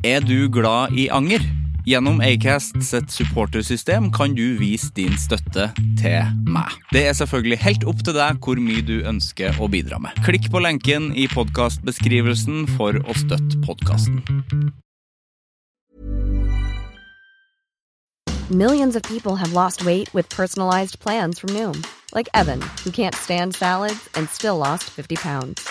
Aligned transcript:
Er 0.00 0.20
du 0.20 0.48
glad 0.48 0.94
i 0.96 1.10
anger? 1.12 1.42
Gjennom 1.84 2.22
Acast 2.24 2.78
sitt 2.80 3.10
supportersystem 3.12 4.06
kan 4.12 4.32
du 4.32 4.54
vise 4.56 4.88
din 4.96 5.12
støtte 5.20 5.66
til 6.00 6.30
meg. 6.48 6.72
Det 6.88 7.02
er 7.04 7.12
selvfølgelig 7.18 7.58
helt 7.60 7.84
opp 7.84 8.00
til 8.06 8.16
deg 8.16 8.38
hvor 8.40 8.56
mye 8.56 8.80
du 8.80 9.02
ønsker 9.04 9.60
å 9.60 9.68
bidra 9.68 9.98
med. 10.00 10.16
Klikk 10.24 10.48
på 10.48 10.62
lenken 10.64 11.10
i 11.12 11.26
podkastbeskrivelsen 11.28 12.64
for 12.78 12.96
å 12.96 13.16
støtte 13.18 13.60
podkasten. 13.66 14.22
Millions 18.48 18.96
of 18.96 19.02
people 19.02 19.36
have 19.36 19.52
lost 19.52 19.84
weight 19.84 20.08
with 20.14 20.30
personalized 20.30 20.98
plans 20.98 21.38
from 21.38 21.52
Noom, 21.52 21.84
like 22.14 22.32
Evan, 22.32 22.64
who 22.84 22.90
can't 22.90 23.14
stand 23.14 23.54
salads 23.54 24.08
and 24.16 24.30
still 24.30 24.56
lost 24.56 24.84
50 24.88 25.16
pounds. 25.16 25.68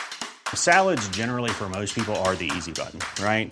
Salads, 0.54 1.09
generally, 1.09 1.50
for 1.50 1.68
most 1.68 1.96
people, 1.96 2.16
are 2.18 2.36
the 2.36 2.52
easy 2.55 2.71
button, 2.71 3.00
right? 3.25 3.52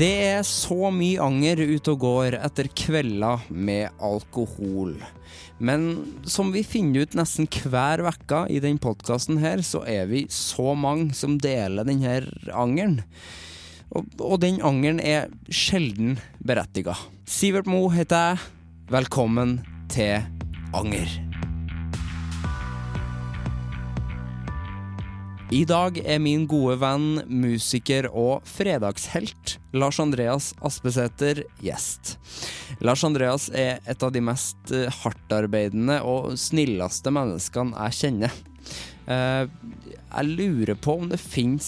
Det 0.00 0.14
er 0.30 0.44
så 0.48 0.88
mye 0.96 1.20
anger 1.20 1.60
ute 1.60 1.92
og 1.92 2.00
går 2.00 2.38
etter 2.38 2.70
kvelder 2.72 3.42
med 3.52 3.90
alkohol. 4.00 4.94
Men 5.60 5.90
som 6.24 6.54
vi 6.54 6.62
finner 6.64 7.04
ut 7.04 7.16
nesten 7.18 7.44
hver 7.44 8.00
uke 8.06 8.46
i 8.48 8.62
denne 8.64 8.80
podkasten 8.80 9.42
her, 9.42 9.60
så 9.60 9.82
er 9.84 10.08
vi 10.08 10.24
så 10.32 10.72
mange 10.72 11.12
som 11.18 11.36
deler 11.36 11.84
denne 11.84 12.16
angeren. 12.48 13.02
Og, 13.92 14.08
og 14.24 14.40
den 14.40 14.62
angeren 14.64 15.04
er 15.04 15.28
sjelden 15.52 16.16
berettiga. 16.40 16.96
Sivert 17.28 17.68
Mo 17.68 17.90
heter 17.92 18.30
jeg. 18.30 18.46
Velkommen 18.96 19.58
til 19.92 20.24
Anger. 20.72 21.29
I 25.50 25.64
dag 25.66 25.96
er 26.06 26.20
min 26.22 26.44
gode 26.46 26.76
venn, 26.78 27.24
musiker 27.26 28.06
og 28.14 28.44
fredagshelt 28.46 29.56
Lars 29.74 29.98
Andreas 29.98 30.52
Aspesæter 30.62 31.40
gjest. 31.58 32.12
Lars 32.86 33.02
Andreas 33.06 33.48
er 33.50 33.80
et 33.90 34.04
av 34.06 34.12
de 34.14 34.22
mest 34.22 34.70
eh, 34.70 34.86
hardtarbeidende 35.02 35.96
og 36.06 36.36
snilleste 36.38 37.10
menneskene 37.14 37.74
jeg 37.88 37.98
kjenner. 37.98 38.38
Eh, 39.10 39.50
Jeg 40.10 40.30
lurer 40.38 40.78
på 40.78 40.96
om 41.00 41.10
det 41.10 41.18
fins 41.18 41.66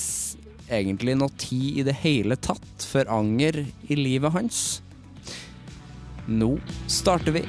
egentlig 0.71 1.19
noe 1.19 1.35
tid 1.39 1.83
i 1.83 1.87
det 1.91 1.99
hele 2.05 2.39
tatt 2.39 2.87
for 2.87 3.11
anger 3.11 3.65
i 3.67 3.99
livet 3.99 4.31
hans. 4.35 4.62
Nå 6.31 6.55
starter 6.87 7.35
vi. 7.35 7.43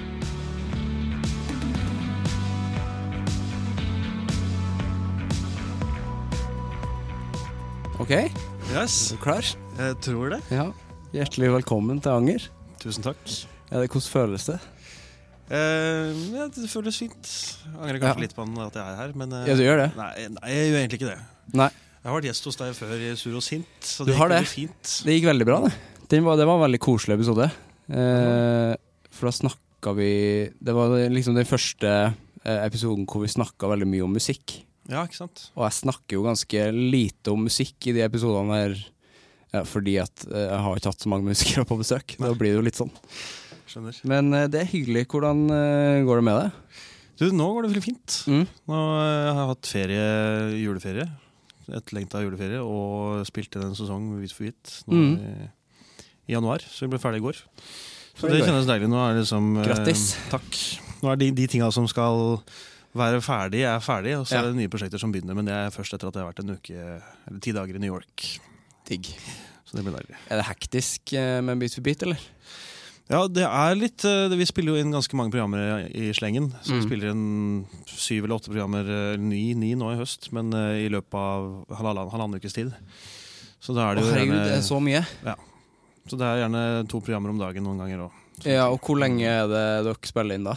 Ok, 8.03 8.11
er 8.11 8.29
du 8.33 9.17
klar? 9.23 9.45
jeg 9.79 9.95
tror 10.03 10.33
det. 10.33 10.39
Ja. 10.51 10.65
Hjertelig 11.13 11.51
velkommen 11.53 12.01
til 12.03 12.11
Anger. 12.11 12.45
Tusen 12.81 13.05
takk. 13.05 13.21
Ja, 13.69 13.79
det, 13.79 13.87
hvordan 13.93 14.09
føles 14.11 14.47
det? 14.49 14.57
Eh, 15.53 16.11
ja, 16.33 16.47
det 16.51 16.67
føles 16.71 16.97
fint. 16.99 17.29
Angrer 17.77 18.01
kanskje 18.01 18.17
Ja. 18.17 18.23
litt 18.25 18.35
på 18.35 18.43
at 18.65 18.75
jeg 18.75 18.83
er 18.83 18.97
her, 18.99 19.13
men 19.15 19.31
eh, 19.31 19.45
Ja, 19.47 19.55
du 19.55 19.63
gjør 19.63 19.79
det? 19.85 19.89
Nei, 19.95 20.27
nei, 20.35 20.49
jeg 20.51 20.67
gjør 20.71 20.79
egentlig 20.81 20.99
ikke 20.99 21.11
det. 21.13 21.19
Nei, 21.53 21.69
Jeg 22.03 22.09
har 22.11 22.17
vært 22.19 22.27
gjest 22.27 22.43
hos 22.49 22.55
deg 22.59 22.73
før 22.75 22.93
i 22.99 23.15
Sur 23.15 23.35
og 23.39 23.43
sint, 23.43 23.79
så 23.81 24.03
Du 24.03 24.11
det 24.11 24.17
har 24.19 24.27
gikk 24.27 24.33
det? 24.33 24.41
veldig 24.41 24.53
fint. 24.57 24.93
det 25.05 25.13
gikk 25.15 25.29
veldig 25.31 25.45
bra, 25.47 25.59
det. 25.67 25.73
Den 26.09 26.23
var, 26.25 26.35
det 26.37 26.45
var 26.49 26.55
en 26.59 26.65
veldig 26.67 26.79
koselig 26.83 27.15
episode. 27.15 27.47
Eh, 27.87 28.75
for 29.11 29.29
da 29.29 29.31
snakka 29.31 29.95
vi 29.95 30.49
Det 30.59 30.73
var 30.75 30.89
liksom 31.09 31.35
den 31.35 31.45
første 31.47 31.87
eh, 32.43 32.65
episoden 32.67 33.05
hvor 33.07 33.21
vi 33.23 33.31
snakka 33.31 33.69
veldig 33.71 33.87
mye 33.87 34.03
om 34.03 34.11
musikk. 34.13 34.59
Ja, 34.91 35.03
ikke 35.07 35.15
sant? 35.21 35.45
Og 35.55 35.63
jeg 35.67 35.77
snakker 35.79 36.17
jo 36.17 36.25
ganske 36.25 36.63
lite 36.75 37.31
om 37.31 37.45
musikk 37.47 37.87
i 37.87 37.93
de 37.95 38.03
episodene 38.03 38.57
her. 38.57 38.73
Ja, 39.53 39.61
fordi 39.69 39.97
at 40.01 40.25
eh, 40.31 40.47
jeg 40.49 40.61
har 40.65 40.79
ikke 40.79 40.91
hatt 40.91 41.03
så 41.05 41.11
mange 41.13 41.29
musikere 41.29 41.65
på 41.69 41.77
besøk. 41.79 42.15
Da 42.19 42.31
blir 42.33 42.51
det 42.55 42.57
jo 42.57 42.65
litt 42.65 42.79
sånn. 42.79 42.91
Skjønner. 43.69 43.99
Men 44.09 44.33
eh, 44.33 44.47
det 44.51 44.63
er 44.63 44.71
hyggelig. 44.73 45.05
Hvordan 45.13 45.43
eh, 45.53 45.99
går 46.07 46.19
det 46.19 46.25
med 46.27 46.39
deg? 46.41 46.79
Du, 47.21 47.27
nå 47.37 47.45
går 47.53 47.63
det 47.67 47.69
veldig 47.75 47.85
fint. 47.85 48.15
Mm. 48.27 48.45
Nå 48.71 48.79
har 48.81 49.11
jeg 49.13 49.47
hatt 49.53 49.69
ferie, 49.69 50.05
juleferie. 50.63 51.05
Etterlengta 51.69 52.19
juleferie, 52.25 52.59
og 52.59 53.21
spilte 53.29 53.61
en 53.63 53.77
sesong 53.77 54.03
med 54.09 54.23
Hvit 54.25 54.33
for 54.35 54.47
hvit 54.49 54.73
Mm. 54.91 55.13
i, 55.15 55.47
i 56.27 56.35
januar. 56.35 56.65
Så 56.67 56.83
vi 56.83 56.91
ble 56.95 56.99
ferdig 56.99 57.21
i 57.21 57.27
går. 57.29 57.39
Så 58.17 58.27
det 58.29 58.41
kjennes 58.43 58.67
deilig. 58.67 58.89
Nå 58.91 58.99
er 58.99 59.13
det 59.15 59.23
liksom 59.23 59.53
eh, 59.61 59.67
Grattis. 59.69 60.03
Takk. 60.33 60.57
Nå 61.05 61.13
er 61.13 61.21
de, 61.21 61.29
de 61.37 61.45
tinga 61.53 61.69
som 61.71 61.87
skal 61.87 62.41
være 62.95 63.21
ferdig, 63.25 63.63
er 63.65 63.79
ferdig, 63.81 64.13
og 64.19 64.27
så 64.27 64.35
Ja. 64.35 64.41
er 64.43 64.51
det 64.51 64.55
nye 64.59 64.69
prosjekter 64.69 64.99
som 64.99 65.11
begynner. 65.11 65.33
Men 65.35 65.45
det 65.45 65.53
er 65.53 65.69
først 65.73 65.93
etter 65.93 66.07
at 66.07 66.13
jeg 66.13 66.23
har 66.23 66.31
vært 66.31 66.43
en 66.43 66.55
uke, 66.55 67.01
eller 67.27 67.39
ti 67.41 67.51
dager 67.51 67.75
i 67.75 67.79
New 67.79 67.93
York. 67.93 68.39
Digg. 68.85 69.05
Så 69.65 69.75
det 69.77 69.83
blir 69.85 69.95
deilig. 69.95 70.15
Er 70.29 70.37
det 70.41 70.45
hektisk 70.45 71.13
eh, 71.13 71.41
med 71.41 71.57
Beat 71.59 71.73
for 71.73 71.81
beat, 71.81 72.03
eller? 72.03 72.19
Ja, 73.09 73.27
det 73.27 73.43
er 73.43 73.75
litt 73.75 74.05
eh, 74.05 74.29
Vi 74.31 74.45
spiller 74.45 74.75
jo 74.75 74.79
inn 74.81 74.91
ganske 74.93 75.13
mange 75.17 75.31
programmer 75.31 75.87
i 75.93 76.11
slengen. 76.13 76.51
Så 76.63 76.71
Mm. 76.73 76.79
vi 76.81 76.87
spiller 76.87 77.09
inn 77.11 77.65
syv 77.87 78.23
eller 78.23 78.35
åtte 78.37 78.51
programmer, 78.51 78.83
eh, 79.13 79.17
ni, 79.17 79.53
ni 79.53 79.73
nå 79.75 79.91
i 79.93 79.97
høst, 79.97 80.31
men 80.31 80.51
i 80.53 80.87
løpet 80.89 81.13
av 81.13 81.65
halvannen, 81.77 82.11
halvannen 82.11 82.39
ukes 82.39 82.53
tid. 82.53 82.73
Så 83.59 83.73
da 83.73 83.91
er 83.91 83.95
det 83.95 84.03
jo 84.03 84.11
herregud, 84.11 84.35
gjerne, 84.35 84.43
det 84.45 84.57
er 84.59 84.67
så 84.67 84.79
mye. 84.83 85.05
så 86.07 86.17
det 86.19 86.25
er 86.27 86.41
gjerne 86.43 86.87
to 86.89 86.99
programmer 86.99 87.29
om 87.29 87.39
dagen 87.39 87.63
noen 87.63 87.77
ganger 87.79 87.99
òg. 88.09 88.11
Ja, 88.45 88.67
og 88.69 88.81
hvor 88.81 88.97
lenge 88.99 89.23
er 89.23 89.47
det 89.47 89.85
dere 89.85 89.95
spiller 90.03 90.35
inn, 90.35 90.43
da? 90.43 90.55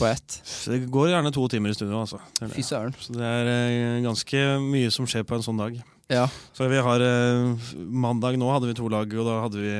På 0.00 0.08
ett? 0.08 0.40
Det 0.66 0.78
går 0.90 1.10
gjerne 1.12 1.32
to 1.36 1.44
timer 1.52 1.70
i 1.74 1.76
studio, 1.76 2.00
altså. 2.00 2.18
Fy 2.54 2.64
søren. 2.64 2.94
Så 2.96 3.12
det 3.14 3.26
er 3.26 3.50
eh, 3.52 4.00
ganske 4.06 4.40
mye 4.64 4.90
som 4.94 5.04
skjer 5.10 5.26
på 5.28 5.36
en 5.36 5.44
sånn 5.44 5.60
dag. 5.60 5.76
Ja. 6.10 6.24
Så 6.56 6.66
vi 6.72 6.80
har 6.82 7.04
eh, 7.04 7.68
Mandag 7.86 8.34
nå 8.40 8.48
hadde 8.50 8.66
vi 8.72 8.74
to 8.80 8.88
lag, 8.90 9.12
og 9.14 9.28
da 9.28 9.36
hadde 9.44 9.60
vi 9.62 9.74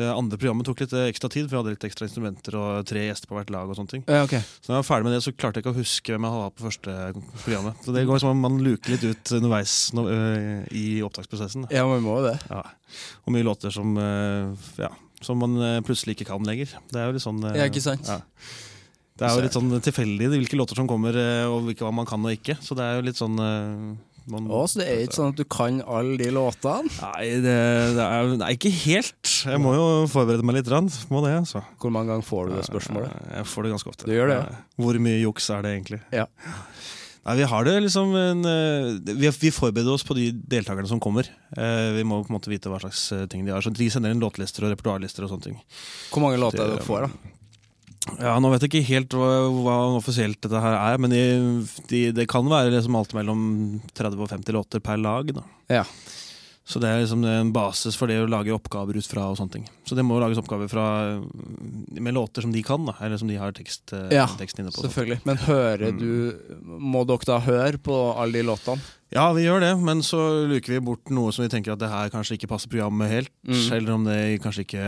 Det 0.00 0.06
andre 0.06 0.38
programmet 0.38 0.64
tok 0.68 0.84
litt 0.84 0.92
ekstra 1.00 1.28
tid, 1.32 1.48
for 1.48 1.56
vi 1.56 1.58
hadde 1.58 1.72
litt 1.74 1.86
ekstra 1.88 2.06
instrumenter 2.06 2.54
og 2.56 2.86
tre 2.88 3.02
gjester 3.08 3.28
på 3.28 3.34
hvert 3.36 3.50
lag. 3.52 3.68
og 3.68 3.76
sånne 3.76 3.90
ting 3.90 4.04
ja, 4.06 4.20
okay. 4.22 4.40
Så 4.62 4.70
da 4.70 4.76
jeg 4.76 4.84
var 4.84 4.86
ferdig 4.86 5.08
med 5.08 5.16
det, 5.16 5.22
så 5.26 5.32
klarte 5.34 5.58
jeg 5.58 5.64
ikke 5.66 5.74
å 5.74 5.80
huske 5.80 6.14
hvem 6.14 6.28
jeg 6.28 6.36
hadde 6.36 6.54
på 6.54 6.66
første 6.68 6.94
programmet. 7.42 7.82
Så 7.84 7.96
det 7.96 8.06
går 8.08 8.22
som 8.22 8.30
om 8.32 8.40
man 8.46 8.62
luker 8.64 8.94
litt 8.94 9.04
ut 9.10 9.32
underveis 9.40 9.74
i 10.70 10.86
opptaksprosessen. 11.04 11.66
Ja, 11.74 11.84
man 11.90 12.06
må 12.06 12.20
det. 12.24 12.36
Ja. 12.48 12.62
Og 13.26 13.34
mye 13.34 13.44
låter 13.50 13.74
som, 13.74 13.92
ja, 14.78 14.92
som 15.26 15.42
man 15.42 15.58
plutselig 15.84 16.16
ikke 16.16 16.30
kan 16.30 16.46
lenger. 16.48 16.72
Det 16.88 17.02
er 17.02 17.10
jo 17.10 17.18
litt 17.18 17.26
sånn 17.26 17.42
Ja, 17.50 17.66
ikke 17.66 17.82
sant? 17.84 18.08
ja. 18.08 18.22
Det 19.20 19.26
er 19.28 19.34
jo 19.36 19.42
litt 19.44 19.56
sånn 19.56 19.72
tilfeldig 19.84 20.30
hvilke 20.32 20.56
låter 20.56 20.78
som 20.80 20.86
kommer, 20.88 21.12
øh, 21.20 21.48
og 21.52 21.66
hvilke 21.68 21.84
hva 21.84 21.92
man 21.92 22.08
kan 22.08 22.24
og 22.24 22.32
ikke. 22.32 22.56
Så 22.64 22.72
det 22.78 22.86
er 22.86 22.96
jo 22.96 23.04
litt 23.10 23.18
sånn 23.20 23.36
øh, 23.36 23.90
man, 24.30 24.46
Å, 24.52 24.60
så 24.70 24.80
det 24.80 24.86
er 24.88 25.02
ikke 25.04 25.16
sånn 25.18 25.32
at 25.34 25.38
du 25.40 25.44
kan 25.50 25.80
alle 25.84 26.16
de 26.20 26.28
låtene? 26.32 26.88
Nei, 27.02 27.26
det, 27.44 27.56
det 27.96 28.04
er 28.06 28.32
nei, 28.40 28.50
ikke 28.56 28.70
helt. 28.84 29.32
Jeg 29.50 29.60
må 29.60 29.72
jo 29.76 29.84
forberede 30.12 30.44
meg 30.46 30.58
litt. 30.60 30.68
grann. 30.70 30.88
Må 31.12 31.20
det, 31.24 31.34
altså. 31.40 31.62
Hvor 31.82 31.92
mange 31.94 32.12
ganger 32.14 32.26
får 32.28 32.48
du 32.50 32.56
det 32.58 32.64
spørsmålet? 32.68 33.14
Jeg 33.36 33.48
får 33.52 33.66
det 33.66 33.72
ganske 33.74 33.92
ofte. 33.92 34.08
Du 34.08 34.14
gjør 34.14 34.32
det, 34.32 34.38
ja. 34.40 34.62
Hvor 34.80 35.00
mye 35.08 35.20
juks 35.24 35.50
er 35.52 35.66
det 35.66 35.72
egentlig? 35.76 36.00
Ja. 36.14 36.26
Nei, 37.26 37.34
Vi 37.36 37.48
har 37.52 37.66
det 37.68 37.74
liksom 37.84 38.14
en, 38.16 38.44
eh, 38.48 39.14
vi, 39.20 39.28
vi 39.42 39.50
forbereder 39.52 39.92
oss 39.92 40.06
på 40.08 40.16
de 40.16 40.30
deltakerne 40.32 40.88
som 40.88 41.00
kommer. 41.02 41.28
Eh, 41.56 41.90
Vi 41.98 42.04
må 42.08 42.22
på 42.24 42.32
en 42.32 42.38
måte 42.38 42.52
vite 42.52 42.70
hva 42.72 42.78
slags 42.80 43.02
eh, 43.12 43.26
ting 43.28 43.44
de 43.44 43.52
har. 43.52 43.60
Så 43.64 43.72
De 43.76 43.90
sender 43.92 44.14
inn 44.14 44.22
låtlister 44.22 44.64
og 44.64 44.72
repertoarlister 44.72 45.26
og 45.26 45.34
sånne 45.34 45.50
ting. 45.50 45.60
Hvor 46.14 46.24
mange 46.24 46.40
låter 46.40 46.62
er 46.64 46.70
det 46.72 46.78
dere 46.80 46.86
får, 46.88 47.08
da? 47.08 47.36
Ja, 48.20 48.32
Nå 48.40 48.48
vet 48.52 48.64
jeg 48.64 48.70
ikke 48.72 48.88
helt 48.94 49.14
hva, 49.16 49.28
hva 49.60 49.74
offisielt 49.98 50.40
dette 50.40 50.60
her 50.62 50.76
er, 50.78 51.00
men 51.02 51.12
de, 51.12 51.20
de, 51.90 52.00
det 52.16 52.24
kan 52.30 52.46
være 52.48 52.72
liksom 52.72 52.96
alt 52.96 53.12
mellom 53.16 53.42
30 53.92 54.24
og 54.24 54.30
50 54.32 54.56
låter 54.56 54.82
per 54.84 54.96
lag. 55.00 55.34
da. 55.36 55.44
Ja. 55.68 55.84
Så 56.70 56.78
det 56.78 56.86
er 56.88 57.00
liksom 57.02 57.24
en 57.26 57.50
basis 57.52 57.96
for 57.98 58.06
det 58.10 58.20
å 58.22 58.28
lage 58.30 58.52
oppgaver 58.54 58.94
ut 58.96 59.06
fra. 59.08 59.24
og 59.30 59.36
sånne 59.40 59.56
ting. 59.56 59.64
Så 59.88 59.96
det 59.98 60.04
må 60.06 60.20
lages 60.22 60.38
oppgaver 60.38 60.70
fra, 60.70 60.84
med 61.98 62.14
låter 62.14 62.44
som 62.46 62.52
de 62.54 62.62
kan, 62.62 62.84
da, 62.86 62.94
eller 63.02 63.18
som 63.18 63.28
de 63.30 63.38
har 63.40 63.52
tekst, 63.56 63.90
Ja, 64.14 64.28
teksten 64.38 64.62
inne 64.64 64.72
på. 64.74 64.84
Selvfølgelig. 64.86 65.20
Men 65.26 65.40
hører 65.48 65.90
du 65.96 66.10
Må 66.62 67.02
dere 67.08 67.26
da 67.26 67.40
høre 67.42 67.80
på 67.82 67.96
alle 68.14 68.38
de 68.38 68.46
låtene? 68.46 68.80
Ja, 69.10 69.24
vi 69.34 69.42
gjør 69.42 69.58
det, 69.58 69.72
men 69.82 70.04
så 70.06 70.18
luker 70.46 70.76
vi 70.76 70.80
bort 70.86 71.10
noe 71.10 71.32
som 71.34 71.42
vi 71.42 71.50
tenker 71.50 71.74
at 71.74 71.80
det 71.82 71.88
her 71.90 72.12
kanskje 72.12 72.36
ikke 72.36 72.50
passer 72.52 72.70
programmet 72.70 73.10
helt. 73.10 73.32
Mm. 73.42 73.62
Eller 73.74 73.94
om 73.96 74.04
det 74.06 74.18
kanskje 74.44 74.62
ikke 74.62 74.82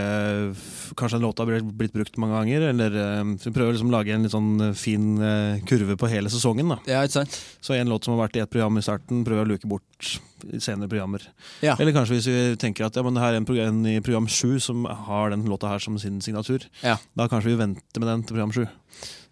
Kanskje 0.99 1.19
en 1.19 1.25
låt 1.25 1.41
har 1.43 1.49
blitt 1.49 1.95
brukt 1.95 2.19
mange 2.23 2.37
ganger. 2.37 2.69
Eller 2.71 2.95
eh, 2.95 3.33
så 3.43 3.51
Vi 3.51 3.55
prøver 3.57 3.75
liksom 3.75 3.91
å 3.91 3.97
lage 3.97 4.15
en 4.15 4.27
litt 4.27 4.35
sånn 4.35 4.53
eh, 4.69 4.77
fin 4.79 5.09
eh, 5.19 5.63
kurve 5.67 5.97
på 5.99 6.11
hele 6.13 6.31
sesongen. 6.31 6.71
da 6.71 6.79
Ja, 6.87 7.01
ikke 7.03 7.19
sant? 7.23 7.39
Så 7.65 7.75
en 7.75 7.91
låt 7.91 8.07
som 8.07 8.15
har 8.15 8.29
vært 8.29 8.39
i 8.39 8.45
et 8.45 8.53
program 8.53 8.79
i 8.79 8.85
starten, 8.87 9.25
prøver 9.27 9.43
vi 9.43 9.49
å 9.49 9.53
luke 9.57 9.71
bort 9.73 10.13
i 10.47 10.61
senere 10.63 10.91
programmer. 10.91 11.27
Ja. 11.63 11.75
Eller 11.79 11.95
kanskje 11.95 12.19
hvis 12.19 12.31
vi 12.31 12.39
tenker 12.63 12.87
at 12.87 12.99
ja, 12.99 13.03
men 13.07 13.19
det 13.19 13.25
her 13.25 13.35
er 13.35 13.41
en, 13.43 13.49
program, 13.49 13.75
en 13.75 13.91
i 13.91 14.05
program 14.07 14.31
sju 14.31 14.61
som 14.63 14.87
har 14.87 15.35
den 15.35 15.47
låta 15.51 15.71
her 15.71 15.83
som 15.83 15.99
sin 16.03 16.23
signatur. 16.23 16.69
Ja. 16.87 16.97
Da 17.19 17.27
kanskje 17.31 17.57
vi 17.57 17.59
venter 17.63 18.03
med 18.03 18.11
den 18.11 18.25
til 18.27 18.39
program 18.39 18.55
sju. 18.55 18.65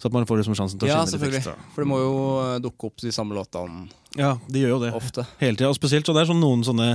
Så 0.00 0.08
at 0.08 0.14
man 0.16 0.26
får 0.26 0.40
liksom 0.40 0.56
sjansen 0.56 0.81
til 0.81 0.88
å 0.88 0.93
Ja, 0.94 1.00
skinne 1.04 1.28
litt 1.28 1.43
ekstra. 1.43 1.54
For 1.75 1.84
det 1.84 1.90
må 1.90 1.98
jo 2.00 2.14
dukke 2.64 2.88
opp 2.88 3.02
de 3.02 3.12
samme 3.14 3.36
låtene 3.36 3.90
Ja, 4.18 4.38
de 4.50 4.60
gjør 4.64 4.68
jo 4.74 4.78
det. 4.84 4.92
ofte. 4.94 5.26
Hele 5.38 5.56
tida. 5.56 5.68
Og 5.70 5.76
spesielt 5.78 6.04
så 6.06 6.14
det 6.16 6.22
er 6.24 6.30
sånn 6.32 6.40
noen 6.42 6.64
sånne 6.66 6.88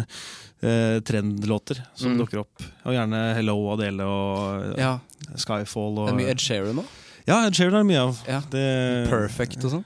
eh, 0.61 0.99
trendlåter 1.05 1.79
som 1.95 2.11
Mm. 2.13 2.17
dukker 2.25 2.39
opp. 2.41 2.63
Og 2.85 2.93
gjerne 2.93 3.35
Hello 3.35 3.55
Adele 3.73 4.03
og 4.03 4.63
eh, 4.77 4.81
Ja. 4.81 4.99
Skyfall. 5.35 5.97
Og, 5.99 6.07
Det 6.07 6.13
er 6.13 6.17
mye 6.25 6.31
Ed 6.31 6.39
Sheeran 6.43 6.75
nå. 6.75 6.83
Ja, 7.27 7.45
Ed 7.47 7.53
Sheeran 7.55 7.73
er 7.75 7.83
det 7.83 7.89
mye 7.93 8.03
av. 8.07 8.19
Ja. 8.27 8.39
Det, 8.51 9.09
Perfect 9.09 9.63
og 9.65 9.71
sånn. 9.71 9.85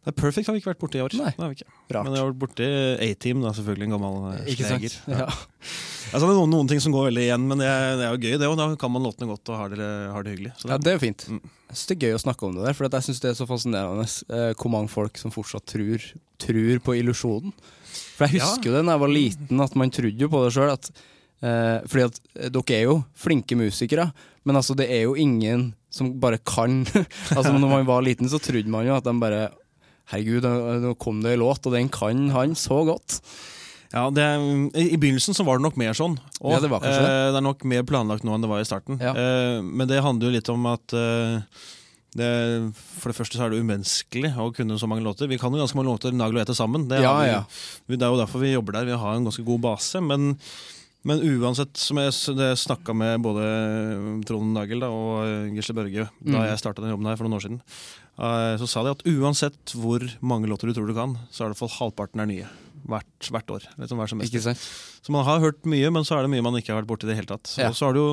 Det 0.00 0.14
er 0.14 0.16
Perfect 0.16 0.48
har 0.48 0.56
vi 0.56 0.62
ikke 0.62 0.70
vært 0.70 0.80
borti 0.80 0.96
i 0.96 1.04
år. 1.04 1.14
Nei. 1.20 1.30
Det 1.36 1.48
ikke. 1.58 1.70
Rart. 1.92 2.06
Men 2.06 2.14
jeg 2.16 2.22
har 2.22 2.28
vært 2.30 2.40
borti 2.40 2.68
A-Team, 3.04 3.42
selvfølgelig. 3.58 3.88
En 3.88 3.94
gammel 3.96 4.14
eh, 4.32 4.52
sleger. 4.56 5.00
Ja. 5.12 5.30
Altså, 6.10 6.26
det 6.26 6.32
er 6.32 6.38
noen, 6.40 6.50
noen 6.50 6.66
ting 6.66 6.80
som 6.82 6.90
går 6.90 7.04
veldig 7.06 7.22
igjen, 7.22 7.42
men 7.46 7.60
det 7.60 7.66
er, 7.70 7.92
det 8.00 8.02
er 8.02 8.14
jo 8.16 8.18
gøy, 8.18 8.32
det. 8.40 8.46
òg. 8.48 8.56
da 8.58 8.64
kan 8.80 8.90
man 8.90 9.04
låtene 9.06 9.28
godt 9.30 9.50
og 9.52 9.58
har 9.60 9.74
det, 9.78 9.90
har 10.10 10.24
det 10.26 10.32
hyggelig. 10.32 10.50
Så 10.58 10.66
ja, 10.66 10.78
det 10.82 10.90
er 10.90 10.96
jo 10.96 11.02
fint. 11.04 11.26
Mm. 11.30 11.36
Jeg 11.44 11.76
synes 11.76 11.86
det 11.86 11.94
er 11.94 12.06
gøy 12.08 12.16
å 12.16 12.22
snakke 12.24 12.46
om 12.48 12.56
det 12.56 12.64
der, 12.64 12.74
for 12.74 12.88
jeg 12.88 13.06
syns 13.06 13.22
det 13.22 13.30
er 13.30 13.36
så 13.38 13.46
fascinerende 13.46 14.06
eh, 14.08 14.48
hvor 14.58 14.72
mange 14.74 14.90
folk 14.90 15.20
som 15.20 15.30
fortsatt 15.30 15.68
tror, 15.70 16.08
tror 16.42 16.82
på 16.88 16.96
illusjonen. 16.98 17.54
For 18.16 18.26
jeg 18.26 18.42
husker 18.42 18.72
jo 18.72 18.74
det 18.74 18.82
da 18.88 18.96
jeg 18.96 19.04
var 19.04 19.14
liten, 19.14 19.62
at 19.62 19.78
man 19.78 19.94
trodde 19.94 20.26
jo 20.26 20.30
på 20.32 20.42
det 20.42 20.50
sjøl. 20.56 20.74
Eh, 20.74 21.76
fordi 21.92 22.08
at 22.08 22.18
eh, 22.34 22.50
dere 22.56 22.80
er 22.80 22.84
jo 22.88 22.98
flinke 23.16 23.60
musikere, 23.60 24.10
men 24.42 24.58
altså 24.58 24.74
det 24.76 24.90
er 24.90 25.04
jo 25.06 25.14
ingen 25.14 25.68
som 25.94 26.10
bare 26.22 26.42
kan. 26.42 26.82
altså 27.36 27.54
Når 27.54 27.70
man 27.70 27.86
var 27.86 28.02
liten, 28.02 28.26
så 28.30 28.42
trodde 28.42 28.70
man 28.70 28.88
jo 28.88 28.98
at 28.98 29.06
de 29.06 29.14
bare 29.22 29.46
Herregud, 30.10 30.46
nå 30.82 30.94
kom 30.98 31.20
det 31.22 31.32
en 31.36 31.42
låt, 31.44 31.66
og 31.66 31.72
den 31.76 31.88
kan 31.92 32.28
han 32.34 32.54
så 32.58 32.80
godt. 32.88 33.20
Ja, 33.92 34.04
det, 34.14 34.22
I 34.78 34.96
begynnelsen 35.02 35.34
så 35.34 35.42
var 35.46 35.58
det 35.58 35.64
nok 35.66 35.76
mer 35.80 35.92
sånn. 35.98 36.16
Og, 36.40 36.52
Ja, 36.54 36.60
det 36.62 36.70
var 36.70 36.78
kanskje 36.82 37.02
det. 37.02 37.10
eh, 37.10 37.32
det 37.34 37.38
er 37.40 37.46
nok 37.46 37.64
mer 37.66 37.82
planlagt 37.82 38.22
nå 38.26 38.34
enn 38.36 38.42
det 38.44 38.50
var 38.50 38.60
i 38.62 38.68
starten. 38.68 39.00
Ja. 39.02 39.12
Eh, 39.18 39.60
men 39.66 39.88
det 39.90 39.98
handler 40.02 40.28
jo 40.30 40.34
litt 40.36 40.48
om 40.52 40.66
at 40.70 40.94
eh, 40.94 41.42
det, 42.14 42.28
For 42.98 43.10
det 43.10 43.16
første 43.18 43.38
så 43.38 43.44
er 43.46 43.50
det 43.54 43.60
umenneskelig 43.62 44.32
å 44.38 44.48
kunne 44.54 44.78
så 44.78 44.86
mange 44.90 45.02
låter. 45.06 45.28
Vi 45.30 45.38
kan 45.38 45.50
jo 45.54 45.58
ganske 45.62 45.78
mange 45.78 45.90
låter 45.90 46.14
Nagel 46.14 46.38
og 46.38 46.42
ete 46.42 46.54
sammen. 46.58 46.88
Det, 46.90 47.00
Ja, 47.02 47.14
vi, 47.20 47.26
ja. 47.30 47.42
vi- 47.86 47.96
det 47.98 48.02
er 48.06 48.10
jo 48.14 48.18
derfor 48.22 48.40
vi 48.42 48.52
jobber 48.54 48.72
der. 48.78 48.84
Vi 48.90 48.98
har 48.98 49.14
en 49.14 49.24
ganske 49.26 49.44
god 49.46 49.60
base. 49.60 50.00
Men, 50.02 50.38
men 51.04 51.20
uansett, 51.22 51.76
som 51.78 51.96
jeg 51.98 52.12
snakka 52.58 52.94
med 52.94 53.22
både 53.22 53.44
Trond 54.26 54.54
Nagel 54.54 54.80
da, 54.82 54.88
og 54.90 55.50
Gisle 55.54 55.74
Børge 55.74 56.08
da 56.22 56.38
Mm. 56.38 56.46
jeg 56.50 56.58
starta 56.58 56.82
den 56.82 56.90
jobben 56.90 57.06
her 57.06 57.16
for 57.16 57.24
noen 57.28 57.38
år 57.38 57.42
siden, 57.46 57.60
så 58.60 58.66
sa 58.68 58.82
de 58.84 58.92
at 58.92 59.04
uansett 59.08 59.72
hvor 59.80 60.02
mange 60.20 60.48
låter 60.50 60.68
du 60.68 60.74
tror 60.76 60.90
du 60.90 60.96
kan, 60.96 61.14
så 61.32 61.44
er 61.44 61.48
det 61.48 61.54
i 61.54 61.58
hvert 61.58 61.62
fall 61.64 61.76
halvparten 61.78 62.20
er 62.24 62.28
nye. 62.30 62.48
Hvert, 62.90 63.28
hvert 63.32 63.50
år. 63.52 63.66
Liksom 63.80 64.00
hver. 64.00 64.12
Så 65.04 65.12
man 65.14 65.24
har 65.28 65.40
hørt 65.42 65.64
mye, 65.68 65.90
men 65.92 66.04
så 66.04 66.16
er 66.18 66.24
det 66.26 66.32
mye 66.32 66.44
man 66.44 66.56
ikke 66.60 66.72
har 66.74 66.80
vært 66.82 66.88
borti 66.90 67.08
i 67.08 67.10
det 67.12 67.18
hele 67.20 67.30
tatt. 67.32 67.48
Så, 67.48 67.60
Ja. 67.64 67.70
så 67.76 67.86
har 67.88 67.96
du 67.96 68.00
jo 68.00 68.10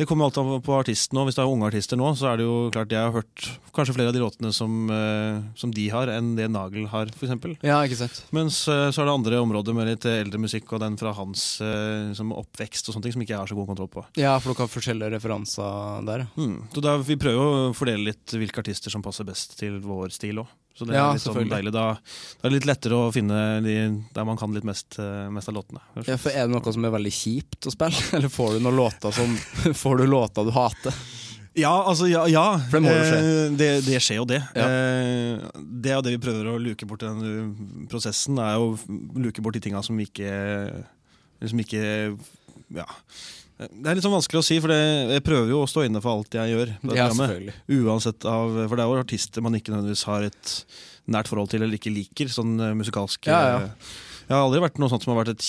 det 0.00 0.06
kommer 0.08 0.24
alltid 0.24 0.40
an 0.40 0.62
på 0.64 0.72
artisten 0.80 1.18
nå. 1.18 1.26
Hvis 1.28 1.36
det 1.36 1.42
er 1.42 1.50
unge 1.52 1.66
artister 1.68 1.98
nå, 2.00 2.06
så 2.16 2.30
er 2.30 2.38
det 2.40 2.46
jo 2.46 2.54
klart 2.72 2.92
jeg 2.94 3.04
har 3.04 3.12
hørt 3.12 3.42
kanskje 3.76 3.92
flere 3.98 4.08
av 4.08 4.14
de 4.16 4.22
låtene 4.22 4.52
som, 4.56 4.78
eh, 4.88 5.42
som 5.60 5.74
de 5.76 5.84
har, 5.92 6.08
enn 6.08 6.30
det 6.38 6.46
Nagel 6.48 6.86
har, 6.88 7.10
f.eks. 7.12 7.60
Ja, 7.60 7.82
ikke 7.84 7.98
sant? 7.98 8.22
Mens 8.32 8.62
eh, 8.64 8.86
så 8.88 9.02
er 9.02 9.10
det 9.10 9.16
andre 9.18 9.42
områder 9.44 9.76
med 9.76 9.90
litt 9.90 10.06
eldre 10.08 10.40
musikk 10.40 10.72
og 10.72 10.80
den 10.80 10.96
fra 10.96 11.12
hans 11.18 11.44
eh, 11.60 12.08
liksom 12.14 12.32
oppvekst 12.32 12.88
og 12.88 12.96
sånne 12.96 13.10
ting 13.10 13.16
som 13.18 13.26
ikke 13.26 13.34
jeg 13.34 13.42
har 13.42 13.52
så 13.52 13.58
god 13.58 13.68
kontroll 13.74 13.92
på. 13.92 14.06
Ja, 14.16 14.38
for 14.40 14.54
dere 14.54 14.64
har 14.64 14.72
forskjellige 14.72 15.14
referanser 15.18 16.08
der. 16.08 16.24
Hmm. 16.38 16.62
Så 16.72 16.86
da, 16.86 16.96
Vi 17.04 17.20
prøver 17.20 17.36
jo 17.36 17.68
å 17.68 17.76
fordele 17.76 18.08
litt 18.14 18.38
hvilke 18.40 18.64
artister 18.64 18.96
som 18.96 19.04
passer 19.04 19.28
best 19.28 19.58
til 19.60 19.82
vår 19.84 20.16
stil 20.16 20.40
òg. 20.46 20.56
Så 20.76 20.86
det 20.88 20.94
er 20.94 21.00
Ja, 21.00 21.06
litt 21.12 21.22
sånn 21.24 21.50
deilig. 21.50 21.72
Da, 21.74 21.86
da 22.00 22.46
er 22.46 22.52
det 22.52 22.58
litt 22.58 22.68
lettere 22.70 22.96
å 22.96 23.10
finne 23.12 23.38
de, 23.64 23.74
der 24.14 24.28
man 24.28 24.38
kan 24.40 24.54
litt 24.54 24.64
mest, 24.64 24.96
eh, 25.02 25.26
mest 25.32 25.50
av 25.50 25.58
låtene. 25.58 25.82
Ja, 26.06 26.16
for 26.16 26.30
Er 26.30 26.46
det 26.46 26.54
noe 26.54 26.72
som 26.72 26.86
er 26.86 26.94
veldig 26.94 27.12
kjipt 27.12 27.68
å 27.68 27.74
spille, 27.74 28.04
eller 28.16 28.32
får 28.32 28.56
du 28.56 28.64
noen 28.64 28.78
låter 28.80 29.12
som 29.14 29.34
Får 29.82 30.00
du 30.00 30.06
låter 30.08 30.46
du 30.48 30.54
hater? 30.56 30.94
Ja, 31.58 31.72
altså, 31.82 32.06
ja, 32.06 32.22
ja. 32.30 32.44
For 32.70 32.78
det 32.78 32.84
må 32.84 32.92
jo 32.94 33.02
skje. 33.02 33.18
Eh, 33.18 33.54
det, 33.58 33.68
det 33.88 33.98
skjer 34.04 34.20
jo 34.20 34.26
det. 34.30 34.38
Ja. 34.54 34.68
Eh, 34.70 35.48
det 35.82 35.90
er 35.90 35.98
jo 35.98 36.04
det 36.06 36.14
vi 36.14 36.22
prøver 36.22 36.52
å 36.52 36.60
luke 36.62 36.86
bort 36.88 37.02
i 37.02 37.10
den 37.10 37.26
uh, 37.26 37.84
prosessen. 37.90 38.38
er 38.38 38.62
å 38.62 38.70
luke 39.18 39.42
bort 39.42 39.58
de 39.58 39.64
tinga 39.66 39.82
som 39.86 39.98
ikke 40.00 40.30
Som 41.42 41.62
ikke 41.62 41.82
Ja. 42.76 42.86
Det 43.60 43.90
er 43.90 43.96
litt 43.98 44.04
sånn 44.06 44.14
vanskelig 44.14 44.40
å 44.40 44.46
si, 44.46 44.56
for 44.64 44.72
jeg 44.72 45.24
prøver 45.26 45.50
jo 45.52 45.58
å 45.64 45.68
stå 45.68 45.82
inne 45.84 46.00
for 46.00 46.16
alt 46.16 46.36
jeg 46.38 46.54
gjør. 46.54 46.70
på 46.80 46.94
Ja, 46.96 47.08
programmet. 47.10 47.58
Uansett 47.68 48.24
av, 48.24 48.54
For 48.70 48.78
det 48.78 48.84
er 48.86 48.88
jo 48.94 49.02
artister 49.04 49.44
man 49.44 49.58
ikke 49.58 49.74
nødvendigvis 49.74 50.04
har 50.08 50.24
et 50.30 50.52
nært 51.10 51.28
forhold 51.28 51.50
til 51.52 51.64
eller 51.66 51.76
ikke 51.76 51.92
liker, 51.92 52.30
sånn 52.32 52.54
eh, 52.60 52.72
musikalsk. 52.78 53.28
Ja, 53.28 53.40
ja. 53.58 53.68
Jeg 54.30 54.38
har 54.38 54.44
aldri 54.46 54.60
vært 54.62 54.76
noe 54.78 54.86
sånt 54.86 55.02
som 55.02 55.10
har 55.10 55.24
vært 55.24 55.32
et 55.32 55.46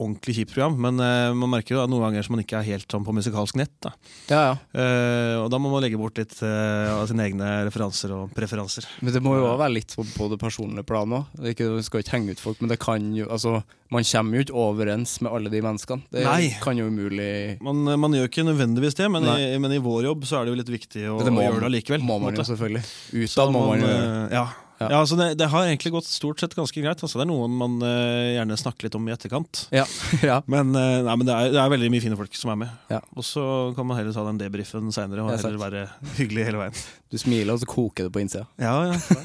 ordentlig 0.00 0.34
kjipt 0.38 0.54
program, 0.54 0.78
men 0.80 0.96
uh, 0.96 1.34
man 1.36 1.50
merker 1.52 1.74
jo 1.74 1.82
at 1.82 1.90
noen 1.92 2.06
ganger 2.06 2.24
som 2.24 2.32
man 2.32 2.40
ikke 2.40 2.56
er 2.56 2.64
helt 2.70 2.88
sånn 2.88 3.04
på 3.04 3.12
musikalsk 3.12 3.58
nett. 3.60 3.74
da. 3.84 3.90
Ja, 4.30 4.38
ja. 4.40 4.54
Uh, 4.72 5.42
og 5.42 5.50
da 5.52 5.60
må 5.60 5.68
man 5.68 5.84
legge 5.84 6.00
bort 6.00 6.16
litt 6.16 6.32
uh, 6.40 7.02
av 7.02 7.04
sine 7.10 7.26
egne 7.28 7.50
referanser 7.68 8.14
og 8.16 8.32
preferanser. 8.32 8.88
Men 9.04 9.12
det 9.12 9.20
må 9.20 9.36
jo 9.36 9.44
også 9.44 9.60
være 9.60 9.74
litt 9.76 9.92
på, 9.92 10.06
på 10.16 10.30
det 10.32 10.40
personlige 10.40 10.88
planet 10.88 11.36
òg. 11.36 11.52
Du 11.60 11.84
skal 11.84 12.00
ikke 12.00 12.16
henge 12.16 12.32
ut 12.32 12.40
folk, 12.40 12.64
men 12.64 12.72
det 12.72 12.80
kan 12.80 13.12
jo 13.12 13.28
Altså, 13.34 13.58
man 13.92 14.04
kommer 14.08 14.38
jo 14.38 14.44
ikke 14.46 14.56
overens 14.56 15.18
med 15.20 15.32
alle 15.36 15.52
de 15.52 15.60
menneskene. 15.64 16.08
Det 16.14 16.24
Nei. 16.24 16.48
kan 16.62 16.78
jo 16.78 16.88
umulig 16.88 17.58
Man, 17.64 17.84
man 18.00 18.16
gjør 18.16 18.28
ikke 18.30 18.44
nødvendigvis 18.46 18.96
det, 18.98 19.08
men 19.12 19.26
i, 19.36 19.52
men 19.60 19.76
i 19.76 19.80
vår 19.84 20.08
jobb 20.08 20.24
så 20.28 20.40
er 20.40 20.46
det 20.46 20.54
jo 20.54 20.60
litt 20.62 20.72
viktig 20.72 21.08
å, 21.12 21.20
Det 21.20 21.32
må, 21.34 21.42
å 21.42 21.48
gjøre 21.50 21.64
det 21.66 21.72
allikevel. 21.74 22.04
må 22.08 22.20
man 22.22 22.36
jo 22.36 22.46
selvfølgelig. 22.46 22.84
Utad 23.20 23.52
må 23.52 23.66
man 23.68 23.82
jo 23.82 23.90
gjøre 23.90 24.04
eh, 24.08 24.38
ja. 24.38 24.46
Ja. 24.84 24.90
Ja. 24.92 25.00
altså 25.00 25.16
det, 25.18 25.26
det 25.40 25.48
har 25.50 25.66
egentlig 25.66 25.92
gått 25.94 26.08
stort 26.08 26.42
sett 26.42 26.54
ganske 26.56 26.82
greit. 26.82 27.00
Altså, 27.00 27.18
det 27.18 27.24
er 27.24 27.30
noen 27.30 27.54
man 27.58 27.76
uh, 27.82 28.34
gjerne 28.34 28.58
snakker 28.60 28.88
litt 28.88 28.98
om 28.98 29.06
i 29.08 29.14
etterkant. 29.14 29.64
Ja. 29.74 29.86
ja. 30.30 30.40
Men, 30.50 30.74
uh, 30.76 31.00
nei, 31.06 31.16
men 31.20 31.28
det, 31.28 31.34
er, 31.34 31.54
det 31.54 31.62
er 31.62 31.72
veldig 31.72 31.90
mye 31.94 32.04
fine 32.04 32.18
folk 32.18 32.36
som 32.38 32.52
er 32.54 32.60
med. 32.64 32.74
Ja. 32.92 33.00
Og 33.16 33.26
så 33.26 33.44
kan 33.76 33.88
man 33.88 33.98
heller 34.00 34.16
ta 34.16 34.26
den 34.28 34.40
debrifen 34.40 34.92
seinere 34.94 35.24
og 35.24 35.32
er 35.32 35.42
heller 35.42 35.62
være 35.62 35.86
hyggelig 36.18 36.46
hele 36.50 36.62
veien. 36.62 36.84
Du 37.12 37.18
smiler, 37.20 37.54
og 37.56 37.62
så 37.62 37.70
koker 37.70 38.08
det 38.08 38.14
på 38.14 38.22
innsida. 38.24 38.46
Ja, 38.60 38.76
ja. 38.92 39.18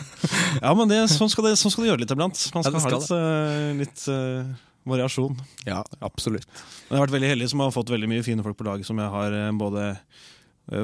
ja 0.63 0.74
men 0.78 0.92
det, 0.92 1.04
sånn, 1.13 1.32
skal 1.32 1.50
det, 1.50 1.56
sånn 1.62 1.75
skal 1.75 1.86
det 1.86 1.94
gjøre 1.94 2.04
litt 2.06 2.16
iblant. 2.16 2.44
Man 2.56 2.66
skal, 2.66 2.82
skal 2.82 2.98
ha 2.98 3.30
litt, 3.84 4.04
uh, 4.08 4.50
litt 4.50 4.89
variasjon. 4.89 5.39
Ja, 5.70 5.84
absolutt. 6.06 6.50
Men 6.88 6.98
jeg 6.98 7.01
har 7.01 7.08
vært 7.08 7.18
veldig 7.20 7.34
heldig 7.36 7.54
som 7.54 7.66
har 7.66 7.75
fått 7.75 7.94
veldig 7.94 8.12
mye 8.12 8.25
fine 8.25 8.46
folk 8.46 8.58
på 8.60 8.70
laget 8.70 8.89
som 8.89 9.01
jeg 9.01 9.12
har 9.13 9.39
både 9.60 9.92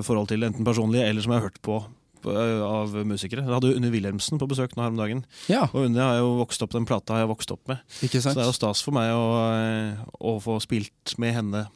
forhold 0.05 0.31
til 0.31 0.41
enten 0.41 0.65
personlig 0.65 1.03
eller 1.05 1.21
som 1.21 1.33
jeg 1.33 1.43
har 1.43 1.49
hørt 1.51 1.61
på 1.61 1.77
av 2.23 2.93
musikere. 3.05 3.43
Jeg 3.43 3.53
hadde 3.53 3.71
jo 3.73 3.77
Unni 3.79 3.89
Wilhelmsen 3.93 4.39
på 4.39 4.47
besøk 4.47 4.75
nå 4.75 4.81
her 4.85 4.93
om 4.93 4.97
dagen. 4.97 5.25
Ja, 5.51 5.65
Og 5.73 5.85
Unni 5.89 5.99
har 5.99 6.17
jo 6.21 6.37
vokst 6.39 6.61
opp, 6.63 6.71
den 6.71 6.85
plata 6.85 7.13
har 7.13 7.25
jeg 7.25 7.33
vokst 7.35 7.51
opp 7.51 7.67
med. 7.67 7.79
ikke 8.01 8.21
Så 8.21 8.33
det 8.33 8.43
er 8.45 8.49
jo 8.51 8.55
stas 8.55 8.81
for 8.81 8.91
meg 8.95 9.11
å, 9.11 9.25
eh, 9.53 10.05
å 10.21 10.39
få 10.41 10.59
spilt 10.61 11.17
med 11.17 11.33
henne. 11.35 11.67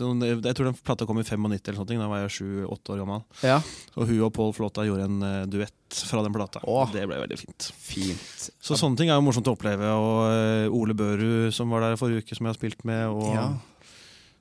Jeg 0.00 0.54
tror 0.56 0.64
den 0.70 0.76
plata 0.86 1.04
kom 1.04 1.18
i 1.18 1.22
95, 1.26 1.44
eller 1.66 1.76
sånt, 1.76 1.88
da 1.90 2.06
var 2.08 2.22
jeg 2.22 2.30
sju-åtte 2.40 2.94
år 2.94 3.00
gammel. 3.02 3.24
Ja, 3.42 3.60
Og 3.98 4.06
hun 4.08 4.20
og 4.22 4.32
Pål 4.32 4.54
Flåta 4.56 4.84
gjorde 4.86 5.04
en 5.04 5.22
eh, 5.22 5.46
duett 5.50 5.74
fra 6.08 6.22
den 6.22 6.32
plata. 6.32 6.60
Åh. 6.64 6.88
Det 6.94 7.02
ble 7.10 7.18
veldig 7.20 7.36
fint. 7.38 7.72
fint. 7.76 8.46
Så 8.62 8.78
sånne 8.78 8.96
ting 8.96 9.10
er 9.10 9.18
jo 9.18 9.26
morsomt 9.26 9.44
å 9.50 9.56
oppleve. 9.58 9.84
Og 9.92 10.30
eh, 10.30 10.72
Ole 10.72 10.94
Børud 10.94 11.52
som 11.52 11.68
var 11.68 11.80
der 11.84 11.96
forrige 12.00 12.22
uke, 12.24 12.34
som 12.38 12.46
jeg 12.46 12.54
har 12.54 12.60
spilt 12.60 12.84
med. 12.88 13.08
Og 13.10 13.34
Ja. 13.34 13.48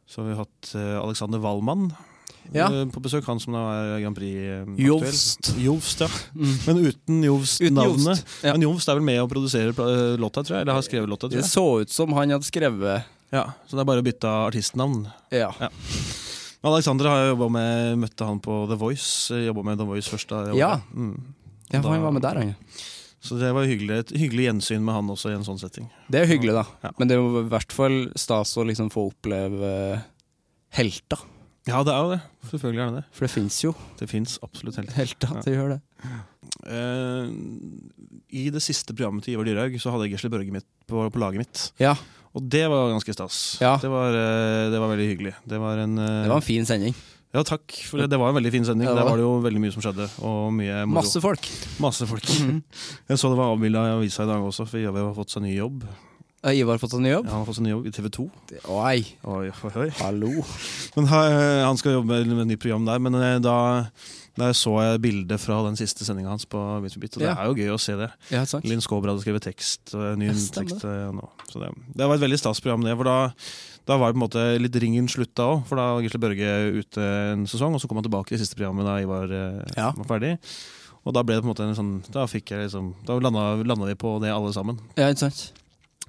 så 0.07 0.21
har 0.23 0.29
vi 0.29 0.37
hatt 0.39 0.75
eh, 0.75 0.95
Alexander 1.01 1.39
Wallmann 1.43 1.91
Ja. 2.55 2.67
eh, 2.71 2.85
på 2.89 3.01
besøk. 3.03 3.25
Han 3.29 3.39
som 3.39 3.53
da 3.53 3.63
er 3.77 4.01
Grand 4.03 4.17
Prix-aktuell. 4.17 4.85
Jovst. 4.87 5.51
Jovst, 5.61 6.01
ja. 6.01 6.09
Mm. 6.35 6.55
Men 6.67 6.81
uten 6.87 7.23
Jovst-navnet. 7.27 8.23
Ja. 8.43 8.53
Men 8.53 8.65
Jovst 8.67 8.89
er 8.89 8.97
vel 8.99 9.05
med 9.05 9.21
å 9.21 9.27
produsere 9.31 9.73
låta, 10.17 10.43
tror 10.43 10.57
jeg. 10.59 10.61
Eller 10.65 10.73
har 10.73 10.85
skrevet 10.85 11.09
låta, 11.09 11.29
tror 11.29 11.41
Det 11.41 11.49
så 11.49 11.65
ut 11.81 11.89
som 11.93 12.13
han 12.17 12.29
hadde 12.35 12.47
skrevet 12.47 13.03
Ja, 13.31 13.45
Så 13.67 13.77
det 13.77 13.83
er 13.83 13.89
bare 13.91 14.01
å 14.01 14.05
bytte 14.07 14.29
artistnavn. 14.49 15.03
Ja. 15.31 15.51
Ja. 15.59 15.69
Alexander 16.65 17.07
har 17.07 17.19
jeg 17.21 17.33
jobbet 17.35 17.51
med, 17.55 17.97
møtte 18.01 18.25
han 18.27 18.39
på 18.43 18.65
The 18.67 18.75
Voice. 18.75 19.29
Jobba 19.31 19.63
med 19.63 19.77
The 19.79 19.85
Voice 19.87 20.09
først. 20.11 20.29
da 20.33 20.53
Ja. 20.57 20.79
Mm. 20.93 21.15
ja, 21.71 21.81
for 21.81 21.91
han 21.93 22.01
var 22.01 22.11
med 22.11 22.21
der, 22.25 22.35
han. 22.35 22.55
Så 23.21 23.37
det 23.39 23.53
var 23.53 23.65
hyggelig, 23.67 23.97
et 23.99 24.11
hyggelig 24.15 24.45
gjensyn 24.47 24.81
med 24.83 24.95
han 24.95 25.09
også 25.11 25.29
i 25.31 25.35
en 25.35 25.43
sånn 25.43 25.59
setting. 25.59 25.89
Det 26.09 26.21
er 26.21 26.25
hyggelig, 26.25 26.53
da. 26.55 26.65
Ja. 26.83 26.91
Men 26.97 27.07
det 27.07 27.15
er 27.17 27.19
jo 27.21 27.41
i 27.43 27.49
hvert 27.51 27.71
fall 27.75 27.97
stas 28.15 28.55
å 28.57 28.63
liksom 28.67 28.89
få 28.91 29.09
oppleve 29.11 30.01
helter. 30.75 31.19
Ja, 31.67 31.81
det 31.83 31.91
er 31.93 31.99
jo 32.05 32.11
det. 32.15 32.19
Selvfølgelig 32.49 32.81
er 32.81 32.91
det 32.93 32.95
det. 33.01 33.05
For 33.13 33.25
det 33.27 33.31
fins 33.33 33.57
jo 33.63 33.73
Det 33.99 34.07
fins 34.09 34.37
absolutt 34.45 34.77
helt. 34.79 34.93
helter. 34.95 35.33
Ja. 35.35 35.41
Det 35.45 35.53
gjør 35.53 35.73
det. 35.75 35.81
Uh, 36.65 37.27
I 38.31 38.47
det 38.53 38.61
siste 38.63 38.95
programmet 38.95 39.25
til 39.25 39.35
Ivar 39.35 39.45
Dyrhaug 39.47 39.75
så 39.81 39.91
hadde 39.93 40.07
jeg 40.07 40.15
Gisle 40.15 40.31
Børge 40.33 40.53
mitt 40.55 40.65
på, 40.89 41.03
på 41.11 41.21
laget 41.21 41.43
mitt. 41.43 41.65
Ja, 41.81 41.95
Og 42.33 42.43
det 42.49 42.63
var 42.69 42.91
ganske 42.93 43.13
stas. 43.13 43.57
Ja. 43.61 43.75
Det, 43.81 43.89
var, 43.91 44.13
uh, 44.15 44.71
det 44.73 44.79
var 44.81 44.91
veldig 44.95 45.07
hyggelig. 45.11 45.35
Det 45.49 45.59
var 45.61 45.81
en, 45.83 45.97
uh, 45.99 46.09
det 46.25 46.31
var 46.31 46.41
en 46.41 46.47
fin 46.49 46.65
sending. 46.65 46.95
Ja, 47.33 47.43
takk. 47.45 47.67
For 47.85 48.01
det, 48.01 48.07
det 48.09 48.17
var 48.17 48.31
en 48.31 48.37
veldig 48.39 48.51
fin 48.55 48.65
sending. 48.65 48.87
Ja, 48.87 48.95
det 48.95 49.03
Der 49.03 49.05
var 49.05 49.11
var 49.13 49.19
det 49.21 49.25
jo 49.27 49.33
veldig 49.45 49.59
mye 49.61 49.73
som 49.75 49.83
skjedde. 49.85 50.07
Og 50.25 50.47
mye 50.57 50.79
moro. 50.87 50.95
Masse 51.03 51.21
folk. 51.21 51.49
Masse 51.83 52.07
folk. 52.09 52.25
Mhm. 52.41 52.63
Jeg 53.11 53.21
så 53.21 53.29
det 53.29 53.37
var 53.37 53.51
avbilda 53.53 53.83
i 53.85 53.97
avisa 53.99 54.25
i 54.25 54.31
dag 54.31 54.41
også, 54.47 54.65
for 54.65 54.81
Ivar 54.81 55.03
har 55.11 55.13
fått 55.17 55.35
seg 55.35 55.45
ny 55.45 55.53
jobb. 55.59 55.83
Har 56.39 56.55
Ivar 56.55 56.77
fått 56.79 56.93
seg 56.95 57.01
ny 57.03 57.09
jobb? 57.11 57.25
Ja, 57.27 57.33
han 57.33 57.41
har 57.41 57.47
fått 57.49 57.57
seg 57.57 57.65
ny 57.65 57.71
jobb 57.73 57.87
i 57.89 57.91
TV 57.91 58.05
2. 58.15 58.23
Oi, 58.71 58.99
Oi, 59.27 59.49
oi, 59.75 59.87
hallo. 59.99 60.29
Men 60.95 61.07
ha- 61.11 61.65
han 61.67 61.77
skal 61.81 61.97
jobbe 61.97 62.07
med 62.23 62.39
et 62.45 62.47
nytt 62.53 62.61
program 62.63 62.85
der. 62.87 63.01
Men 63.03 63.17
eh, 63.19 63.39
da, 63.43 63.55
da 64.39 64.51
så 64.55 64.77
jeg 64.79 65.01
bildet 65.03 65.41
fra 65.43 65.57
den 65.65 65.75
siste 65.75 66.07
sendinga 66.07 66.31
hans 66.31 66.47
på 66.47 66.61
Bit 66.85 66.95
for 66.95 67.03
bit, 67.03 67.17
og 67.19 67.25
det 67.25 67.33
er 67.33 67.49
jo 67.49 67.57
gøy 67.59 67.73
å 67.75 67.81
se 67.83 67.97
det. 67.99 68.07
Ja. 68.31 68.45
Linn 68.63 68.79
Skåber 68.85 69.11
hadde 69.11 69.25
skrevet 69.25 69.43
tekst. 69.49 69.91
Og 69.99 70.15
ny 70.21 70.31
tekst 70.31 70.87
eh, 70.87 71.09
nå. 71.17 71.27
Så 71.51 71.59
det, 71.65 71.73
det 71.99 72.07
var 72.07 72.15
et 72.15 72.23
veldig 72.23 72.39
stas 72.39 72.63
program, 72.63 72.87
det. 72.87 72.95
For 73.01 73.11
da, 73.11 73.17
da 73.91 73.99
var 73.99 74.07
det 74.07 74.15
på 74.15 74.21
en 74.21 74.27
måte 74.29 74.47
litt 74.63 74.79
ringen 74.79 75.11
slutta 75.11 75.43
òg. 75.57 75.67
For 75.67 75.75
da 75.83 75.89
var 75.97 76.07
Gisle 76.07 76.23
Børge 76.23 76.55
ute 76.79 77.11
en 77.35 77.43
sesong, 77.51 77.75
og 77.75 77.83
så 77.83 77.91
kom 77.91 77.99
han 77.99 78.07
tilbake 78.07 78.31
i 78.31 78.37
det 78.39 78.45
siste 78.45 78.55
programmet 78.55 78.87
da 78.87 78.95
Ivar 79.03 79.27
eh, 79.27 79.63
Ja. 79.75 79.91
var 79.91 80.07
ferdig. 80.15 80.37
Og 81.03 81.13
da 81.15 81.21
ble 81.23 81.35
det 81.35 81.43
på 81.43 81.47
en 81.47 81.53
måte 81.53 81.63
en 81.67 81.75
sånn 81.77 81.91
Da 82.11 82.25
fikk 82.27 82.51
jeg 82.51 82.65
liksom 82.65 82.89
Da 83.07 83.15
landa, 83.23 83.53
landa 83.63 83.85
vi 83.87 83.93
på 83.95 84.17
det 84.21 84.33
alle 84.35 84.51
sammen. 84.53 84.79
Ja, 84.99 85.07
ikke 85.11 85.27
sant. 85.29 85.45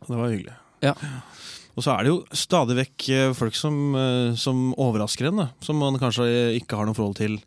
Det 0.07 0.17
var 0.17 0.31
hyggelig. 0.33 0.55
Ja. 0.85 0.95
Og 1.77 1.85
så 1.85 1.93
er 1.95 2.05
det 2.05 2.11
jo 2.13 2.21
stadig 2.37 2.77
vekk 2.81 3.09
eh, 3.15 3.33
folk 3.37 3.55
som, 3.57 3.77
eh, 3.97 4.33
som 4.41 4.71
overrasker 4.81 5.29
en, 5.31 5.43
da. 5.45 5.49
Som 5.65 5.79
man 5.81 5.99
kanskje 6.01 6.27
ikke 6.59 6.77
har 6.81 6.89
noe 6.89 6.97
forhold 6.99 7.19
til. 7.21 7.39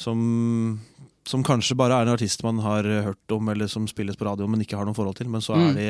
Som, 0.00 0.80
som 1.28 1.42
kanskje 1.44 1.76
bare 1.78 1.98
er 2.00 2.08
en 2.08 2.14
artist 2.14 2.42
man 2.46 2.62
har 2.64 2.86
hørt 3.10 3.34
om, 3.36 3.50
eller 3.52 3.68
som 3.70 3.86
spilles 3.90 4.16
på 4.16 4.26
radio, 4.26 4.48
men 4.48 4.62
ikke 4.64 4.78
har 4.80 4.88
noe 4.88 4.96
forhold 4.96 5.18
til. 5.20 5.28
Men 5.28 5.44
så 5.44 5.54
er 5.58 5.70
Mm. 5.70 5.74
de 5.76 5.88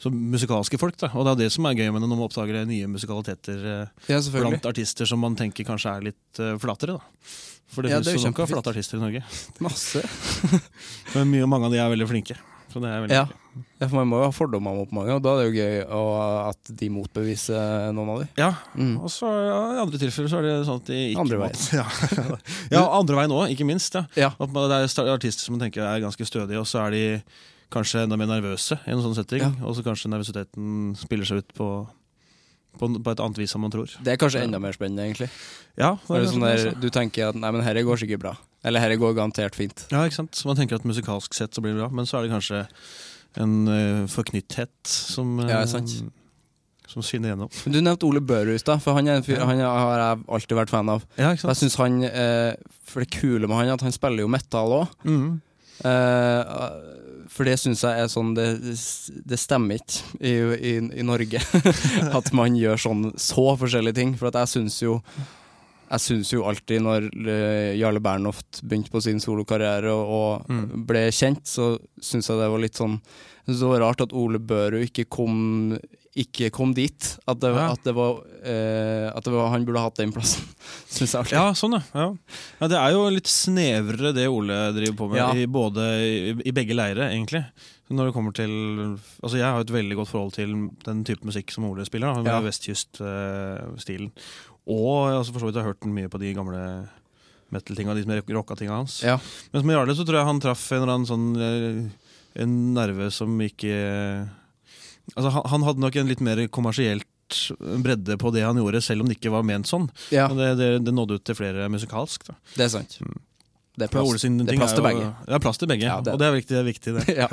så 0.00 0.10
musikalske 0.10 0.78
folk, 0.80 0.96
da. 0.98 1.10
Og 1.14 1.24
det 1.26 1.32
er 1.34 1.42
det 1.44 1.52
som 1.54 1.66
er 1.66 1.76
gøy 1.78 1.92
med 1.92 2.02
det 2.02 2.08
når 2.08 2.16
man 2.18 2.24
oppdager 2.26 2.64
nye 2.66 2.88
musikaliteter 2.90 3.60
eh, 3.84 4.10
Ja, 4.10 4.18
blant 4.34 4.66
artister 4.66 5.06
som 5.06 5.20
man 5.22 5.36
tenker 5.36 5.64
kanskje 5.68 5.92
er 5.92 6.08
litt 6.08 6.40
flatere, 6.62 6.96
da. 6.98 7.28
For 7.74 7.82
det 7.82 7.90
Ja, 7.92 7.98
er 8.00 8.02
finnes 8.06 8.22
jo 8.24 8.30
nok 8.32 8.40
av 8.42 8.50
flate 8.50 8.72
artister 8.74 8.98
i 8.98 9.04
Norge. 9.04 9.22
Masse. 9.64 10.02
Men 11.14 11.30
mye, 11.30 11.46
mange 11.46 11.66
av 11.68 11.72
de 11.72 11.78
er 11.82 11.92
veldig 11.94 12.08
flinke. 12.10 12.36
Så 12.74 12.80
det 12.82 12.90
er 12.90 13.02
veldig 13.04 13.14
Ja. 13.14 13.26
ja, 13.78 13.86
for 13.86 14.00
man 14.00 14.08
må 14.10 14.18
jo 14.18 14.26
ha 14.26 14.32
fordommer 14.34 14.74
mot 14.74 14.90
mange, 14.90 15.14
og 15.14 15.22
da 15.22 15.36
er 15.36 15.44
det 15.44 15.46
jo 15.46 15.60
gøy 15.62 15.76
at 16.50 16.70
de 16.80 16.88
motbeviser 16.90 17.92
noen 17.94 18.10
av 18.10 18.22
dem. 18.24 18.28
Ja, 18.40 18.50
Mm. 18.74 18.96
Og 18.98 19.10
så 19.14 19.30
ja, 19.30 19.58
I 19.76 19.82
andre 19.84 19.98
tilfeller 20.00 20.28
så 20.32 20.40
er 20.40 20.42
det 20.42 20.66
sånn 20.66 20.80
at 20.82 20.86
de 20.90 20.98
ikke 21.12 21.20
Andre 21.22 21.38
veien. 21.38 21.60
Ja, 21.78 21.86
ja 22.74 22.82
andre 22.90 23.20
veien 23.20 23.30
òg, 23.30 23.52
ikke 23.54 23.68
minst. 23.68 23.94
Ja. 24.18 24.32
At 24.34 24.50
man, 24.50 24.66
det 24.72 24.80
er 24.82 25.12
artister 25.12 25.46
som 25.46 25.54
man 25.54 25.62
tenker 25.62 25.86
er 25.86 26.02
ganske 26.02 26.26
stødige, 26.26 26.58
og 26.58 26.66
så 26.66 26.82
er 26.82 26.90
de 26.90 27.04
kanskje 27.70 28.02
enda 28.02 28.18
mer 28.18 28.26
nervøse 28.26 28.80
i 28.82 28.90
en 28.90 29.02
sånn 29.04 29.14
setting. 29.14 29.44
Og 29.62 29.76
så 29.78 29.84
kanskje 29.86 30.10
nervøsiteten 30.10 30.96
spiller 30.98 31.30
seg 31.30 31.44
ut 31.44 31.54
på, 31.54 31.68
på, 32.80 32.90
et 32.90 33.22
annet 33.22 33.38
vis 33.38 33.54
enn 33.54 33.62
man 33.62 33.74
tror. 33.74 33.94
Det 34.02 34.16
er 34.16 34.18
kanskje 34.18 34.42
enda 34.42 34.58
mer 34.58 34.74
spennende, 34.74 35.06
egentlig. 35.06 35.30
Ja, 35.78 35.94
det 35.94 36.18
er 36.18 36.26
det 36.26 36.32
sånn 36.34 36.42
der, 36.42 36.58
altså. 36.58 36.74
du 36.82 36.90
tenker 36.90 37.30
at 37.30 37.38
nei, 37.38 37.54
men 37.54 37.62
dette 37.62 37.86
går 37.86 38.02
sikkert 38.02 38.26
bra. 38.26 38.34
Eller 38.64 38.80
herre 38.80 38.96
går 38.96 39.14
garantert 39.18 39.54
fint. 39.58 39.86
ja, 39.92 40.02
ikke 40.08 40.16
sant? 40.22 40.34
Så 40.34 40.48
Man 40.48 40.56
tenker 40.56 40.78
at 40.80 40.84
musikalsk 40.88 41.34
sett 41.36 41.52
så 41.54 41.60
blir 41.64 41.74
det 41.76 41.82
bra, 41.82 41.90
men 41.92 42.06
så 42.08 42.18
er 42.18 42.26
det 42.26 42.32
kanskje 42.34 42.62
en 43.42 43.54
uh, 43.68 44.06
forknytthet 44.08 44.70
som, 44.88 45.38
uh, 45.42 45.48
Ja, 45.50 45.64
sant. 45.68 45.90
som 46.88 47.02
skinner 47.02 47.32
gjennom. 47.34 47.50
Du 47.66 47.80
nevnte 47.82 48.06
Ole 48.06 48.20
Børud 48.24 48.54
i 48.54 48.60
stad, 48.62 48.80
for 48.84 48.94
han, 48.94 49.08
fyr, 49.26 49.36
Ja. 49.40 49.44
han 49.50 49.58
har 49.60 49.98
jeg 50.04 50.24
alltid 50.38 50.56
vært 50.60 50.70
fan 50.70 50.88
av. 50.88 51.04
Ja, 51.18 51.32
ikke 51.34 51.42
sant? 51.44 51.50
Jeg 51.52 51.60
synes 51.64 51.76
han, 51.82 52.00
uh, 52.04 52.54
For 52.86 53.00
det 53.02 53.10
kule 53.10 53.48
med 53.48 53.56
han 53.58 53.68
er 53.68 53.74
at 53.74 53.82
han 53.82 53.92
spiller 53.92 54.22
jo 54.24 54.28
metal 54.30 54.70
òg. 54.80 54.88
Mm. 55.04 55.40
For 57.34 57.48
det 57.48 57.56
syns 57.58 57.80
jeg 57.82 57.98
er 58.04 58.10
sånn 58.12 58.34
Det, 58.36 58.44
det 59.26 59.38
stemmer 59.42 59.80
ikke 59.80 60.20
i, 60.22 60.34
i, 60.54 60.74
i 61.00 61.06
Norge 61.06 61.40
at 62.20 62.28
man 62.36 62.54
gjør 62.58 62.78
sånn 62.84 63.08
så 63.18 63.48
forskjellige 63.58 63.98
ting. 63.98 64.12
For 64.20 64.30
jeg 64.30 64.52
syns 64.52 64.78
jo 64.84 65.00
jeg 65.94 66.02
syns 66.04 66.30
jo 66.34 66.44
alltid 66.50 66.82
når 66.84 67.08
eh, 67.24 67.74
Jarle 67.80 68.00
Bernhoft 68.04 68.60
begynte 68.62 68.90
på 68.94 69.00
sin 69.04 69.20
solokarriere 69.22 69.92
og, 69.94 70.46
Mm. 70.50 70.84
ble 70.86 71.06
kjent, 71.14 71.44
så 71.48 71.78
syns 72.02 72.28
jeg 72.28 72.38
det 72.40 72.50
var 72.52 72.60
litt 72.62 72.76
sånn 72.78 73.00
Det 73.46 73.58
var 73.60 73.80
rart 73.84 74.00
at 74.00 74.12
Ole 74.16 74.38
Børud 74.40 74.82
ikke 74.88 75.04
kom 75.08 75.78
ikke 76.16 76.46
kom 76.54 76.70
dit. 76.72 77.18
At 77.26 77.40
det, 77.42 77.48
Ja. 77.50 77.72
at 77.72 77.82
det, 77.82 77.92
var, 77.92 78.20
eh, 78.46 79.10
at 79.10 79.24
det 79.26 79.32
var 79.34 79.48
Han 79.50 79.64
burde 79.66 79.80
hatt 79.82 79.96
den 79.98 80.12
plassen, 80.14 80.44
syns 80.88 81.10
jeg 81.12 81.18
alltid. 81.18 81.32
Ja, 81.34 81.52
sånn 81.58 81.74
ja. 81.74 81.82
ja. 82.60 82.68
Det 82.70 82.78
er 82.78 82.92
jo 82.94 83.08
litt 83.10 83.26
snevrere 83.26 84.12
det 84.14 84.28
Ole 84.30 84.72
driver 84.76 84.94
på 85.00 85.08
med, 85.10 85.18
Ja. 85.18 85.32
i, 85.34 85.46
både, 85.50 85.82
i, 86.06 86.30
i 86.46 86.52
begge 86.54 86.76
leire, 86.78 87.10
egentlig. 87.10 87.42
Når 87.90 88.06
det 88.06 88.14
kommer 88.14 88.32
til 88.32 88.48
Altså 89.22 89.36
Jeg 89.36 89.44
har 89.44 89.60
et 89.60 89.74
veldig 89.74 89.96
godt 89.98 90.08
forhold 90.08 90.32
til 90.38 90.54
den 90.86 91.02
type 91.04 91.26
musikk 91.26 91.50
som 91.52 91.66
Ole 91.68 91.84
spiller. 91.84 92.14
Da, 92.14 92.22
med 92.22 92.30
Ja. 92.32 92.40
vestkyststilen. 92.46 94.12
Og 94.70 95.10
jeg 95.10 95.16
har 95.18 95.32
for 95.32 95.42
så 95.42 95.48
vidt 95.50 95.58
har 95.60 95.68
hørt 95.72 95.88
mye 95.88 96.10
på 96.12 96.20
de 96.22 96.32
gamle 96.36 96.60
metal-tinga, 97.54 97.94
de 97.94 98.04
som 98.04 98.36
rocka 98.38 98.56
tinga 98.58 98.78
hans. 98.78 99.00
Ja. 99.04 99.18
Men 99.52 99.62
som 99.62 99.72
Jarle 99.74 99.96
så 99.96 100.06
tror 100.06 100.20
jeg 100.20 100.28
han 100.30 100.40
traff 100.42 100.64
en 100.72 100.82
eller 100.82 100.94
annen 100.96 101.10
sånn 101.10 101.26
eh, 101.36 101.82
En 102.42 102.54
nerve 102.74 103.12
som 103.14 103.30
ikke 103.44 103.74
Altså 105.14 105.30
han, 105.30 105.44
han 105.52 105.66
hadde 105.68 105.84
nok 105.84 105.98
en 106.00 106.08
litt 106.10 106.22
mer 106.24 106.40
kommersielt 106.48 107.06
bredde 107.84 108.16
på 108.20 108.30
det 108.34 108.42
han 108.44 108.58
gjorde, 108.58 108.80
selv 108.84 109.04
om 109.04 109.08
det 109.08 109.18
ikke 109.18 109.32
var 109.32 109.44
ment 109.46 109.68
sånn. 109.68 109.86
Ja, 110.14 110.26
Men 110.30 110.40
det, 110.40 110.48
det, 110.60 110.68
det 110.86 110.94
nådde 110.94 111.18
ut 111.18 111.24
til 111.28 111.36
flere 111.38 111.68
musikalsk. 111.72 112.26
da. 112.28 112.36
det 112.56 112.66
er 112.66 112.72
sant. 112.72 112.98
Mm. 113.04 113.20
Det 113.74 113.88
er 113.88 113.90
plass 113.90 114.22
det 114.22 114.52
er 114.54 114.56
plass 114.60 114.72
til 114.76 114.84
begge. 114.86 115.06
Ja, 115.26 115.38
plass 115.42 115.58
til 115.58 115.66
begge. 115.68 115.82
Ja, 115.88 115.96
det- 116.00 116.12
Og 116.14 116.18
det 116.20 116.26
er 116.28 116.32
viktig. 116.36 116.54
Det 116.54 116.60
er 116.60 116.68
viktig 116.68 116.92
det. 116.94 117.16
ja. 117.22 117.26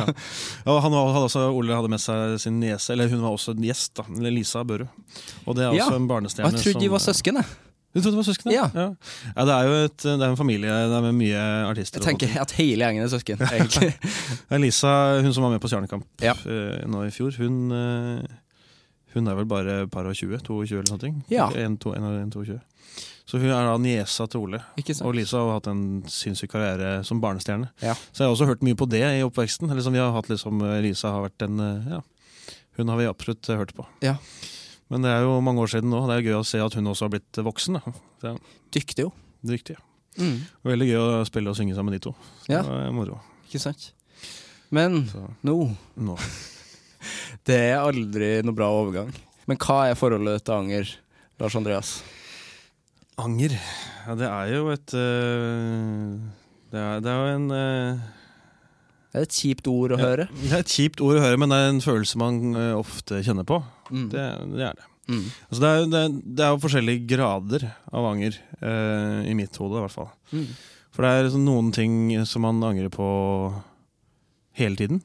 Og 0.65 0.79
han 0.81 0.91
hadde 0.91 1.25
også, 1.27 1.43
Ole 1.53 1.75
hadde 1.77 1.89
med 1.93 2.01
seg 2.01 2.39
sin 2.41 2.59
niese, 2.59 2.93
eller 2.95 3.07
hun 3.11 3.21
var 3.21 3.35
også 3.35 3.53
en 3.53 3.61
gjest, 3.67 3.93
da, 3.99 4.03
eller 4.09 4.31
Lisa 4.33 4.63
Børud. 4.65 4.87
Og 5.45 5.55
det 5.55 5.67
er 5.67 5.75
Ja. 5.77 5.85
også 5.85 5.95
en 5.99 6.07
Og 6.07 6.09
barnestjerne 6.15 6.51
jeg 6.51 6.63
trodde 6.65 6.81
de 6.81 6.89
var 6.95 7.03
søsken, 7.05 7.35
jeg. 7.43 7.45
Du 7.93 7.99
trodde 7.99 8.15
de 8.15 8.21
var 8.23 8.23
søsken? 8.23 8.51
Ja. 8.55 8.65
ja. 8.73 8.87
Ja, 9.35 9.45
Det 9.45 9.53
er 9.53 9.63
jo 9.67 9.73
et, 9.85 9.97
det 10.07 10.21
er 10.21 10.29
en 10.31 10.37
familie 10.39 10.69
det 10.89 10.95
er 10.97 11.01
med 11.01 11.13
mye 11.19 11.41
artister. 11.69 11.99
Jeg 11.99 12.07
tenker 12.17 12.41
at 12.41 12.51
hele 12.57 12.85
gjengen 12.87 13.03
er 13.03 13.11
søsken, 13.11 13.37
egentlig. 13.55 13.93
Lisa, 14.63 14.93
hun 15.21 15.33
som 15.35 15.43
var 15.43 15.51
med 15.51 15.61
på 15.61 15.67
Stjernekamp 15.69 16.05
Ja. 16.23 16.33
eh, 16.45 16.85
nå 16.87 17.03
i 17.05 17.11
fjor, 17.13 17.35
hun, 17.37 17.69
eh, 17.71 18.23
hun 19.13 19.27
er 19.27 19.37
vel 19.39 19.47
bare 19.49 19.77
par 19.91 20.07
og 20.07 20.15
20? 20.17 20.43
22 20.47 20.79
eller 20.79 20.93
noe? 20.95 21.25
Ja. 21.31 21.49
En, 21.59 21.77
to, 21.81 21.93
en, 21.97 22.05
en, 22.21 22.31
22. 22.33 22.59
Så 23.27 23.39
hun 23.39 23.51
er 23.51 23.67
da 23.67 23.75
niesa 23.79 24.25
til 24.27 24.45
Ole. 24.45 24.59
Ikke 24.79 24.95
sant? 24.95 25.07
Og 25.07 25.15
Lisa 25.15 25.39
har 25.39 25.59
hatt 25.59 25.69
en 25.71 25.83
sinnssyk 26.11 26.51
karriere 26.51 27.01
som 27.07 27.21
barnestjerne. 27.23 27.69
Ja. 27.83 27.93
Så 28.11 28.23
jeg 28.23 28.27
har 28.27 28.35
også 28.35 28.49
hørt 28.49 28.65
mye 28.65 28.75
på 28.79 28.87
det 28.91 29.03
i 29.03 29.21
oppveksten. 29.23 29.69
Eller 29.71 29.85
som 29.85 29.95
vi 29.95 30.01
har 30.01 30.11
hatt 30.15 30.31
liksom, 30.31 30.63
Lisa 30.83 31.13
har 31.15 31.27
vært 31.29 31.45
en 31.47 31.61
eh, 31.63 31.93
ja, 31.95 32.01
Hun 32.79 32.91
har 32.91 32.99
vi 32.99 33.07
absolutt 33.07 33.47
eh, 33.47 33.61
hørt 33.61 33.71
på. 33.77 33.85
Ja. 34.03 34.17
Men 34.91 35.05
det 35.07 35.13
er 35.13 35.23
jo 35.23 35.39
mange 35.39 35.63
år 35.63 35.71
siden 35.71 35.93
nå. 35.93 36.03
Det 36.09 36.17
er 36.17 36.27
gøy 36.27 36.41
å 36.41 36.47
se 36.47 36.59
at 36.59 36.75
hun 36.75 36.91
også 36.91 37.07
har 37.07 37.13
blitt 37.13 37.39
voksen. 37.47 37.79
Da. 38.23 38.35
Dyktig, 38.75 39.07
jo. 39.07 39.13
riktig. 39.47 39.77
Mm. 40.19 40.41
Veldig 40.67 40.87
gøy 40.89 40.99
å 40.99 41.25
spille 41.27 41.53
og 41.53 41.55
synge 41.55 41.77
sammen, 41.77 41.95
de 41.95 42.03
to. 42.03 42.11
Så 42.43 42.57
Ja. 42.57 42.65
Det 42.67 42.79
er 42.89 42.95
moro. 42.95 43.21
Ikke 43.47 43.63
sant? 43.63 43.93
Men 44.71 45.05
nå 45.43 45.55
nå. 45.95 46.17
Det 47.47 47.57
er 47.71 47.79
aldri 47.81 48.31
noe 48.45 48.55
bra 48.57 48.69
overgang. 48.73 49.11
Men 49.49 49.57
hva 49.61 49.79
er 49.89 49.97
forholdet 49.99 50.43
til 50.45 50.53
anger, 50.55 50.91
Lars 51.41 51.55
Andreas? 51.57 51.91
Anger. 53.21 53.53
Ja, 54.07 54.15
det 54.17 54.27
er 54.29 54.51
jo 54.55 54.69
et 54.73 54.93
øh, 54.97 56.17
det, 56.71 56.79
er, 56.79 57.01
det 57.03 57.11
er 57.11 57.17
jo 57.19 57.33
en 57.35 57.51
øh, 57.51 57.99
Det 59.11 59.19
er 59.19 59.25
et 59.27 59.35
kjipt 59.35 59.67
ord 59.69 59.91
å 59.93 59.99
Ja. 59.99 60.05
høre. 60.07 60.27
Det 60.39 60.53
er 60.55 60.63
et 60.63 60.71
kjipt 60.71 61.01
ord 61.03 61.19
å 61.19 61.25
høre, 61.25 61.37
men 61.41 61.51
det 61.51 61.57
er 61.59 61.69
en 61.73 61.83
følelse 61.83 62.17
man 62.21 62.39
eh, 62.55 62.71
ofte 62.79 63.19
kjenner 63.25 63.45
på. 63.49 63.59
Mm. 63.91 64.07
Det, 64.13 64.25
det 64.55 64.65
er 64.69 64.77
det. 64.79 64.87
Mm. 65.11 65.25
Altså 65.49 65.59
det, 65.65 65.69
er, 65.71 65.87
det, 65.91 66.03
det 66.37 66.45
er 66.45 66.53
jo 66.53 66.61
forskjellige 66.63 67.07
grader 67.11 67.65
av 67.91 68.05
anger, 68.13 68.37
eh, 68.61 69.17
i 69.27 69.33
mitt 69.35 69.57
hode 69.59 69.81
i 69.81 69.83
hvert 69.83 69.95
fall. 69.97 70.07
Mm. 70.31 70.45
For 70.95 71.03
det 71.03 71.11
er 71.11 71.25
liksom 71.27 71.43
noen 71.47 71.73
ting 71.75 71.97
som 72.27 72.45
man 72.47 72.63
angrer 72.67 72.89
på 72.93 73.09
hele 74.59 74.79
tiden. 74.79 75.01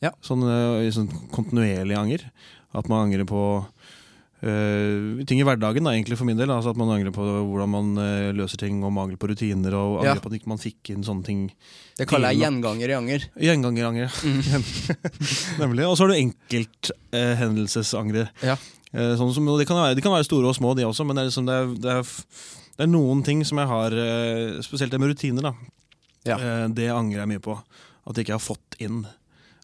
Ja. 0.00 0.10
Sånn, 0.24 0.40
eh, 0.48 0.86
sånn 0.94 1.10
kontinuerlig 1.34 1.96
anger. 1.98 2.22
At 2.72 2.86
man 2.88 3.08
angrer 3.08 3.24
på 3.26 3.40
uh, 4.42 5.24
ting 5.28 5.40
i 5.42 5.44
hverdagen, 5.44 5.84
da, 5.84 5.90
egentlig 5.92 6.16
for 6.16 6.24
min 6.28 6.38
del. 6.38 6.48
Altså 6.54 6.70
at 6.72 6.76
man 6.80 6.88
angrer 6.94 7.10
på 7.12 7.20
hvordan 7.26 7.68
man 7.68 7.90
uh, 7.98 8.30
løser 8.32 8.56
ting, 8.62 8.78
og 8.86 8.92
mangel 8.96 9.16
på 9.20 9.28
rutiner, 9.28 9.74
og 9.76 9.98
Ja. 10.04 10.10
angrer 10.14 10.22
på 10.24 10.30
at 10.30 10.36
ikke 10.38 10.48
man 10.52 10.58
fikk 10.62 10.90
inn 10.94 11.02
sånne 11.04 11.24
ting. 11.26 11.42
Det 11.98 12.06
kaller 12.08 12.30
jeg 12.32 12.40
gjenganger 12.46 12.88
i 12.88 12.96
anger. 12.96 13.20
Gjenganger 13.36 13.82
i 13.82 13.88
anger, 13.90 14.08
Mm. 14.22 14.62
nemlig. 15.64 15.84
Og 15.90 15.96
så 15.98 16.02
har 16.06 16.10
du 16.14 16.20
enkelthendelsesangre. 16.22 18.24
Ja. 18.46 18.56
Eh, 18.94 19.12
sånn 19.18 19.34
som, 19.34 19.44
de, 19.46 19.66
kan 19.68 19.76
være, 19.82 19.94
de 19.98 20.02
kan 20.06 20.14
være 20.14 20.24
store 20.30 20.48
og 20.50 20.56
små, 20.56 20.72
de 20.78 20.86
også, 20.88 21.04
men 21.06 21.14
det 21.18 21.22
er, 21.26 21.30
liksom, 21.30 21.46
det 21.50 21.56
er, 21.60 21.64
det 21.84 21.90
er, 21.98 22.02
det 22.78 22.82
er 22.86 22.90
noen 22.90 23.20
ting 23.26 23.44
som 23.46 23.58
jeg 23.60 23.68
har 23.70 23.90
Spesielt 24.64 24.92
det 24.94 25.00
med 25.02 25.10
rutiner. 25.12 25.42
da 25.50 25.54
Ja. 26.24 26.36
Det 26.72 26.88
angrer 26.90 27.20
jeg 27.24 27.30
mye 27.34 27.44
på. 27.44 27.54
At 28.08 28.16
jeg 28.16 28.24
ikke 28.26 28.38
har 28.38 28.46
fått 28.46 28.70
inn. 28.80 29.02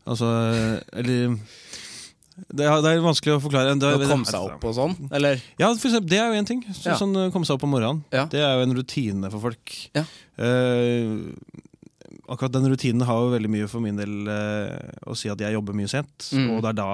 Altså, 0.07 0.29
eller 0.95 1.37
Det 2.37 2.67
er, 2.67 2.83
det 2.85 2.91
er 2.93 3.01
vanskelig 3.05 3.37
å 3.37 3.43
forklare. 3.43 3.77
Det, 3.81 3.93
Å 3.97 4.09
komme 4.11 4.29
seg 4.29 4.45
opp 4.45 4.65
og 4.69 4.75
sånn? 4.77 4.97
Eller? 5.17 5.41
Ja, 5.59 5.71
eksempel, 5.73 6.09
Det 6.13 6.19
er 6.21 6.29
jo 6.31 6.41
én 6.43 6.49
ting. 6.49 6.61
Så, 6.69 6.91
Ja. 6.93 6.99
Sånn 7.01 7.17
komme 7.35 7.49
seg 7.49 7.57
opp 7.57 7.65
om 7.65 7.73
morgenen. 7.73 8.05
Ja. 8.13 8.27
Det 8.31 8.43
er 8.45 8.59
jo 8.59 8.67
en 8.67 8.77
rutine 8.77 9.31
for 9.33 9.49
folk. 9.49 9.73
Ja. 9.97 10.05
Uh, 10.37 11.25
akkurat 12.29 12.53
den 12.53 12.69
rutinen 12.69 13.07
har 13.09 13.23
jo 13.25 13.33
veldig 13.33 13.51
mye 13.51 13.71
for 13.71 13.81
min 13.81 13.97
del 13.97 14.29
uh, 14.29 14.77
å 15.09 15.17
si 15.17 15.31
at 15.33 15.41
jeg 15.41 15.57
jobber 15.57 15.77
mye 15.79 15.89
sent. 15.91 16.29
Mm. 16.37 16.51
Og 16.57 16.63
det 16.63 16.75
er 16.75 16.79
da 16.83 16.91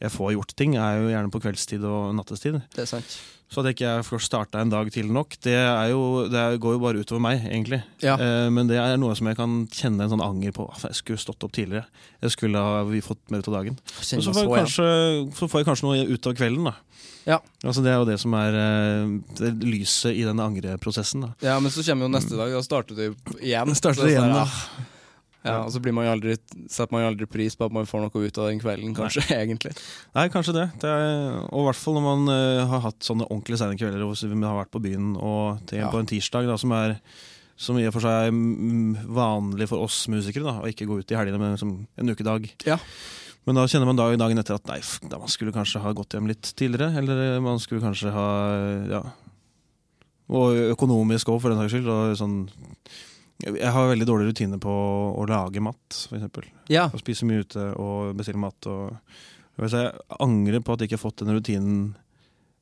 jeg 0.00 0.14
får 0.16 0.32
gjort 0.32 0.56
ting, 0.56 0.74
Jeg 0.78 0.80
er 0.80 1.02
jo 1.02 1.10
gjerne 1.12 1.32
på 1.34 1.42
kveldstid 1.44 1.84
og 1.84 2.14
nattestid. 2.16 2.56
Det 2.72 2.86
er 2.86 2.88
sant. 2.88 3.18
Så 3.50 3.62
at 3.62 3.66
jeg 3.66 3.80
ikke 3.80 3.92
får 4.06 4.20
starta 4.22 4.60
en 4.62 4.70
dag 4.70 4.86
tidlig 4.94 5.10
nok, 5.10 5.34
det, 5.42 5.56
er 5.58 5.88
jo, 5.90 6.28
det 6.30 6.42
går 6.62 6.76
jo 6.76 6.82
bare 6.84 7.00
utover 7.02 7.22
meg, 7.24 7.40
egentlig. 7.48 7.80
Ja. 7.98 8.14
Eh, 8.14 8.46
men 8.54 8.70
det 8.70 8.78
er 8.78 8.94
noe 9.00 9.16
som 9.18 9.26
jeg 9.26 9.38
kan 9.40 9.56
kjenne 9.74 10.06
en 10.06 10.12
sånn 10.12 10.22
anger 10.22 10.54
på. 10.54 10.68
Jeg 10.84 10.98
skulle 11.00 11.18
stått 11.18 11.42
opp 11.42 11.56
tidligere. 11.56 11.88
Jeg 12.22 12.36
skulle 12.36 12.62
ha 12.62 12.84
fått 13.02 13.24
mer 13.34 13.42
ut 13.42 13.50
av 13.50 13.56
dagen. 13.58 13.80
Så 13.98 14.20
får, 14.20 14.30
jeg 14.30 14.36
så 14.38 14.54
kanskje, 14.54 14.86
så 15.34 15.50
får 15.50 15.64
jeg 15.64 15.70
kanskje 15.72 15.88
noe 15.88 16.06
ut 16.14 16.30
av 16.30 16.38
kvelden, 16.38 16.70
da. 16.70 16.76
Ja. 17.26 17.40
Altså 17.66 17.82
Det 17.84 17.90
er 17.92 17.98
jo 18.00 18.06
det 18.08 18.16
som 18.22 18.34
er 18.38 18.56
eh, 18.56 19.10
det 19.42 19.50
lyset 19.66 20.14
i 20.14 20.22
den 20.28 20.40
angreprosessen. 20.40 21.26
da 21.26 21.50
Ja, 21.50 21.58
men 21.60 21.74
så 21.74 21.82
kommer 21.86 22.06
jo 22.06 22.14
neste 22.14 22.38
dag, 22.38 22.54
da 22.54 22.62
starter 22.64 22.96
du 22.96 23.04
igjen. 23.42 23.74
Starter 23.74 24.06
er 24.06 24.14
igjen, 24.14 24.30
sånn, 24.30 24.38
da. 24.38 24.86
Ja, 25.40 25.62
og 25.64 25.70
så 25.72 25.80
blir 25.80 25.94
man 25.96 26.04
jo 26.04 26.12
aldri, 26.12 26.34
setter 26.68 26.92
man 26.92 27.04
jo 27.04 27.10
aldri 27.14 27.28
pris 27.30 27.54
på 27.56 27.64
at 27.64 27.72
man 27.72 27.88
får 27.88 28.02
noe 28.04 28.24
ut 28.26 28.40
av 28.42 28.50
den 28.50 28.60
kvelden, 28.60 28.92
kanskje, 28.96 29.24
egentlig. 29.42 29.72
Nei, 30.16 30.26
kanskje 30.32 30.56
det. 30.58 30.66
det 30.82 30.90
er, 30.92 31.38
og 31.48 31.62
i 31.62 31.66
hvert 31.70 31.80
fall 31.80 31.96
når 31.96 32.06
man 32.06 32.32
uh, 32.32 32.64
har 32.74 32.84
hatt 32.90 33.06
sånne 33.06 33.28
ordentlige 33.30 33.62
sene 33.62 33.78
kvelder 33.80 34.04
og 34.04 34.16
vi 34.20 34.40
har 34.44 34.58
vært 34.58 34.74
på 34.74 34.82
byen 34.84 35.14
og 35.16 35.62
til, 35.70 35.80
Ja. 35.80 35.88
på 35.92 36.02
en 36.02 36.10
tirsdag, 36.10 36.50
da, 36.50 36.58
som 36.60 36.76
er 36.76 36.98
som 37.60 37.76
i 37.76 37.84
og 37.84 37.92
for 37.92 38.00
seg 38.00 38.30
er 38.30 38.36
vanlig 39.12 39.66
for 39.68 39.84
oss 39.84 40.06
musikere, 40.08 40.46
da, 40.48 40.62
å 40.62 40.68
ikke 40.70 40.86
gå 40.88 41.00
ut 41.02 41.12
i 41.12 41.16
helgene 41.18 41.40
med 41.40 41.58
liksom, 41.58 41.74
en 42.00 42.12
ukedag. 42.12 42.46
Ja. 42.64 42.78
Men 43.48 43.56
da 43.56 43.66
kjenner 43.68 43.88
man 43.88 43.98
dag, 43.98 44.14
dagen 44.20 44.40
etter 44.40 44.56
at 44.56 44.68
nei, 44.68 44.78
da 45.12 45.18
man 45.20 45.32
skulle 45.32 45.52
kanskje 45.52 45.80
ha 45.84 45.92
gått 45.96 46.16
hjem 46.16 46.28
litt 46.30 46.52
tidligere. 46.56 46.92
Eller 47.00 47.40
man 47.44 47.60
skulle 47.60 47.84
kanskje 47.84 48.12
ha 48.14 48.26
ja. 48.88 49.00
Og 50.30 50.56
økonomisk 50.70 51.32
òg, 51.32 51.40
for 51.42 51.50
den 51.52 51.58
saks 51.60 51.74
skyld. 51.74 51.88
Og 51.90 52.16
sånn, 52.20 52.36
jeg 53.44 53.72
har 53.74 53.90
veldig 53.90 54.06
dårlig 54.08 54.30
rutine 54.30 54.58
på 54.60 54.72
å 55.16 55.26
lage 55.28 55.62
mat, 55.64 55.98
eksempel. 56.12 56.46
Ja. 56.72 56.88
Å 56.92 57.00
spise 57.00 57.28
mye 57.28 57.44
ute 57.44 57.70
og 57.80 58.14
bestille 58.18 58.40
mat. 58.40 58.68
Og, 58.70 58.96
jeg 59.60 59.90
angrer 60.20 60.62
på 60.64 60.74
at 60.74 60.82
jeg 60.82 60.90
ikke 60.90 60.98
har 60.98 61.04
fått 61.04 61.22
den 61.22 61.34
rutinen 61.36 61.80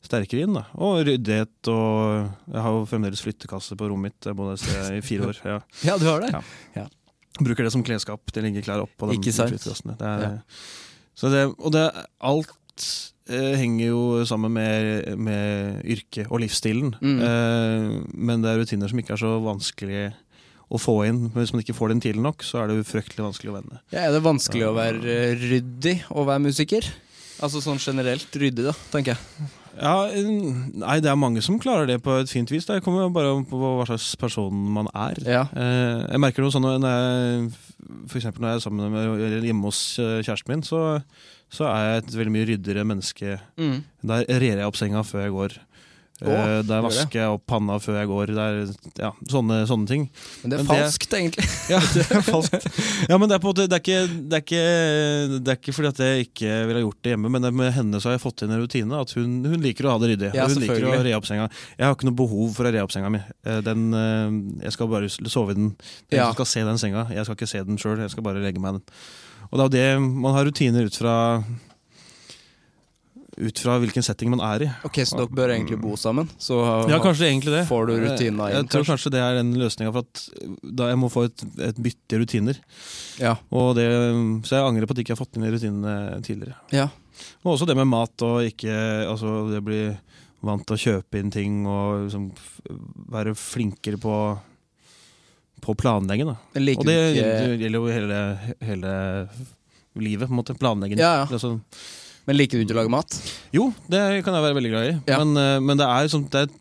sterkere 0.05 0.47
inn. 0.47 0.55
da. 0.57 0.65
Og 0.79 1.03
ryddighet 1.07 1.71
og 1.73 2.29
Jeg 2.53 2.63
har 2.65 2.77
jo 2.77 2.87
fremdeles 2.91 3.23
flyttekasse 3.25 3.79
på 3.79 3.91
rommet 3.91 4.13
mitt. 4.15 4.29
Jeg 4.31 4.39
bodde 4.39 4.55
der 4.57 4.63
sted 4.63 4.99
i 4.99 5.03
fire 5.05 5.33
år. 5.33 5.43
Ja. 5.45 5.59
ja, 5.91 5.99
du 5.99 6.07
har 6.09 6.25
det? 6.25 6.33
Ja. 6.77 6.87
Bruker 7.39 7.67
det 7.67 7.75
som 7.75 7.85
klesskap. 7.87 8.23
Det 8.35 8.45
ligger 8.45 8.67
klær 8.67 8.87
oppå 8.87 9.11
sant? 9.11 9.51
flyttekassene. 9.53 9.99
Det 9.99 10.15
er, 10.15 10.41
det, 11.35 11.45
og 11.59 11.75
det, 11.75 11.85
alt 12.23 12.87
eh, 13.31 13.55
henger 13.59 13.91
jo 13.91 14.03
sammen 14.27 14.55
med, 14.55 15.19
med 15.19 15.83
yrket 15.87 16.31
og 16.31 16.43
livsstilen. 16.43 16.95
Mm. 17.03 17.19
Eh, 17.27 17.99
men 18.15 18.43
det 18.43 18.53
er 18.53 18.63
rutiner 18.63 18.91
som 18.91 19.03
ikke 19.03 19.17
er 19.17 19.23
så 19.23 19.35
vanskelig 19.43 20.03
å 20.69 20.81
få 20.81 20.97
inn. 21.09 21.29
Men 21.31 21.43
hvis 21.43 21.55
man 21.55 21.65
ikke 21.65 21.77
får 21.77 21.95
den 21.95 22.03
tidlig 22.05 22.25
nok, 22.25 22.45
så 22.47 22.63
er 22.63 22.73
det 22.73 22.87
fryktelig 22.89 23.25
vanskelig 23.25 23.53
å 23.53 23.59
vende. 23.59 23.81
Ja, 23.95 24.07
er 24.07 24.17
det 24.17 24.25
vanskelig 24.27 24.67
å 24.69 24.75
være 24.77 25.15
eh, 25.15 25.47
ryddig 25.49 25.97
og 26.13 26.29
være 26.29 26.45
musiker? 26.49 26.91
Altså 27.45 27.63
sånn 27.63 27.79
generelt 27.81 28.35
ryddig, 28.35 28.67
da, 28.67 28.75
tenker 28.93 29.15
jeg. 29.15 29.49
Ja, 29.79 30.09
nei, 30.11 30.97
det 31.03 31.11
er 31.11 31.19
mange 31.19 31.43
som 31.45 31.59
klarer 31.63 31.87
det 31.87 32.01
på 32.03 32.17
et 32.19 32.31
fint 32.31 32.51
vis. 32.51 32.67
Det 32.67 32.81
kommer 32.83 33.13
bare 33.15 33.31
an 33.37 33.47
på 33.47 33.59
hva 33.61 33.87
slags 33.87 34.11
person 34.19 34.55
man 34.75 34.91
er. 34.91 35.21
Ja. 35.23 35.45
Eh, 35.55 36.03
jeg 36.09 36.23
merker 36.23 36.43
noe 36.43 36.55
sånn 36.55 36.67
når 36.67 36.89
jeg, 36.89 37.51
for 38.11 38.27
når 38.27 38.49
jeg 38.49 38.59
er 38.59 38.65
sammen 38.65 38.95
med, 38.95 39.11
eller 39.29 39.47
hjemme 39.47 39.71
hos 39.71 39.83
eh, 40.03 40.19
kjæresten 40.27 40.51
min, 40.51 40.67
så, 40.67 40.83
så 41.55 41.69
er 41.71 41.85
jeg 41.87 42.03
et 42.03 42.19
veldig 42.19 42.35
mye 42.35 42.49
ryddigere 42.51 42.87
menneske. 42.91 43.39
Mm. 43.61 43.79
Der 44.11 44.27
rer 44.43 44.65
jeg 44.65 44.67
opp 44.67 44.81
senga 44.81 45.05
før 45.07 45.25
jeg 45.25 45.37
går. 45.37 45.59
Å, 46.19 46.27
Eh, 46.35 46.63
der 46.67 46.81
vasker 46.83 47.21
jeg 47.21 47.31
opp 47.31 47.45
panna 47.47 47.77
før 47.79 47.95
jeg 48.01 48.09
går. 48.11 48.33
Der, 48.35 48.57
ja, 48.99 49.13
sånne, 49.31 49.61
sånne 49.71 49.87
ting. 49.87 50.09
Men 50.43 50.51
det 50.51 50.57
er 50.59 50.63
Men 50.65 50.67
det- 50.67 50.79
falskt, 50.83 51.13
egentlig. 51.15 51.45
Ja, 51.73 51.79
det 51.95 52.03
er 52.11 52.25
falskt. 52.27 52.67
Ja, 53.09 53.19
men 53.23 53.29
det 53.31 53.37
er, 53.37 53.43
på 53.45 53.53
det, 53.55 53.69
er 53.71 53.79
ikke, 53.79 54.01
det, 54.29 54.41
er 54.41 54.43
ikke, 54.43 54.65
det 55.45 55.53
er 55.53 55.61
ikke 55.61 55.75
fordi 55.77 55.89
at 55.93 56.03
jeg 56.03 56.27
ikke 56.27 56.57
ville 56.73 56.83
gjort 56.83 56.99
det 57.07 57.13
hjemme, 57.15 57.31
men 57.31 57.43
det, 57.47 57.53
med 57.55 57.71
henne 57.77 58.01
så 58.03 58.11
har 58.11 58.17
jeg 58.19 58.25
fått 58.25 58.43
inn 58.43 58.51
en 58.57 58.63
rutine. 58.65 58.99
At 58.99 59.15
hun, 59.15 59.39
hun 59.47 59.63
liker 59.63 59.87
å 59.87 59.95
ha 59.95 60.03
det 60.03 60.11
ryddig. 60.17 60.33
Ja, 60.35 60.49
hun 60.51 60.59
liker 60.65 60.89
å 60.91 60.97
re 61.07 61.15
opp 61.21 61.29
senga. 61.31 61.47
Jeg 61.79 61.87
har 61.87 61.95
ikke 61.95 62.11
noe 62.11 62.19
behov 62.19 62.51
for 62.59 62.66
å 62.66 62.75
re 62.75 62.83
opp 62.83 62.90
senga 62.97 63.12
mi. 63.14 63.23
Eh, 63.47 63.61
Den, 63.69 63.87
eh, 63.95 64.64
jeg 64.66 64.75
skal 64.75 64.90
bare 64.90 65.07
sove 65.09 65.55
i 65.55 65.59
den. 65.61 65.71
Jeg 66.11 66.19
Ja. 66.19 66.33
skal 66.35 66.47
se 66.51 66.64
den 66.66 66.79
senga. 66.83 67.07
Jeg 67.14 67.25
skal 67.29 67.37
ikke 67.38 67.49
se 67.55 67.62
den 67.62 67.79
sjøl, 67.79 67.99
jeg 68.03 68.11
skal 68.11 68.27
bare 68.27 68.42
legge 68.42 68.59
meg 68.59 68.75
i 68.75 68.79
den. 68.81 68.87
Og 69.53 69.71
det 69.71 69.79
er 69.81 69.95
jo 69.95 70.03
det 70.03 70.12
man 70.19 70.35
har 70.35 70.45
rutiner 70.51 70.85
ut 70.90 70.97
fra 70.99 71.14
ut 73.38 73.59
fra 73.62 73.77
hvilken 73.79 74.03
setting 74.05 74.31
man 74.33 74.40
er 74.42 74.64
i. 74.66 74.68
Ok, 74.87 74.98
Så 75.07 75.16
dere 75.18 75.31
bør 75.38 75.53
egentlig 75.55 75.79
bo 75.81 75.94
sammen? 75.96 76.29
Så 76.42 76.59
Ja, 76.90 76.98
kanskje 77.03 77.29
egentlig 77.31 77.55
det. 77.55 77.64
får 77.68 77.87
du 77.87 77.92
rutiner 78.03 78.18
Jeg, 78.18 78.33
inn, 78.35 78.38
jeg 78.38 78.68
tror 78.68 78.83
kanskje? 78.85 78.92
kanskje 78.92 79.12
det 79.14 79.20
er 79.22 79.35
den 79.38 79.53
løsninga 79.61 79.92
for 79.94 80.07
at 80.07 80.24
da 80.77 80.88
jeg 80.90 80.98
må 80.98 81.11
få 81.12 81.24
et, 81.29 81.44
et 81.70 81.77
bytte 81.79 82.16
i 82.16 82.20
rutiner. 82.22 82.59
Ja. 83.18 83.37
Det, 83.79 83.87
så 84.48 84.59
jeg 84.59 84.66
angrer 84.66 84.87
på 84.87 84.94
at 84.94 84.98
jeg 84.98 85.07
ikke 85.09 85.16
har 85.16 85.22
fått 85.24 85.37
inn 85.38 85.46
i 85.48 85.53
rutinene 85.55 86.22
tidligere. 86.22 86.57
ja. 86.72 86.88
Og 87.42 87.57
også 87.57 87.66
det 87.66 87.74
med 87.74 87.88
mat 87.90 88.22
og 88.22 88.44
ikke 88.46 88.70
Altså 89.11 89.51
det 89.51 89.59
bli 89.66 89.81
vant 90.46 90.62
til 90.68 90.77
å 90.77 90.79
kjøpe 90.79 91.18
inn 91.18 91.33
ting 91.35 91.64
og 91.66 92.05
liksom 92.05 92.29
være 93.11 93.33
flinkere 93.35 93.98
på 93.98 94.38
på. 95.59 95.74
Da. 95.74 96.37
Men 96.55 96.68
Og 96.79 96.85
det 96.87 96.94
det 97.16 97.59
gjelder, 97.59 97.79
jo 97.79 97.87
hele, 97.90 98.18
hele 98.62 98.92
livet, 99.98 100.29
på 100.29 100.33
en 100.33 100.38
måte. 100.38 100.55
Planlegging. 100.55 100.98
Ja, 101.03 101.16
ja. 101.22 101.24
Det 101.27 101.35
er 101.35 101.42
sånn, 101.42 101.61
Men 102.29 102.37
liker 102.37 102.61
du 102.61 102.67
ikke 102.67 102.77
å 102.77 102.81
lage 102.83 102.93
mat? 102.93 103.19
jo, 103.57 103.71
det 103.88 104.03
kan 104.27 104.37
jeg 104.37 104.45
være 104.45 104.57
veldig 104.59 104.73
glad 104.75 104.88
i. 104.91 104.97
Ja. 105.09 105.19
Men, 105.25 105.37
eh, 105.41 105.59
men 105.64 105.81
det 105.81 105.87
er, 105.88 106.11
sånn, 106.12 106.27
det 106.29 106.43
er 106.45 106.57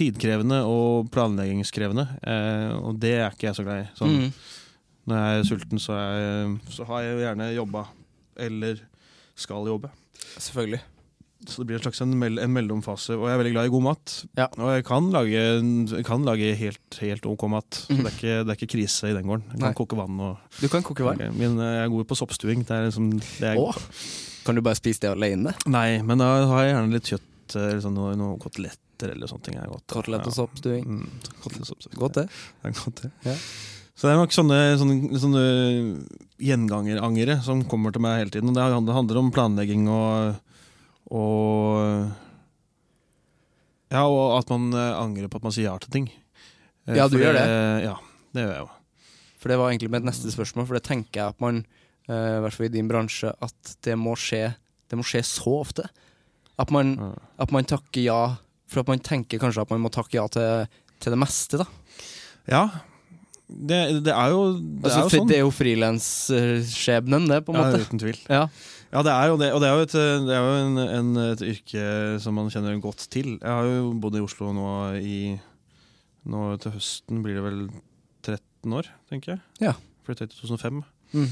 tidkrevende 0.00 0.62
og 0.70 1.10
planleggingskrevende. 1.12 2.06
Eh, 2.24 2.70
og 2.80 2.96
det 3.02 3.16
er 3.18 3.34
ikke 3.34 3.50
jeg 3.50 3.58
så 3.58 3.66
glad 3.66 3.84
i. 3.84 3.90
Sånn, 4.00 4.16
Mm. 4.16 4.32
Når 5.10 5.16
jeg 5.16 5.40
er 5.40 5.46
sulten, 5.48 5.80
så, 5.82 5.94
jeg, 5.96 6.50
så 6.70 6.84
har 6.86 7.00
jeg 7.02 7.14
jo 7.16 7.22
gjerne 7.24 7.46
jobba. 7.56 7.82
Eller 8.38 8.80
skal 9.34 9.66
jobbe. 9.66 9.90
Selvfølgelig. 10.36 10.80
Så 11.48 11.62
det 11.62 11.66
blir 11.70 11.78
en 11.78 11.82
slags 11.86 12.02
en, 12.04 12.12
mell 12.20 12.38
en 12.38 12.52
mellomfase. 12.52 13.16
Og 13.16 13.24
jeg 13.26 13.32
er 13.34 13.40
veldig 13.40 13.52
glad 13.54 13.68
i 13.70 13.72
god 13.72 13.84
mat. 13.88 14.14
Ja. 14.36 14.46
Og 14.60 14.70
jeg 14.76 14.84
kan 14.86 15.08
lage, 15.10 15.44
kan 16.06 16.26
lage 16.28 16.52
helt, 16.60 16.98
helt 17.00 17.26
ok 17.26 17.46
mat. 17.50 17.80
Mhm. 17.88 18.04
det, 18.04 18.06
er 18.12 18.16
ikke, 18.16 18.34
det 18.44 18.52
er 18.54 18.58
ikke 18.60 18.72
krise 18.76 19.10
i 19.10 19.16
den 19.16 19.24
gården. 19.26 19.46
Jeg 19.50 19.58
kan 19.58 19.68
Nei. 19.70 19.76
koke 19.80 19.96
vann 19.98 20.20
og 20.20 20.60
Du 20.60 20.68
kan 20.68 20.84
koke 20.86 21.06
vann. 21.08 21.20
Ok, 21.20 21.36
Men 21.40 21.56
jeg 21.58 21.84
er 21.84 21.88
god 21.96 22.04
på 22.12 22.18
soppstuing. 22.20 22.64
Det 22.68 22.76
er 22.76 22.90
liksom 22.90 23.10
det 23.18 23.54
er. 23.54 23.56
Kan 24.44 24.54
du 24.56 24.62
bare 24.64 24.78
spise 24.78 25.00
det 25.04 25.10
alene? 25.12 25.54
Nei, 25.66 26.00
men 26.02 26.18
da 26.22 26.28
har 26.50 26.64
jeg 26.64 26.74
gjerne 26.74 26.92
litt 26.96 27.10
kjøtt, 27.10 27.56
eh, 27.56 27.66
eller 27.70 27.82
sånn, 27.84 27.94
noe, 27.98 28.14
noe 28.18 28.38
koteletter 28.42 29.12
eller 29.14 29.26
sånne 29.30 29.42
ting. 29.46 29.56
Er 29.60 29.68
godt. 29.72 29.86
Kotelett 29.92 30.26
og 30.28 30.34
sopp, 30.36 30.54
soppstuing. 30.56 30.84
Mm, 30.86 31.20
kotelett 31.42 31.64
og 31.66 31.70
soppstuing. 31.72 31.98
Godt, 32.00 32.18
det. 32.20 32.26
Er 32.64 32.74
godt, 32.76 33.02
det. 33.04 33.10
Ja. 33.26 33.34
Så 34.00 34.08
det 34.08 34.14
er 34.14 34.20
nok 34.22 34.32
sånne, 34.32 34.58
sånne, 34.80 35.20
sånne 35.20 35.44
gjengangerangere 36.40 37.38
som 37.44 37.60
kommer 37.68 37.92
til 37.92 38.00
meg 38.04 38.18
hele 38.22 38.32
tiden. 38.32 38.48
Og 38.48 38.56
det 38.56 38.94
handler- 38.94 39.18
om 39.20 39.30
planlegging 39.30 39.88
og, 39.92 40.36
og 41.10 42.10
Ja, 43.90 44.04
og 44.06 44.38
at 44.38 44.48
man 44.52 44.70
eh, 44.72 44.94
angrer 45.02 45.28
på 45.28 45.36
at 45.40 45.42
man 45.42 45.52
sier 45.52 45.66
ja 45.72 45.78
til 45.82 45.90
ting. 45.90 46.10
Eh, 46.86 46.94
Ja, 46.96 47.08
du 47.08 47.16
for 47.18 47.24
gjør 47.24 47.34
det. 47.34 47.46
Ja, 47.84 47.96
det 48.32 48.44
gjør 48.44 48.52
jeg 48.54 48.60
jo. 48.62 48.68
For 49.40 49.48
det 49.48 49.58
var 49.58 49.70
egentlig 49.72 49.90
mitt 49.90 50.04
neste 50.04 50.30
spørsmål, 50.30 50.66
for 50.68 50.74
det 50.78 50.84
tenker 50.86 51.10
jeg 51.20 51.28
at 51.34 51.40
man, 51.40 51.64
eh, 51.64 51.79
i 52.10 52.42
hvert 52.44 52.56
fall 52.56 52.68
i 52.68 52.74
din 52.74 52.90
bransje, 52.90 53.32
at 53.32 53.74
det 53.86 53.96
må 53.98 54.16
skje, 54.18 54.48
det 54.90 54.98
må 54.98 55.06
skje 55.06 55.22
så 55.26 55.56
ofte. 55.60 55.86
At 56.60 56.72
man, 56.74 56.94
mm. 56.98 57.16
at 57.40 57.54
man 57.54 57.68
takker 57.68 58.02
ja, 58.04 58.20
for 58.70 58.82
at 58.82 58.90
man 58.90 59.02
tenker 59.04 59.40
kanskje 59.42 59.64
at 59.64 59.72
man 59.72 59.82
må 59.84 59.92
takke 59.94 60.18
ja 60.18 60.26
til, 60.32 60.66
til 61.00 61.14
det 61.14 61.20
meste, 61.20 61.62
da. 61.62 61.68
Ja, 62.50 62.64
det, 63.50 63.78
det 64.06 64.12
er 64.14 64.30
jo, 64.30 64.42
det 64.54 64.86
Altså, 64.86 64.98
er 64.98 65.02
jo 65.02 65.12
sånn. 65.14 65.30
Det 65.30 65.36
er 65.38 65.42
jo 65.42 65.54
frilansskjebnen, 65.54 67.26
det, 67.30 67.40
på 67.46 67.54
en 67.54 67.58
Ja, 67.58 67.64
måte. 67.66 67.82
uten 67.86 68.02
tvil. 68.02 68.20
Ja. 68.30 68.44
Ja, 68.90 69.02
det 69.06 69.12
er 69.14 69.30
jo 69.30 69.36
det. 69.38 69.48
Og 69.54 69.60
det 69.62 69.68
er 69.68 69.76
jo 69.76 69.86
et, 69.86 69.94
det 70.26 70.34
er 70.34 70.40
jo 70.42 70.54
en, 70.64 70.80
en, 70.82 71.10
et 71.28 71.42
yrke 71.46 71.84
som 72.22 72.34
man 72.38 72.50
kjenner 72.50 72.78
godt 72.82 73.06
til. 73.12 73.36
Jeg 73.36 73.54
har 73.54 73.68
jo 73.68 73.92
bodd 74.02 74.18
i 74.18 74.24
Oslo 74.24 74.50
nå 74.56 74.66
i 74.98 75.20
Nå 76.30 76.40
til 76.60 76.74
høsten 76.74 77.22
blir 77.24 77.38
det 77.38 77.42
vel 77.46 77.60
13 78.26 78.74
år, 78.76 78.90
tenker 79.08 79.32
jeg. 79.32 79.40
Ja. 79.64 79.70
Flytta 80.04 80.26
i 80.26 80.32
2005. 80.34 80.82
Mm. 81.16 81.30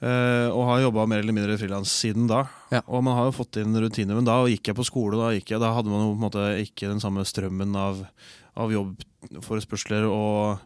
Eh, 0.00 0.48
og 0.48 0.62
har 0.64 0.80
jobba 0.86 1.04
mer 1.10 1.20
eller 1.20 1.34
mindre 1.36 1.58
frilans 1.60 1.90
siden 1.92 2.26
da. 2.30 2.46
Ja. 2.72 2.80
Og 2.88 3.02
man 3.04 3.18
har 3.18 3.26
jo 3.28 3.34
fått 3.36 3.58
inn 3.60 3.74
rutiner. 3.76 4.16
Men 4.16 4.24
da 4.28 4.38
gikk 4.48 4.70
jeg 4.72 4.78
på 4.78 4.86
skole, 4.88 5.18
da, 5.20 5.30
jeg, 5.36 5.44
da 5.60 5.74
hadde 5.76 5.92
man 5.92 6.06
jo 6.06 6.14
på 6.14 6.18
en 6.18 6.24
måte 6.24 6.46
ikke 6.64 6.88
den 6.88 7.02
samme 7.04 7.24
strømmen 7.28 7.76
av, 7.76 8.00
av 8.56 8.72
jobbforespørsler 8.72 10.06
og 10.08 10.62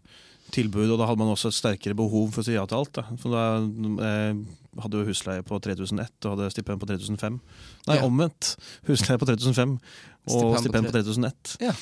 tilbud, 0.54 0.86
og 0.94 1.00
da 1.00 1.08
hadde 1.08 1.18
man 1.24 1.32
også 1.32 1.50
et 1.50 1.56
sterkere 1.56 1.96
behov 1.98 2.28
for 2.30 2.44
å 2.44 2.46
si 2.46 2.54
ja 2.54 2.62
til 2.70 2.78
alt. 2.78 2.92
Da. 2.94 3.02
For 3.18 3.32
da 3.34 3.44
jeg 3.58 4.44
hadde 4.84 5.00
jo 5.00 5.06
husleie 5.08 5.42
på 5.46 5.58
3001 5.62 6.26
og 6.26 6.32
hadde 6.36 6.50
stipend 6.54 6.82
på 6.82 6.88
3005. 6.90 7.40
Nei, 7.88 7.96
Ja. 7.98 8.04
omvendt. 8.06 8.54
Husleie 8.86 9.18
på 9.18 9.26
3005 9.26 9.74
og 9.78 10.30
Stipend 10.30 10.54
på 10.54 10.62
stipend 10.62 10.86
på 10.88 10.92
tre- 10.94 11.02
3001. 11.02 11.56
Ja. 11.62 11.74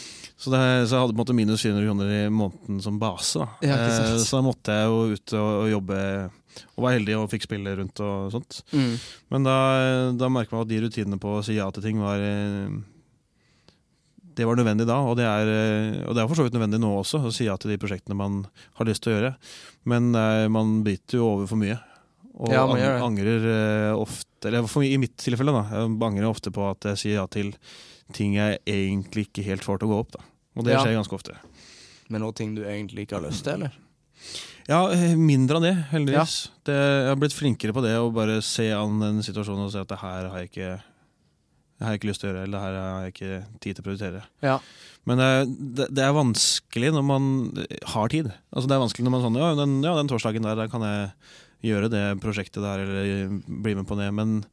Så, 0.43 0.51
det, 0.51 0.61
så 0.89 0.97
jeg 0.97 1.01
hadde 1.05 1.13
på 1.13 1.21
en 1.21 1.23
måte 1.23 1.37
minus 1.37 1.63
400 1.63 1.85
kroner 1.87 2.09
i 2.17 2.23
måneden 2.33 2.81
som 2.83 2.97
base. 2.99 3.39
Da. 3.39 3.49
Ja. 3.69 3.77
Eh, 3.77 4.17
så 4.25 4.41
da 4.41 4.43
måtte 4.49 4.73
jeg 4.79 4.89
jo 4.89 5.03
ut 5.13 5.35
og, 5.37 5.51
og 5.63 5.69
jobbe, 5.77 5.99
og 6.77 6.85
var 6.85 6.95
heldig 6.97 7.17
og 7.19 7.29
fikk 7.33 7.47
spille 7.47 7.75
rundt 7.79 8.01
og 8.05 8.31
sånt. 8.35 8.63
Mm. 8.73 8.95
Men 9.35 9.45
da, 9.49 9.57
da 10.19 10.29
merker 10.33 10.57
man 10.57 10.65
at 10.67 10.71
de 10.73 10.81
rutinene 10.85 11.19
på 11.23 11.37
å 11.39 11.45
si 11.47 11.57
ja 11.59 11.69
til 11.75 11.83
ting 11.87 12.01
var 12.03 12.21
eh, 12.23 12.73
Det 14.35 14.47
var 14.49 14.57
nødvendig 14.57 14.87
da, 14.89 14.97
og 15.05 15.17
det 15.19 15.27
er, 15.29 15.49
eh, 15.53 16.03
og 16.09 16.15
det 16.17 16.23
er 16.23 16.29
for 16.31 16.39
så 16.41 16.47
vidt 16.47 16.55
nødvendig 16.57 16.81
nå 16.81 16.91
også, 17.03 17.21
å 17.29 17.33
si 17.35 17.45
ja 17.49 17.57
til 17.61 17.75
de 17.75 17.79
prosjektene 17.83 18.17
man 18.17 18.43
har 18.79 18.89
lyst 18.89 19.03
til 19.05 19.13
å 19.13 19.17
gjøre. 19.19 19.33
Men 19.93 20.13
eh, 20.17 20.47
man 20.53 20.79
biter 20.87 21.19
jo 21.21 21.27
over 21.35 21.51
for 21.51 21.61
mye. 21.61 21.77
Og 22.33 22.49
Ja, 22.55 22.63
angrer 23.05 23.45
ofte 23.93 24.49
Eller 24.49 24.65
for, 24.67 24.83
i 24.83 24.97
mitt 24.99 25.19
tilfelle, 25.21 25.53
da. 25.53 25.67
Jeg 25.69 25.91
angrer 26.09 26.25
ofte 26.31 26.51
på 26.51 26.65
at 26.71 26.87
jeg 26.89 26.99
sier 27.03 27.19
ja 27.21 27.27
til 27.31 27.53
ting 28.17 28.33
jeg 28.39 28.59
egentlig 28.67 29.27
ikke 29.29 29.45
helt 29.47 29.63
får 29.65 29.79
til 29.83 29.91
å 29.91 29.93
gå 29.93 29.99
opp. 30.03 30.13
da. 30.17 30.25
Og 30.57 30.65
det 30.67 30.73
Ja. 30.75 30.81
skjer 30.83 30.97
ganske 30.97 31.15
ofte. 31.15 31.37
Men 32.09 32.21
noe 32.25 32.33
ting 32.37 32.55
du 32.57 32.63
egentlig 32.65 33.07
ikke 33.07 33.21
har 33.21 33.29
lyst 33.29 33.45
til, 33.45 33.53
eller? 33.61 33.77
Ja, 34.69 34.85
eh, 34.95 35.17
mindre 35.19 35.59
av 35.59 35.65
det, 35.67 35.75
heldigvis. 35.91 36.37
Det, 36.65 36.77
jeg 36.77 37.09
har 37.11 37.19
blitt 37.19 37.35
flinkere 37.35 37.75
på 37.75 37.83
det 37.85 37.97
å 37.99 38.13
bare 38.15 38.39
se 38.47 38.69
an 38.77 39.01
den 39.03 39.23
situasjonen 39.27 39.67
og 39.67 39.73
si 39.75 39.81
at 39.83 39.91
det 39.91 39.99
her 40.05 40.31
har 40.31 40.43
jeg 40.45 40.53
ikke 40.53 40.73
det 41.83 41.87
har 41.89 41.95
jeg 41.97 41.99
ikke 41.99 42.09
lyst 42.13 42.23
til 42.23 42.29
å 42.29 42.31
gjøre, 42.31 42.43
eller 42.47 42.55
det 42.55 42.63
her 42.63 42.75
har 42.79 43.03
jeg 43.03 43.13
ikke 43.13 43.39
tid 43.65 43.75
til 43.75 43.83
å 43.83 43.87
prioritere. 43.89 44.21
Ja. 44.47 44.53
Men 45.11 45.19
det, 45.75 45.89
det 45.91 46.05
er 46.07 46.13
vanskelig 46.15 46.93
når 46.95 47.03
man 47.09 47.25
har 47.91 48.13
tid. 48.13 48.29
Altså 48.55 48.71
Det 48.71 48.77
er 48.77 48.83
vanskelig 48.85 49.07
når 49.09 49.15
man 49.17 49.25
sånn 49.25 49.39
Ja, 49.41 49.49
den, 49.59 49.73
ja, 49.83 49.97
den 49.99 50.11
torsdagen 50.13 50.47
der, 50.47 50.55
der 50.61 50.71
kan 50.71 50.85
jeg 50.87 51.09
gjøre 51.73 51.91
det 51.91 52.05
prosjektet 52.23 52.63
der, 52.63 52.85
eller 52.87 53.35
bli 53.67 53.75
med 53.81 53.89
på 53.91 53.99
det. 53.99 54.13
Men, 54.15 54.45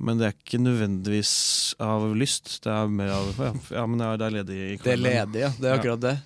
men 0.00 0.20
det 0.20 0.30
er 0.30 0.36
ikke 0.38 0.62
nødvendigvis 0.64 1.34
av 1.84 2.08
lyst. 2.16 2.54
Det 2.64 2.72
er 2.72 2.88
mer 2.88 3.12
av 3.18 3.36
Ja, 3.36 3.52
ja 3.82 3.84
men 3.84 4.00
det 4.00 4.30
er 4.30 4.38
ledig 4.38 4.60
i 4.64 4.78
Det 4.80 4.94
er 4.96 5.04
ledig, 5.04 5.44
ja. 5.44 5.52
Det 5.60 5.68
er 5.68 5.74
Ja. 5.74 5.80
akkurat 5.82 6.06
det. 6.08 6.16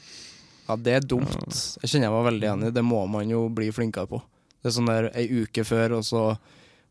Ja, 0.68 0.76
det 0.80 0.92
er 0.98 1.00
dumt. 1.06 1.34
Jeg 1.82 1.90
kjenner 1.90 2.08
jeg 2.08 2.14
var 2.16 2.26
veldig 2.30 2.48
enig. 2.54 2.72
Det 2.74 2.84
må 2.84 3.02
man 3.10 3.28
jo 3.30 3.46
bli 3.52 3.70
flinkere 3.74 4.08
på. 4.08 4.20
Det 4.62 4.70
er 4.70 4.76
sånn 4.78 4.88
der 4.88 5.10
ei 5.12 5.26
uke 5.42 5.64
før, 5.68 5.98
og 5.98 6.04
så 6.08 6.22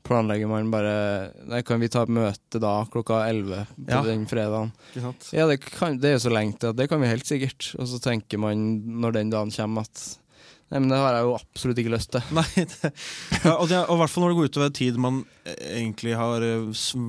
planlegger 0.04 0.50
man 0.52 0.68
bare 0.70 1.32
Nei, 1.48 1.62
kan 1.66 1.80
vi 1.82 1.88
ta 1.90 2.02
et 2.04 2.12
møte 2.12 2.60
da 2.62 2.74
klokka 2.92 3.22
11 3.32 3.64
på 3.80 3.90
Ja. 3.90 4.02
den 4.04 4.26
fredagen? 4.30 4.72
Ja, 5.32 5.48
det, 5.48 5.62
kan, 5.64 5.98
det 5.98 6.10
er 6.12 6.18
jo 6.18 6.26
så 6.28 6.34
lenge 6.34 6.58
til 6.60 6.74
at 6.74 6.76
det 6.78 6.90
kan 6.92 7.02
vi 7.02 7.08
helt 7.10 7.26
sikkert. 7.26 7.72
Og 7.80 7.88
så 7.88 8.02
tenker 8.04 8.38
man 8.38 8.84
når 9.02 9.14
den 9.18 9.32
dagen 9.34 9.52
kommer 9.56 9.88
at 9.88 10.04
Nei, 10.74 10.80
men 10.82 10.90
det 10.90 10.98
har 10.98 11.14
jeg 11.14 11.26
jo 11.28 11.34
absolutt 11.38 11.80
ikke 11.84 11.92
lyst 11.94 12.10
til. 12.16 12.24
Nei, 12.40 12.46
det, 12.58 12.90
ja, 13.44 13.52
og, 13.54 13.70
i 13.70 13.98
hvert 14.00 14.10
fall 14.10 14.24
når 14.24 14.32
det 14.32 14.38
går 14.40 14.48
utover 14.50 14.72
tid 14.74 14.96
man 14.98 15.20
eh, 15.46 15.60
egentlig 15.84 16.16
har 16.18 16.42
eh, 16.48 16.64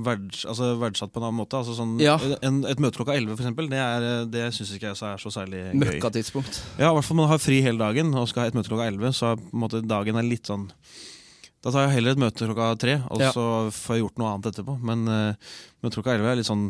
verds, 0.05 0.43
altså 0.53 0.69
verdsatt 0.83 1.15
på 1.15 1.23
en 1.23 1.27
annen 1.31 1.39
måte. 1.41 1.57
Altså 1.63 1.77
sånn, 1.79 1.95
Ja. 2.03 2.19
en, 2.45 2.61
et 2.69 2.83
møte 2.85 3.01
klokka 3.01 3.17
11 3.17 3.33
for 3.39 3.41
eksempel, 3.47 3.71
det, 3.73 3.81
er, 3.81 4.05
eh, 4.11 4.27
det 4.29 4.45
syns 4.53 4.75
ikke 4.77 4.91
jeg 4.93 5.01
er 5.15 5.25
så 5.25 5.33
særlig 5.33 5.63
gøy. 5.71 5.81
Møkkatidspunkt. 5.81 6.61
Ja, 6.77 6.91
i 6.91 6.95
hvert 6.99 7.09
fall 7.09 7.21
man 7.23 7.33
har 7.33 7.41
fri 7.41 7.63
hele 7.65 7.81
dagen 7.81 8.13
og 8.13 8.29
skal 8.29 8.45
ha 8.45 8.53
et 8.53 8.59
møte 8.61 8.69
klokka 8.69 8.91
11, 8.93 9.17
så 9.17 9.33
måte 9.57 9.81
dagen 9.81 10.21
er 10.21 10.29
litt 10.29 10.53
sånn 10.53 10.69
Da 11.65 11.73
tar 11.73 11.87
jeg 11.87 11.95
heller 11.97 12.13
et 12.13 12.21
møte 12.21 12.45
klokka 12.45 12.67
tre, 12.77 12.99
og 13.09 13.23
Ja. 13.25 13.33
så 13.33 13.71
får 13.73 13.97
jeg 13.97 14.03
gjort 14.05 14.19
noe 14.21 14.35
annet 14.35 14.51
etterpå. 14.53 14.75
Men 14.85 15.09
uh, 15.09 15.55
møte 15.81 15.97
klokka 15.97 16.13
11 16.19 16.29
er 16.29 16.37
litt 16.43 16.51
sånn 16.53 16.67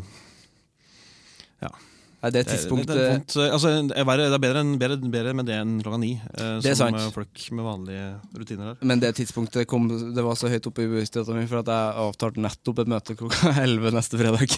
Nei, 2.25 2.31
det 2.33 2.39
det, 2.41 2.45
det, 2.47 2.53
tidspunktet 2.55 2.95
det, 2.97 3.03
er 3.05 3.11
vondt. 3.11 3.35
Altså, 3.53 3.71
det 3.85 3.97
er 4.01 4.17
det 4.17 4.25
er 4.33 4.41
bedre, 4.41 4.61
enn- 4.65 4.77
bedre, 4.81 4.97
bedre 5.13 5.33
med 5.37 5.45
det 5.45 5.57
enn 5.61 5.75
klokka 5.83 5.99
ni. 6.01 6.09
eh, 6.17 6.55
Det 6.63 6.71
er 6.71 6.77
som 6.79 6.89
sant. 6.89 6.97
eh, 7.03 7.11
folk 7.13 7.43
med 7.53 7.67
vanlige 7.67 8.07
rutiner 8.33 8.71
har. 8.71 8.79
Men 8.81 9.03
det 9.03 9.11
tidspunktet 9.19 9.67
kom, 9.69 9.85
det 10.15 10.23
var 10.25 10.33
så 10.39 10.49
høyt 10.49 10.65
oppe 10.71 10.81
i 10.81 10.89
bevisstheten 10.89 11.37
min 11.37 11.47
for 11.51 11.61
at 11.61 11.69
jeg 11.69 11.95
avtalte 12.07 12.41
nettopp 12.41 12.81
et 12.81 12.91
møte 12.95 13.15
klokka 13.19 13.53
11 13.67 13.93
neste 13.93 14.17
fredag. 14.17 14.57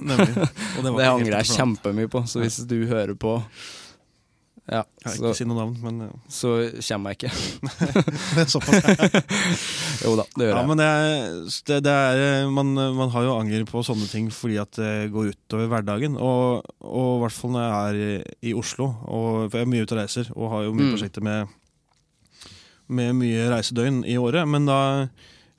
Nemlig. 0.00 0.30
Det, 0.38 0.94
var 0.94 1.10
angrer 1.16 1.40
jeg 1.42 1.50
kjempemye 1.56 2.08
på, 2.14 2.22
så 2.30 2.44
hvis 2.44 2.62
du 2.70 2.78
hører 2.86 3.16
på 3.18 3.40
ja, 4.70 4.84
Jeg 5.02 5.16
vil 5.18 5.26
ikke 5.32 5.38
si 5.40 5.44
noe 5.50 5.56
navn, 5.58 5.72
men 5.82 6.02
eh, 6.06 6.10
så 6.30 6.50
kommer 6.86 7.10
jeg 7.10 7.18
ikke. 7.18 7.30
såpass. 8.54 8.78
Jo 10.04 10.12
da, 10.16 10.24
det 10.38 10.46
gjør 10.46 10.52
Ja, 10.54 10.60
jeg. 10.62 10.68
men 10.70 10.78
det, 10.80 10.86
er- 10.86 11.80
det, 11.84 11.94
er, 11.94 12.20
eh, 12.44 12.50
man, 12.54 12.70
man 12.96 13.10
har 13.12 13.26
jo 13.26 13.34
anger 13.40 13.64
på 13.68 13.82
sånne 13.84 14.06
ting 14.08 14.30
fordi 14.32 14.56
at 14.62 14.78
det 14.78 15.10
går 15.12 15.32
utover 15.34 15.66
hverdagen. 15.72 16.14
Og, 16.16 16.62
i 16.80 17.18
hvert 17.24 17.34
fall 17.36 17.52
når 17.56 17.66
jeg 17.66 17.74
er 17.80 17.98
i, 18.00 18.52
i 18.52 18.54
Oslo, 18.56 18.86
og, 19.04 19.50
for 19.50 19.58
jeg 19.58 19.66
er 19.66 19.72
mye 19.74 19.84
ute 19.84 19.96
og 19.98 20.00
reiser 20.04 20.30
og 20.36 20.54
har 20.54 20.68
jo 20.68 20.72
mye 20.76 20.86
Mm. 20.90 20.94
prosjekter 20.94 21.26
med, 21.26 21.56
med 22.88 23.12
mye 23.20 23.50
reisedøgn 23.52 24.00
i 24.08 24.16
året. 24.18 24.46
Men 24.48 24.66
da, 24.70 24.78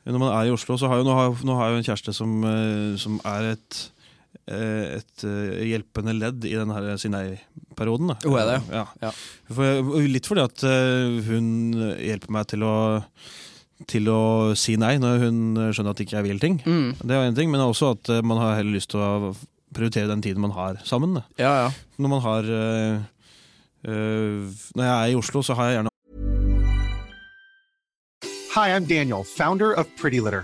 når 0.08 0.19
man 0.24 0.34
er 0.34 0.50
i 0.50 0.56
Oslo, 0.56 0.78
så 0.80 0.89
har 0.89 1.00
jeg, 1.02 1.06
nå, 1.08 1.13
har, 1.19 1.36
nå 1.45 1.56
har 1.60 1.69
jeg 1.69 1.76
jo 1.76 1.82
en 1.84 1.89
kjæreste 1.91 2.15
som, 2.17 2.38
eh, 2.47 2.95
som 3.02 3.19
er 3.28 3.52
et 3.54 3.82
et 4.52 5.24
eh, 5.28 5.62
hjelpende 5.70 6.15
ledd 6.17 6.48
i 6.48 6.56
denne 6.58 6.98
si 7.00 7.12
nei-perioden. 7.12 8.15
Hun 8.24 8.39
er 8.39 8.50
det, 8.50 8.58
ja. 8.74 8.86
Ja. 9.04 9.12
For, 9.52 9.94
litt 10.08 10.28
fordi 10.28 10.44
at 10.48 10.65
eh, 10.67 11.22
hun 11.28 11.48
hjelper 12.00 12.36
meg 12.36 12.52
til 12.52 12.67
å 12.67 12.76
til 13.89 14.10
å 14.13 14.54
si 14.58 14.76
nei 14.78 14.96
når 15.02 15.24
hun 15.24 15.38
skjønner 15.74 15.96
at 15.96 16.04
ikke 16.04 16.17
jeg 16.20 16.28
vil 16.28 16.41
ting. 16.41 16.60
Mm. 16.65 17.00
Det 17.02 17.15
er 17.15 17.30
en 17.30 17.38
ting, 17.38 17.52
Men 17.52 17.63
også 17.65 17.96
at 17.96 18.12
eh, 18.13 18.22
man 18.22 18.41
har 18.41 18.60
heller 18.60 18.78
lyst 18.78 18.91
til 18.94 19.02
å 19.02 19.34
prioritere 19.74 20.12
den 20.12 20.22
tiden 20.22 20.44
man 20.44 20.54
har 20.56 20.82
sammen. 20.86 21.22
Ja, 21.39 21.54
ja. 21.65 21.72
Når 21.98 22.13
man 22.15 22.22
har 22.26 22.52
eh, 22.58 23.00
eh, 23.88 24.52
Når 24.76 24.86
jeg 24.86 24.94
er 24.94 25.08
i 25.13 25.17
Oslo, 25.17 25.41
så 25.41 25.58
har 25.58 25.70
jeg 25.70 25.80
gjerne 25.80 25.89
Hi, 28.52 28.67
I'm 28.76 28.84
Daniel, 28.84 29.24
founder 29.24 29.72
of 29.72 29.88
Pretty 29.96 30.20
Litter. 30.20 30.44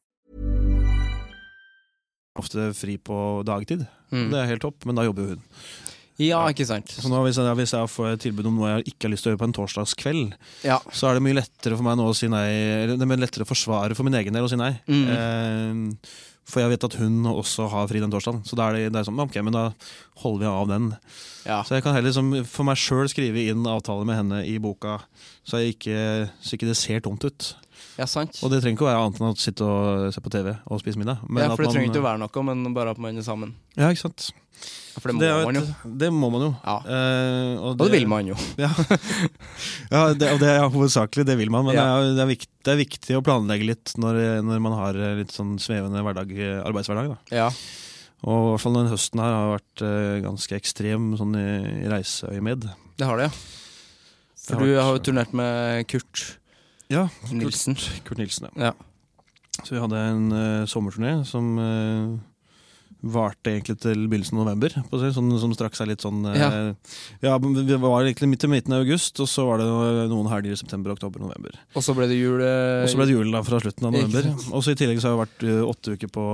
Ofte 2.39 2.69
fri 2.77 2.97
på 3.01 3.15
dagtid. 3.47 3.85
Mm. 4.11 4.29
Det 4.31 4.39
er 4.41 4.51
helt 4.53 4.63
topp, 4.63 4.85
men 4.87 4.95
da 4.99 5.03
jobber 5.07 5.25
jo 5.25 5.35
hun. 5.35 5.43
Ja, 6.21 6.43
ikke 6.51 6.67
sant. 6.69 6.91
Så 6.93 7.09
nå 7.09 7.17
hvis 7.25 7.39
jeg, 7.39 7.55
hvis 7.57 7.71
jeg 7.73 7.89
får 7.89 8.11
et 8.11 8.21
tilbud 8.21 8.45
om 8.45 8.59
noe 8.59 8.73
jeg 8.75 8.91
ikke 8.91 9.07
har 9.07 9.13
lyst 9.15 9.25
til 9.25 9.31
å 9.31 9.33
gjøre 9.33 9.41
på 9.41 9.47
en 9.49 9.55
torsdagskveld, 9.57 10.33
Ja. 10.67 10.75
så 10.93 11.07
er 11.09 11.17
det 11.17 11.23
mye 11.25 11.37
lettere 11.39 11.77
for 11.79 11.87
meg 11.87 11.97
nå 11.97 12.05
å 12.11 12.13
si 12.17 12.27
nei. 12.29 12.45
Eller 12.83 12.93
det 12.99 13.01
er 13.07 13.09
mye 13.09 13.23
lettere 13.23 13.47
å 13.47 13.49
forsvare 13.49 13.95
for 13.97 14.05
min 14.05 14.13
egen 14.19 14.35
del 14.37 14.45
å 14.45 14.51
si 14.51 14.59
nei. 14.59 14.75
Mm. 14.85 15.07
Eh, 15.15 16.11
for 16.51 16.61
jeg 16.61 16.73
vet 16.73 16.83
at 16.85 16.97
hun 16.99 17.23
også 17.31 17.67
har 17.71 17.87
fri 17.89 18.01
den 18.03 18.11
torsdagen. 18.13 18.43
Så 18.45 18.57
da 18.59 18.67
er 18.69 18.77
det, 18.77 18.83
det 18.93 19.01
er 19.01 19.07
sånn, 19.07 19.19
ok, 19.23 19.39
men 19.47 19.55
da 19.55 19.65
holder 20.21 20.43
vi 20.43 20.49
av 20.51 20.67
den. 20.69 20.91
ja. 21.47 21.61
Så 21.65 21.77
jeg 21.79 21.83
kan 21.87 21.95
heller 21.95 22.11
liksom, 22.11 22.33
for 22.45 22.67
meg 22.69 22.77
sjøl 22.81 23.09
skrive 23.09 23.47
inn 23.49 23.65
avtale 23.65 24.05
med 24.05 24.19
henne 24.19 24.43
i 24.45 24.57
boka, 24.61 24.99
så, 25.47 25.57
jeg 25.63 25.77
ikke, 25.77 26.29
så 26.43 26.53
ikke 26.57 26.69
det 26.69 26.77
ser 26.77 27.01
tomt 27.07 27.25
ut. 27.25 27.51
Ja, 28.01 28.07
sant. 28.09 28.39
Og 28.41 28.49
det 28.49 28.63
trenger 28.63 28.79
ikke 28.79 28.87
å 28.87 28.89
være 28.89 29.01
annet 29.05 29.19
enn 29.21 29.29
å 29.29 29.37
sitte 29.37 29.65
og 29.67 30.07
se 30.15 30.21
på 30.25 30.31
TV 30.33 30.55
og 30.65 30.79
spise 30.81 30.97
middag. 30.97 31.19
men 31.29 31.43
ja, 31.43 31.49
for 31.53 31.61
det 31.61 31.67
man- 31.69 31.75
trenger 31.75 31.91
ikke 31.91 32.01
å 32.01 32.07
være 32.07 32.21
noe, 32.23 32.43
men 32.49 32.73
bare 32.73 32.95
at 32.95 33.01
man 33.03 33.17
er 33.21 33.25
sammen. 33.27 33.51
Ja, 33.77 33.91
ikke 33.93 34.07
sant. 34.09 34.31
Ja, 34.91 34.99
For 34.99 35.07
det 35.09 35.15
må 35.15 35.21
Det, 35.21 35.29
man 35.45 35.55
jo. 35.55 35.61
det 36.01 36.09
må 36.11 36.29
man 36.33 36.41
jo. 36.43 36.49
Ja. 36.65 36.73
Eh, 36.83 37.61
Og 37.61 37.77
det 37.79 37.91
vil 37.93 38.07
man 38.09 38.27
jo. 38.27 38.35
Ja, 38.61 38.69
ja 39.91 40.01
det, 40.13 40.27
og 40.33 40.41
det 40.41 40.49
er 40.51 40.65
hovedsakelig 40.69 41.25
det 41.29 41.37
vil 41.39 41.49
man, 41.53 41.65
men 41.65 41.77
det, 41.77 41.83
er, 41.85 42.09
det, 42.17 42.23
er 42.25 42.29
viktig, 42.33 42.49
det 42.67 42.73
er 42.73 42.81
viktig 42.81 43.17
å 43.17 43.23
planlegge 43.25 43.69
litt 43.69 43.93
når, 44.01 44.19
når 44.45 44.59
man 44.65 44.75
har 44.77 44.99
litt 45.21 45.31
sånn 45.35 45.55
svevende 45.61 46.03
hverdag, 46.05 46.33
arbeidshverdag. 46.67 47.13
Da. 47.13 47.37
Ja. 47.43 47.47
Og 48.27 48.35
i 48.41 48.51
hvert 48.53 48.61
fall 48.65 48.75
denne 48.77 48.91
høsten 48.93 49.23
her 49.23 49.33
har 49.33 49.53
vært 49.55 49.81
uh, 49.87 50.19
ganske 50.27 50.57
ekstrem 50.59 51.07
sånn 51.17 51.33
i, 51.39 51.47
i 51.85 51.89
reiseøyemed. 51.89 52.67
Det 52.99 53.07
har 53.09 53.17
det, 53.23 53.29
ja. 53.31 53.33
For 54.41 54.57
har 54.57 54.65
du 54.65 54.71
vært- 54.73 54.83
har 54.85 54.93
jo 54.97 55.03
turnert 55.07 55.33
med 55.37 55.87
Kurt. 55.89 56.25
Ja, 56.91 57.05
Nilsen. 57.31 57.77
Kurt, 57.79 58.03
Kurt 58.11 58.21
Nilsen, 58.23 58.51
ja. 58.59 58.73
Så 59.61 59.75
vi 59.75 59.81
hadde 59.83 59.99
en 60.09 60.27
uh, 60.33 60.65
sommerturné 60.69 61.21
som 61.27 61.53
uh, 61.59 62.17
varte 63.01 63.49
egentlig 63.51 63.75
til 63.81 64.03
begynnelsen 64.09 64.37
av 64.37 64.43
november. 64.45 64.73
På 64.89 64.97
å 64.99 65.09
sånn, 65.13 65.29
som 65.41 65.53
strakk 65.57 65.73
seg 65.77 65.89
litt 65.89 66.03
sånn 66.05 66.19
uh, 66.25 66.35
Ja. 66.37 66.49
ja. 67.25 67.35
Vi 67.41 67.77
var 67.81 68.03
egentlig 68.05 68.29
midt 68.31 68.41
til 68.43 68.51
midten 68.53 68.75
av 68.77 68.83
august, 68.85 69.17
og 69.23 69.29
så 69.29 69.45
var 69.47 69.61
det 69.61 69.67
noen 70.11 70.29
helger 70.31 70.53
i 70.55 70.59
september, 70.59 70.93
oktober, 70.95 71.21
november. 71.23 71.55
Og 71.77 71.85
så 71.85 71.95
ble 71.97 72.07
det 72.11 72.17
jul 72.19 72.41
eh, 72.45 72.83
Og 72.85 72.91
så 72.93 72.99
ble 72.99 73.07
det 73.09 73.15
jul 73.17 73.31
da 73.35 73.41
fra 73.45 73.61
slutten 73.63 73.89
av 73.89 73.95
november. 73.97 74.29
Og 74.51 74.61
så 74.65 74.73
I 74.75 74.79
tillegg 74.81 75.01
så 75.03 75.09
har 75.11 75.17
jeg 75.17 75.23
vært 75.23 75.47
åtte 75.73 75.95
uker 75.97 76.13
på, 76.15 76.25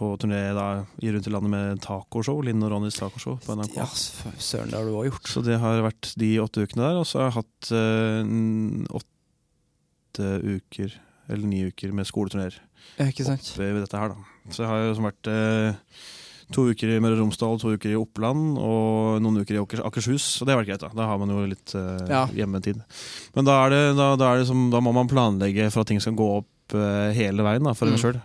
på 0.00 0.10
turné 0.22 0.42
da, 0.58 0.66
i 1.02 1.14
rundt 1.14 1.30
i 1.30 1.34
landet 1.34 1.54
med 1.54 1.82
tacoshow. 1.86 2.42
Linn 2.46 2.62
og 2.66 2.74
Ronnys 2.74 2.98
tacoshow 3.00 3.38
på 3.46 3.56
NRK. 3.60 3.78
Ja, 3.80 3.88
søren, 4.42 4.70
det 4.74 4.78
har 4.80 4.86
du 4.90 4.94
også 4.96 5.12
gjort. 5.12 5.32
Så 5.36 5.44
det 5.46 5.60
har 5.62 5.86
vært 5.86 6.12
de 6.22 6.34
åtte 6.44 6.66
ukene 6.66 6.86
der. 6.90 7.00
Og 7.02 7.08
så 7.08 7.22
har 7.22 7.30
jeg 7.30 7.38
hatt 7.40 7.72
n- 8.26 8.86
åtte 10.10 10.58
uker, 10.60 10.94
eller 11.30 11.46
ni 11.46 11.62
uker, 11.70 11.92
med 11.94 12.06
skoleturneer 12.08 12.56
ikke 13.06 13.24
sant? 13.24 13.52
ved 13.58 13.80
dette 13.84 13.96
her, 13.98 14.08
da. 14.10 14.16
Så 14.50 14.64
jeg 14.64 14.68
har 14.70 14.80
jo 14.88 14.94
som 14.98 15.06
vært 15.06 15.28
eh, 15.30 15.74
to 16.50 16.64
uker 16.72 16.90
i 16.90 17.00
Møre 17.00 17.14
og 17.14 17.20
Romsdal, 17.22 17.58
to 17.62 17.70
uker 17.76 17.92
i 17.92 17.98
Oppland 17.98 18.56
og 18.58 19.20
noen 19.22 19.38
uker 19.44 19.54
i 19.54 19.60
Akers 19.60 19.82
Akershus. 19.86 20.24
Og 20.42 20.48
det 20.48 20.54
har 20.54 20.58
vært 20.62 20.70
greit, 20.72 20.82
da. 20.82 20.90
Da 20.96 21.06
har 21.06 21.20
man 21.20 21.30
jo 21.30 21.44
litt 21.46 21.74
eh, 21.78 22.08
Ja. 22.10 22.24
hjemmetid. 22.34 22.80
Men 23.36 23.46
da, 23.46 23.60
det, 23.70 23.82
da, 23.96 24.08
da, 24.18 24.32
det 24.40 24.48
som, 24.48 24.64
da 24.72 24.80
må 24.82 24.92
man 24.96 25.06
planlegge 25.10 25.68
for 25.70 25.84
at 25.84 25.92
ting 25.92 26.00
skal 26.02 26.16
gå 26.18 26.26
opp 26.40 26.74
eh, 26.74 27.12
hele 27.14 27.46
veien 27.46 27.62
da, 27.68 27.76
for 27.78 27.86
en 27.86 27.94
Mm. 27.94 28.02
sjøl. 28.02 28.18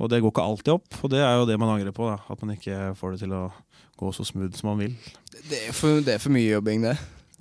Og 0.00 0.08
det 0.10 0.22
går 0.24 0.32
ikke 0.32 0.42
alltid 0.48 0.72
opp, 0.74 0.98
og 1.04 1.10
det 1.12 1.20
er 1.22 1.36
jo 1.38 1.46
det 1.46 1.58
man 1.60 1.68
angrer 1.76 1.92
på. 1.94 2.08
Da. 2.10 2.18
At 2.32 2.42
man 2.42 2.56
ikke 2.56 2.96
får 2.98 3.12
det 3.14 3.20
til 3.22 3.36
å 3.36 3.44
gå 4.00 4.10
så 4.16 4.24
smooth 4.26 4.56
som 4.58 4.72
man 4.72 4.78
vil. 4.80 4.94
Det 5.50 5.68
er 5.68 5.72
for, 5.76 6.00
det 6.02 6.14
er 6.16 6.18
for 6.18 6.32
mye 6.34 6.50
jobbing, 6.56 6.82
det. 6.88 6.96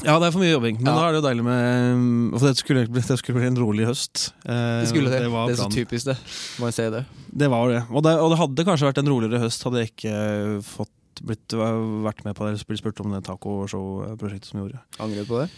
Ja, 0.05 0.15
det 0.21 0.29
er 0.29 0.31
for 0.31 0.39
mye 0.39 0.53
jobbing, 0.53 0.77
men 0.79 0.87
Ja. 0.87 0.95
da 0.95 1.07
er 1.07 1.11
det 1.11 1.19
jo 1.19 1.25
deilig 1.27 1.43
med 1.43 2.39
For 2.39 2.47
det 2.47 2.57
skulle, 2.61 2.85
det 2.87 3.17
skulle 3.19 3.39
bli 3.39 3.47
en 3.49 3.57
rolig 3.59 3.87
høst. 3.89 4.31
Eh, 4.45 4.81
Det 4.83 4.91
skulle 4.93 5.09
det. 5.11 5.23
Det, 5.25 5.31
det 5.31 5.57
er 5.57 5.59
så 5.59 5.71
typisk, 5.73 6.05
det. 6.05 6.17
Må 6.59 6.69
jeg 6.71 6.77
si 6.77 6.85
det. 6.93 7.05
Det 7.43 7.49
var 7.51 7.67
det. 7.69 7.83
Og, 7.89 8.03
det. 8.03 8.13
og 8.15 8.31
det 8.31 8.39
hadde 8.39 8.65
kanskje 8.69 8.87
vært 8.87 9.01
en 9.03 9.11
roligere 9.11 9.43
høst 9.43 9.63
hadde 9.67 9.83
jeg 9.83 9.91
ikke 9.91 10.15
fått 10.63 10.95
blitt, 11.25 11.51
vært 11.51 12.23
med 12.23 12.35
på 12.37 12.45
det, 12.45 12.53
eller 12.53 12.69
blitt 12.69 12.79
spurt 12.79 13.01
om 13.03 13.11
det 13.11 13.23
tacoshow-prosjektet 13.27 14.53
som 14.53 14.61
gjorde. 14.63 14.79
Angrer 15.03 15.25
du 15.27 15.29
på 15.33 15.41
det? 15.41 15.49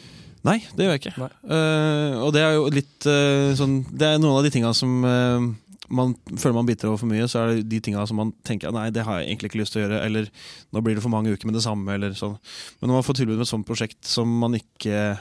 Nei, 0.48 0.58
det 0.74 0.88
gjør 0.88 0.96
jeg 0.96 1.02
ikke. 1.04 1.30
Eh, 1.46 2.16
og 2.18 2.32
det 2.34 2.42
er 2.42 2.56
jo 2.58 2.64
litt 2.74 3.06
uh, 3.06 3.52
sånn 3.54 3.84
Det 3.94 4.08
er 4.08 4.18
noen 4.18 4.40
av 4.40 4.46
de 4.48 4.50
tinga 4.50 4.72
som 4.74 5.04
eh, 5.06 5.44
man 5.92 6.14
føler 6.40 6.56
man 6.56 6.66
biter 6.70 6.88
over 6.90 7.02
for 7.02 7.12
mye, 7.12 7.28
så 7.30 7.42
er 7.44 7.54
det 7.60 7.66
de 7.72 7.80
tinga 7.84 8.06
som 8.10 8.18
man 8.22 8.32
tenker 8.48 8.72
nei, 8.76 8.88
det 8.96 9.04
har 9.08 9.20
jeg 9.20 9.30
egentlig 9.30 9.52
ikke 9.52 9.62
lyst 9.62 9.76
til 9.76 9.82
å 9.82 9.86
gjøre, 9.86 10.00
eller 10.08 10.30
nå 10.72 10.82
blir 10.86 10.96
det 10.98 11.04
for 11.04 11.14
mange 11.14 11.34
uker 11.36 11.50
med 11.50 11.58
det 11.60 11.64
samme, 11.66 11.94
eller 11.98 12.16
sånn. 12.18 12.38
Men 12.80 12.90
når 12.92 13.00
man 13.00 13.08
får 13.10 13.20
tilbud 13.22 13.36
med 13.38 13.46
et 13.46 13.52
sånt 13.52 13.68
prosjekt 13.68 14.00
som 14.08 14.32
man 14.42 14.56
ikke 14.58 15.20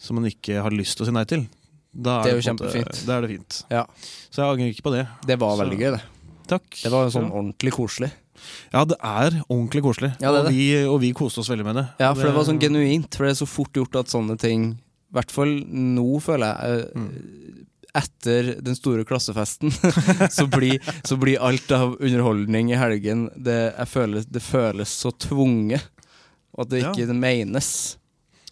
Som 0.00 0.16
man 0.16 0.24
ikke 0.30 0.62
har 0.64 0.72
lyst 0.72 0.96
til 0.96 1.04
å 1.04 1.10
si 1.10 1.12
nei 1.12 1.24
til, 1.28 1.42
da 1.92 2.22
Det 2.24 2.30
er 2.32 2.38
på 2.38 2.40
jo 2.40 2.50
en 2.50 2.56
måte-. 2.56 3.06
Da 3.06 3.16
er 3.18 3.20
det 3.26 3.28
fint. 3.34 3.56
Ja. 3.68 3.82
Så 4.32 4.40
jeg 4.40 4.48
angrer 4.54 4.70
ikke 4.72 4.86
på 4.86 4.92
det. 4.94 5.02
Det 5.28 5.36
var 5.38 5.56
Så- 5.56 5.60
veldig 5.64 5.78
gøy, 5.82 5.90
det. 5.98 6.02
Takk. 6.48 6.68
Det 6.82 6.90
var 6.94 7.10
sånn 7.12 7.28
ordentlig 7.30 7.72
koselig. 7.76 8.10
Ja, 8.72 8.84
det 8.88 8.96
er 9.04 9.36
ordentlig 9.50 9.82
koselig. 9.84 10.14
Ja, 10.22 10.32
det 10.32 10.40
er 10.40 10.46
og, 10.46 10.48
vi, 10.56 10.84
og 10.88 11.00
vi 11.02 11.12
koste 11.12 11.40
oss 11.42 11.50
veldig 11.52 11.66
med 11.68 11.76
det. 11.76 11.84
Ja, 12.00 12.14
for 12.14 12.22
det 12.24 12.32
var 12.34 12.44
sånn 12.48 12.58
genuint. 12.62 13.12
For 13.14 13.26
det 13.28 13.34
er 13.36 13.44
så 13.44 13.46
fort 13.46 13.76
gjort 13.76 13.94
at 14.00 14.06
sånne 14.08 14.38
ting 14.40 14.78
I 15.10 15.12
hvert 15.18 15.30
fall 15.34 15.52
nå, 15.68 16.06
føler 16.22 16.46
jeg 16.48 16.80
eh, 16.80 16.90
Mm. 16.96 17.59
Etter 17.96 18.52
den 18.62 18.76
store 18.78 19.04
klassefesten, 19.08 19.72
så, 20.36 20.46
blir, 20.46 20.78
så 21.06 21.16
blir 21.18 21.40
alt 21.42 21.70
av 21.74 21.96
underholdning 22.00 22.70
i 22.70 22.78
helgen 22.78 23.28
Det, 23.34 23.72
føler, 23.90 24.22
det 24.30 24.42
føles 24.44 24.92
så 25.04 25.10
tvunget. 25.10 25.88
Og 26.54 26.64
at 26.66 26.70
det 26.74 26.82
Ja. 26.84 26.92
ikke 26.94 27.14
menes. 27.14 27.96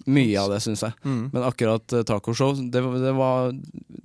Mye 0.08 0.38
av 0.40 0.50
det, 0.54 0.60
syns 0.64 0.82
jeg. 0.86 0.94
Mm. 1.04 1.24
Men 1.34 1.42
akkurat 1.44 1.92
uh, 1.92 2.02
tacoshow, 2.06 2.54
det, 2.72 2.80
var- 2.80 2.98
det, 3.02 3.12
var, 3.18 3.50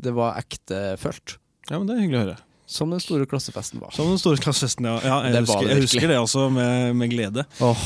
det 0.07 0.13
var 0.17 0.39
ektefølt. 0.41 1.37
Ja, 1.69 1.77
men 1.79 1.87
det 1.87 1.95
er 1.95 2.01
hyggelig 2.03 2.19
å 2.19 2.23
høre. 2.25 2.39
Som 2.73 2.89
den 2.91 2.99
store 3.03 3.27
klassefesten 3.29 3.79
var. 3.83 3.93
Som 3.95 4.09
den 4.09 4.19
store 4.19 4.41
klassefesten, 4.41 4.87
ja. 4.89 4.97
ja 5.05 5.17
jeg, 5.29 5.43
husker, 5.45 5.67
det 5.67 5.75
jeg 5.77 5.85
husker 5.85 6.09
det 6.11 6.17
også 6.19 6.47
med, 6.51 6.95
med 6.97 7.11
glede. 7.13 7.45
Åh, 7.63 7.83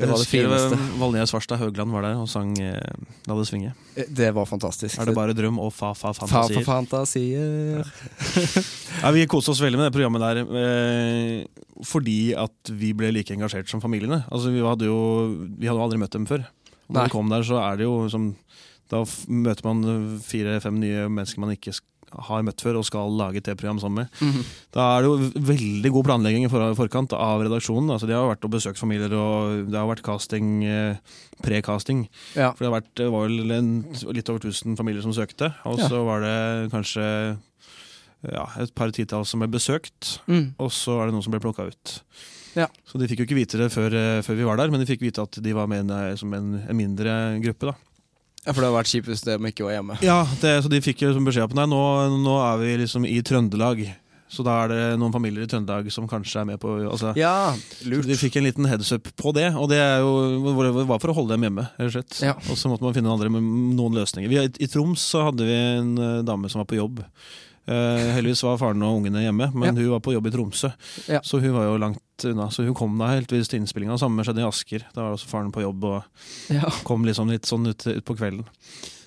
det 0.00 0.08
var 0.10 0.18
det 0.22 0.26
fineste. 0.30 0.78
Valnea 1.00 1.26
Svarstad 1.28 1.60
Haugland 1.60 1.92
var 1.94 2.02
der 2.06 2.18
og 2.20 2.28
sang 2.30 2.52
eh, 2.58 2.76
La 3.28 3.36
det 3.38 3.46
svinge. 3.48 3.72
Eh, 3.94 4.08
Det 4.08 4.30
var 4.36 4.46
fantastisk. 4.48 4.98
Er 5.00 5.10
det 5.10 5.14
bare 5.16 5.34
drøm 5.36 5.58
og 5.62 5.72
fa-fa-fantasier? 5.76 6.64
Fa-fa-fantasier. 6.64 7.84
Ja, 9.02 9.10
vi 9.14 9.26
koste 9.30 9.52
oss 9.54 9.60
veldig 9.62 9.78
med 9.80 9.88
det 9.90 9.94
programmet 9.96 10.24
der 10.24 10.42
eh, 10.44 11.44
fordi 11.86 12.34
at 12.36 12.72
vi 12.76 12.90
ble 12.96 13.12
like 13.14 13.32
engasjert 13.34 13.70
som 13.70 13.80
familiene. 13.80 14.22
Altså, 14.30 14.50
vi 14.52 14.60
hadde 14.64 14.88
jo 14.90 14.98
vi 15.56 15.68
hadde 15.70 15.78
jo 15.80 15.84
aldri 15.86 16.00
møtt 16.02 16.12
dem 16.16 16.26
før. 16.28 16.44
Når 16.90 16.96
Nei. 16.98 17.04
vi 17.06 17.14
kom 17.14 17.30
der, 17.30 17.44
så 17.46 17.60
er 17.62 17.78
det 17.80 17.86
jo 17.86 18.08
som 18.10 18.32
Da 18.90 19.04
møter 19.30 19.62
man 19.68 20.18
fire-fem 20.26 20.80
nye 20.82 21.04
mennesker 21.08 21.38
man 21.44 21.52
ikke 21.54 21.72
sk 21.76 21.84
har 22.18 22.42
møtt 22.42 22.60
før 22.60 22.78
og 22.80 22.84
skal 22.84 23.10
lage 23.16 23.40
TV-program 23.42 23.78
sammen 23.80 24.04
med. 24.04 24.08
Mhm. 24.20 24.44
Da 24.72 24.98
er 24.98 25.02
det 25.02 25.10
jo 25.10 25.42
veldig 25.50 25.92
god 25.92 26.04
planlegging 26.04 26.44
i 26.44 26.48
for 26.48 26.74
forkant 26.74 27.12
av 27.12 27.40
redaksjonen. 27.42 27.90
Altså, 27.90 28.06
de 28.06 28.14
har 28.14 28.28
vært 28.34 28.44
og 28.44 28.50
besøkt 28.50 28.78
familier, 28.78 29.12
og 29.14 29.70
det 29.70 29.78
har 29.78 29.86
vært 29.88 30.02
casting, 30.02 30.64
eh, 30.64 30.96
pre-casting. 31.42 32.08
Ja. 32.34 32.52
For 32.52 32.64
det, 32.64 32.72
har 32.72 32.80
vært, 32.80 32.94
det 32.96 33.10
var 33.10 33.28
vel 33.28 33.50
en, 33.52 33.70
litt 34.12 34.28
over 34.28 34.40
1000 34.40 34.76
familier 34.76 35.02
som 35.02 35.12
søkte, 35.12 35.54
og 35.64 35.78
Ja. 35.78 35.88
så 35.88 36.04
var 36.04 36.20
det 36.20 36.70
kanskje 36.72 37.38
ja, 38.30 38.44
et 38.60 38.74
par 38.74 38.90
titalls 38.92 39.30
som 39.32 39.40
ble 39.40 39.48
besøkt, 39.48 40.18
Mm. 40.28 40.54
og 40.58 40.70
så 40.70 41.00
er 41.00 41.06
det 41.06 41.14
noen 41.14 41.22
som 41.24 41.32
ble 41.32 41.40
plukka 41.40 41.66
ut. 41.70 42.00
Ja. 42.56 42.66
Så 42.84 42.98
de 42.98 43.06
fikk 43.06 43.20
jo 43.22 43.26
ikke 43.26 43.38
vite 43.38 43.56
det 43.58 43.70
før, 43.72 43.94
eh, 43.94 44.20
før 44.22 44.36
vi 44.36 44.44
var 44.44 44.56
der, 44.58 44.70
men 44.70 44.80
de 44.80 44.86
fikk 44.86 45.00
vite 45.00 45.22
at 45.22 45.30
de 45.40 45.52
var 45.54 45.66
med 45.68 45.88
en, 45.90 46.16
som 46.18 46.32
en, 46.34 46.62
en 46.68 46.76
mindre 46.76 47.40
gruppe. 47.40 47.70
da. 47.70 47.74
Ja, 48.46 48.52
for 48.54 48.62
det 48.62 48.68
hadde 48.70 48.78
vært 48.78 48.92
kjipt 48.92 49.10
hvis 49.10 49.24
de 49.26 49.34
ikke 49.50 49.66
var 49.66 49.74
hjemme. 49.76 49.98
Ja, 50.04 50.20
det, 50.40 50.54
så 50.64 50.70
de 50.72 50.80
fikk 50.84 51.02
jo 51.04 51.12
som 51.16 51.26
beskjed 51.28 51.50
på 51.52 51.58
nei, 51.58 51.66
nå, 51.68 51.80
nå 52.22 52.38
er 52.40 52.62
vi 52.62 52.76
liksom 52.84 53.04
i 53.08 53.18
Trøndelag. 53.26 53.82
Så 54.30 54.44
da 54.46 54.60
er 54.62 54.70
det 54.70 54.82
noen 55.00 55.12
familier 55.12 55.42
i 55.42 55.50
Trøndelag 55.50 55.88
som 55.90 56.06
kanskje 56.08 56.38
er 56.44 56.46
med 56.52 56.60
på 56.62 56.76
altså, 56.86 57.10
Ja, 57.18 57.50
lurt. 57.90 58.06
De 58.06 58.14
fikk 58.18 58.38
en 58.38 58.46
liten 58.46 58.68
heads 58.70 58.92
up 58.94 59.10
på 59.18 59.32
det, 59.34 59.48
og 59.58 59.66
det 59.72 59.80
er 59.82 60.04
jo, 60.04 60.12
var 60.86 61.02
for 61.02 61.10
å 61.10 61.16
holde 61.18 61.34
dem 61.34 61.48
hjemme. 61.48 61.66
rett. 61.82 62.20
Ja. 62.22 62.36
Og 62.46 62.56
så 62.56 62.70
måtte 62.70 62.86
man 62.86 62.94
finne 62.94 63.10
andre 63.10 63.28
noen 63.32 63.98
løsninger. 63.98 64.30
Vi, 64.30 64.38
I 64.62 64.70
Troms 64.70 65.02
så 65.02 65.26
hadde 65.28 65.48
vi 65.48 65.56
en 65.58 65.92
eh, 65.98 66.20
dame 66.26 66.48
som 66.52 66.62
var 66.62 66.70
på 66.70 66.78
jobb. 66.78 67.02
Eh, 67.70 68.06
heldigvis 68.16 68.42
var 68.42 68.56
faren 68.58 68.82
og 68.82 68.96
ungene 68.98 69.20
hjemme, 69.22 69.46
men 69.54 69.76
hun 69.78 69.90
var 69.92 70.00
på 70.02 70.12
jobb 70.16 70.26
i 70.26 70.32
Tromsø. 70.34 70.72
Ja. 71.06 71.20
Så 71.22 71.38
hun 71.40 71.52
var 71.54 71.68
jo 71.68 71.76
langt 71.78 72.24
unna. 72.26 72.48
Så 72.50 72.64
hun 72.66 72.74
kom 72.74 72.96
da 72.98 73.12
heldigvis 73.14 73.48
til 73.52 73.60
innspillinga. 73.62 73.98
Samme 74.00 74.24
skjedde 74.26 74.42
i 74.42 74.48
Asker. 74.48 74.86
Da 74.94 75.04
var 75.06 75.14
også 75.14 75.30
faren 75.30 75.52
på 75.54 75.62
jobb 75.62 75.84
og 75.84 76.02
Ja. 76.50 76.68
kom 76.84 77.04
liksom 77.06 77.30
litt 77.30 77.46
sånn 77.46 77.68
ut, 77.70 77.86
ut 77.86 78.04
på 78.04 78.16
kvelden. 78.18 78.44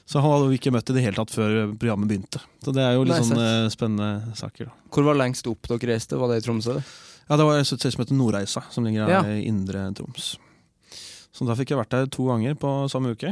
Så 0.06 0.20
han 0.22 0.32
hadde 0.32 0.48
jo 0.52 0.58
ikke 0.58 0.72
møtt 0.72 0.90
i 0.90 0.94
det 0.94 1.04
hele 1.04 1.16
tatt 1.16 1.32
før 1.32 1.76
programmet 1.80 2.08
begynte. 2.08 2.40
Så 2.64 2.74
det 2.76 2.84
er 2.84 2.94
jo 2.96 3.04
litt 3.04 3.20
Nei, 3.20 3.28
sånn 3.28 3.44
eh, 3.44 3.70
spennende 3.70 4.36
saker. 4.36 4.66
da. 4.66 4.72
Hvor 4.92 5.04
var 5.12 5.16
lengst 5.16 5.48
opp 5.48 5.68
dere 5.68 5.94
reiste? 5.94 6.18
Var 6.20 6.28
det 6.34 6.40
i 6.44 6.48
Tromsø? 6.48 6.76
Ja, 7.30 7.38
det 7.40 7.46
var 7.46 7.58
et 7.60 7.66
sted 7.68 7.92
som 7.92 8.04
heter 8.04 8.16
Nordreisa, 8.16 8.64
som 8.72 8.84
ligger 8.84 9.08
Ja. 9.10 9.22
her 9.24 9.32
i 9.40 9.46
indre 9.48 9.92
Troms. 9.96 10.38
Så 11.34 11.46
da 11.48 11.56
fikk 11.56 11.70
jeg 11.72 11.80
vært 11.80 11.90
der 11.90 12.06
to 12.08 12.26
ganger 12.28 12.54
på 12.56 12.88
samme 12.92 13.12
uke. 13.16 13.32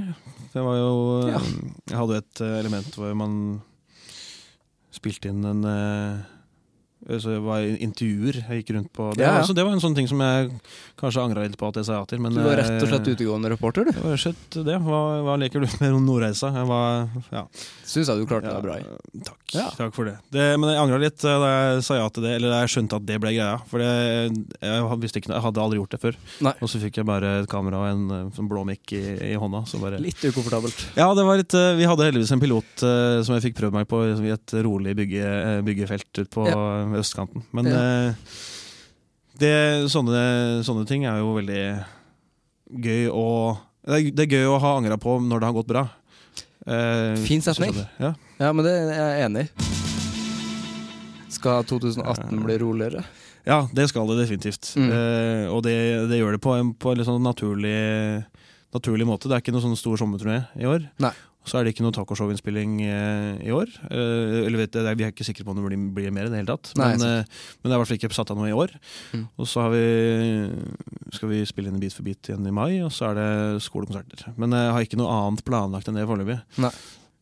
Det 0.54 0.64
var 0.64 0.76
jo 0.76 1.28
Ja. 1.28 1.40
Jeg 1.88 1.98
hadde 1.98 2.14
jo 2.16 2.18
et 2.24 2.42
eh, 2.42 2.60
element 2.60 2.96
hvor 2.96 3.16
man 3.16 3.62
spilte 4.92 5.32
inn 5.32 5.48
en 5.48 5.66
eh, 5.68 6.41
så 7.08 7.32
det 7.34 7.40
var 7.42 7.62
intervjuer 7.66 8.38
jeg 8.44 8.62
gikk 8.62 8.74
rundt 8.76 8.92
på. 8.94 9.08
Det, 9.16 9.24
Ja, 9.26 9.32
ja. 9.40 9.42
var- 9.46 9.56
det 9.58 9.64
var 9.66 9.72
en 9.74 9.80
sånn 9.82 9.96
ting 9.98 10.08
som 10.08 10.20
jeg 10.22 10.52
kanskje 11.02 11.24
angra 11.24 11.42
litt 11.48 11.58
på 11.58 11.68
at 11.68 11.76
jeg 11.82 11.86
sa 11.86 11.94
ja 11.98 12.06
til. 12.06 12.20
Men 12.22 12.34
Du 12.36 12.42
var 12.44 12.56
rett 12.60 12.78
og 12.84 12.88
slett 12.92 13.08
eh, 13.08 13.16
utegående 13.16 13.50
reporter, 13.50 13.86
du. 13.86 13.92
Det 13.92 14.04
var 14.04 14.12
rett 14.14 14.20
og 14.28 14.36
slett 14.36 14.66
det. 14.70 14.78
Hva, 14.86 15.00
hva 15.26 15.38
leker 15.42 15.62
du 15.66 15.68
med 15.82 15.96
Nordreisa? 16.06 16.52
Jeg 16.54 16.68
var, 16.70 17.10
ja. 17.32 17.46
Syns 17.86 18.08
jeg 18.08 18.22
du 18.22 18.26
klarte 18.30 18.46
Ja, 18.52 18.60
deg 18.60 18.64
bra 18.64 18.78
i. 18.78 18.86
Takk, 19.26 19.76
takk 19.78 19.94
for 19.98 20.06
det. 20.06 20.14
det. 20.32 20.46
Men 20.62 20.70
jeg 20.72 20.80
angra 20.84 21.00
litt 21.02 21.26
eh, 21.26 21.40
da 21.42 21.50
jeg 21.74 21.84
sa 21.90 21.96
ja 21.98 22.08
til 22.14 22.24
det, 22.24 22.36
eller 22.38 22.54
da 22.54 22.60
jeg 22.62 22.74
skjønte 22.76 22.96
at 23.02 23.06
det 23.10 23.18
ble 23.20 23.34
greia. 23.34 23.58
For 23.68 23.82
det, 23.82 23.90
jeg, 24.62 25.00
visste 25.02 25.20
ikke, 25.24 25.34
jeg 25.34 25.46
hadde 25.48 25.64
aldri 25.66 25.82
gjort 25.82 25.96
det 25.98 26.02
før. 26.06 26.16
Nei. 26.46 26.54
Og 26.62 26.70
så 26.72 26.80
fikk 26.80 27.02
jeg 27.02 27.10
bare 27.10 27.34
et 27.42 27.50
kamera 27.52 27.82
og 27.82 27.90
en 27.90 28.06
eh, 28.20 28.30
sånn 28.38 28.48
blå 28.52 28.64
mikk 28.70 28.94
i, 28.94 29.04
i 29.32 29.36
hånda. 29.42 29.66
Så 29.68 29.82
bare 29.82 30.00
Litt 30.00 30.22
ukomfortabelt. 30.22 30.86
ja, 30.96 31.10
det 31.18 31.26
var 31.26 31.42
litt, 31.42 31.52
Vi 31.52 31.90
hadde 31.90 32.06
heldigvis 32.08 32.32
en 32.38 32.40
pilot 32.46 32.86
som 33.26 33.36
jeg 33.36 33.44
fikk 33.50 33.58
prøvd 33.58 33.74
meg 33.74 33.88
på 33.90 34.04
i 34.06 34.32
et 34.32 34.54
rolig 34.64 34.94
bygge, 34.96 35.28
byggefelt 35.66 36.08
ute 36.22 36.30
på 36.32 36.46
østkanten. 37.00 37.44
Men 37.56 37.66
Ja. 37.72 37.80
eh, 38.10 38.14
det, 39.40 39.54
sånne, 39.90 40.62
sånne 40.68 40.86
ting 40.88 41.06
er 41.06 41.18
jo 41.22 41.32
veldig 41.40 41.62
gøy 42.84 43.08
å 43.10 43.58
Det 43.88 43.96
er, 43.98 44.12
det 44.14 44.26
er 44.28 44.36
gøy 44.38 44.46
å 44.52 44.60
ha 44.62 44.76
angra 44.78 44.98
på 45.02 45.16
når 45.24 45.40
det 45.42 45.48
har 45.48 45.54
gått 45.58 45.68
bra. 45.72 45.82
Eh, 46.68 47.16
Fin 47.26 47.42
setning. 47.42 47.74
Ja. 47.98 48.14
Ja, 48.38 48.52
men 48.54 48.66
det 48.66 48.74
er 48.78 49.16
jeg 49.18 49.26
enig 49.26 49.48
i. 49.48 49.66
Skal 51.32 51.64
2018 51.66 52.44
bli 52.46 52.58
roligere? 52.62 53.04
ja, 53.48 53.68
det 53.74 53.88
skal 53.90 54.06
det 54.12 54.20
definitivt. 54.22 54.76
Mm. 54.78 54.92
Eh, 54.94 55.48
og 55.50 55.64
det, 55.66 55.74
det 56.12 56.20
gjør 56.20 56.36
det 56.38 56.42
på 56.44 56.54
en, 56.60 56.74
på 56.78 56.92
en 56.92 57.00
litt 57.00 57.08
sånn 57.10 57.24
naturlig, 57.26 57.74
naturlig 58.76 59.08
måte. 59.10 59.26
Det 59.32 59.34
er 59.40 59.42
ikke 59.42 59.56
noen 59.56 59.72
sånn 59.72 59.80
stor 59.80 59.98
sommerturné 59.98 60.44
i 60.62 60.68
år. 60.70 60.86
Nei. 61.02 61.14
Så 61.42 61.58
er 61.58 61.66
det 61.66 61.72
ikke 61.74 61.82
noe 61.86 61.96
tacoshow-innspilling 61.96 62.76
eh, 62.86 63.40
i 63.48 63.54
år. 63.56 63.70
Eh, 63.90 64.44
eller 64.46 64.62
vet 64.62 64.76
jeg, 64.78 64.98
Vi 65.00 65.06
er 65.08 65.14
ikke 65.14 65.26
sikre 65.26 65.46
på 65.48 65.54
om 65.56 65.58
det 65.58 65.66
blir, 65.66 65.82
blir 65.98 66.14
mer 66.14 66.30
i 66.30 66.32
det 66.34 66.38
hele 66.44 66.54
tatt. 66.54 66.70
Men, 66.78 67.02
sant. 67.02 67.08
eh, 67.26 67.58
men 67.62 67.66
det 67.66 67.74
er 67.74 67.78
i 67.78 67.82
hvert 67.82 67.90
fall 67.90 67.98
ikke 67.98 68.14
satt 68.14 68.34
av 68.34 68.38
noe 68.38 68.52
i 68.52 68.54
år. 68.54 68.76
Mm. 69.18 69.26
Og 69.42 69.50
så 69.50 69.66
har 69.66 69.74
vi, 69.74 69.82
skal 71.18 71.32
vi 71.34 71.42
spille 71.50 71.72
inn 71.74 71.82
Bit 71.82 71.98
for 71.98 72.06
bit 72.06 72.30
igjen 72.30 72.46
i 72.46 72.54
mai, 72.54 72.78
og 72.86 72.94
så 72.94 73.10
er 73.10 73.18
det 73.18 73.30
skolekonserter. 73.66 74.36
Men 74.38 74.54
jeg 74.54 74.74
har 74.78 74.86
ikke 74.86 75.02
noe 75.02 75.14
annet 75.18 75.46
planlagt 75.48 75.90
enn 75.90 75.98
det 75.98 76.06
foreløpig. 76.10 76.38
Nei. 76.62 76.74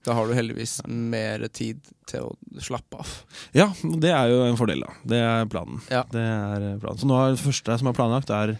Da 0.08 0.14
har 0.16 0.28
du 0.30 0.36
heldigvis 0.36 0.78
mer 0.88 1.44
tid 1.52 1.82
til 2.08 2.30
å 2.30 2.62
slappe 2.64 3.02
av. 3.02 3.16
Ja, 3.56 3.68
det 4.04 4.14
er 4.16 4.32
jo 4.32 4.44
en 4.48 4.60
fordel, 4.60 4.84
da. 4.86 4.94
Det 5.12 5.20
er 5.24 5.50
planen. 5.52 5.82
Ja. 5.92 6.06
Det 6.12 6.24
er 6.24 6.70
planen. 6.80 7.00
Så 7.02 7.08
nå 7.10 7.18
er 7.20 7.36
det 7.36 7.44
første 7.44 7.76
som 7.82 7.92
er 7.92 7.98
planlagt, 7.98 8.32
er 8.32 8.56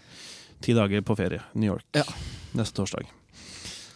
ti 0.60 0.76
dager 0.76 1.00
på 1.04 1.16
ferie. 1.20 1.40
New 1.56 1.72
York. 1.72 1.86
Ja. 1.96 2.04
Neste 2.56 2.76
torsdag. 2.82 3.08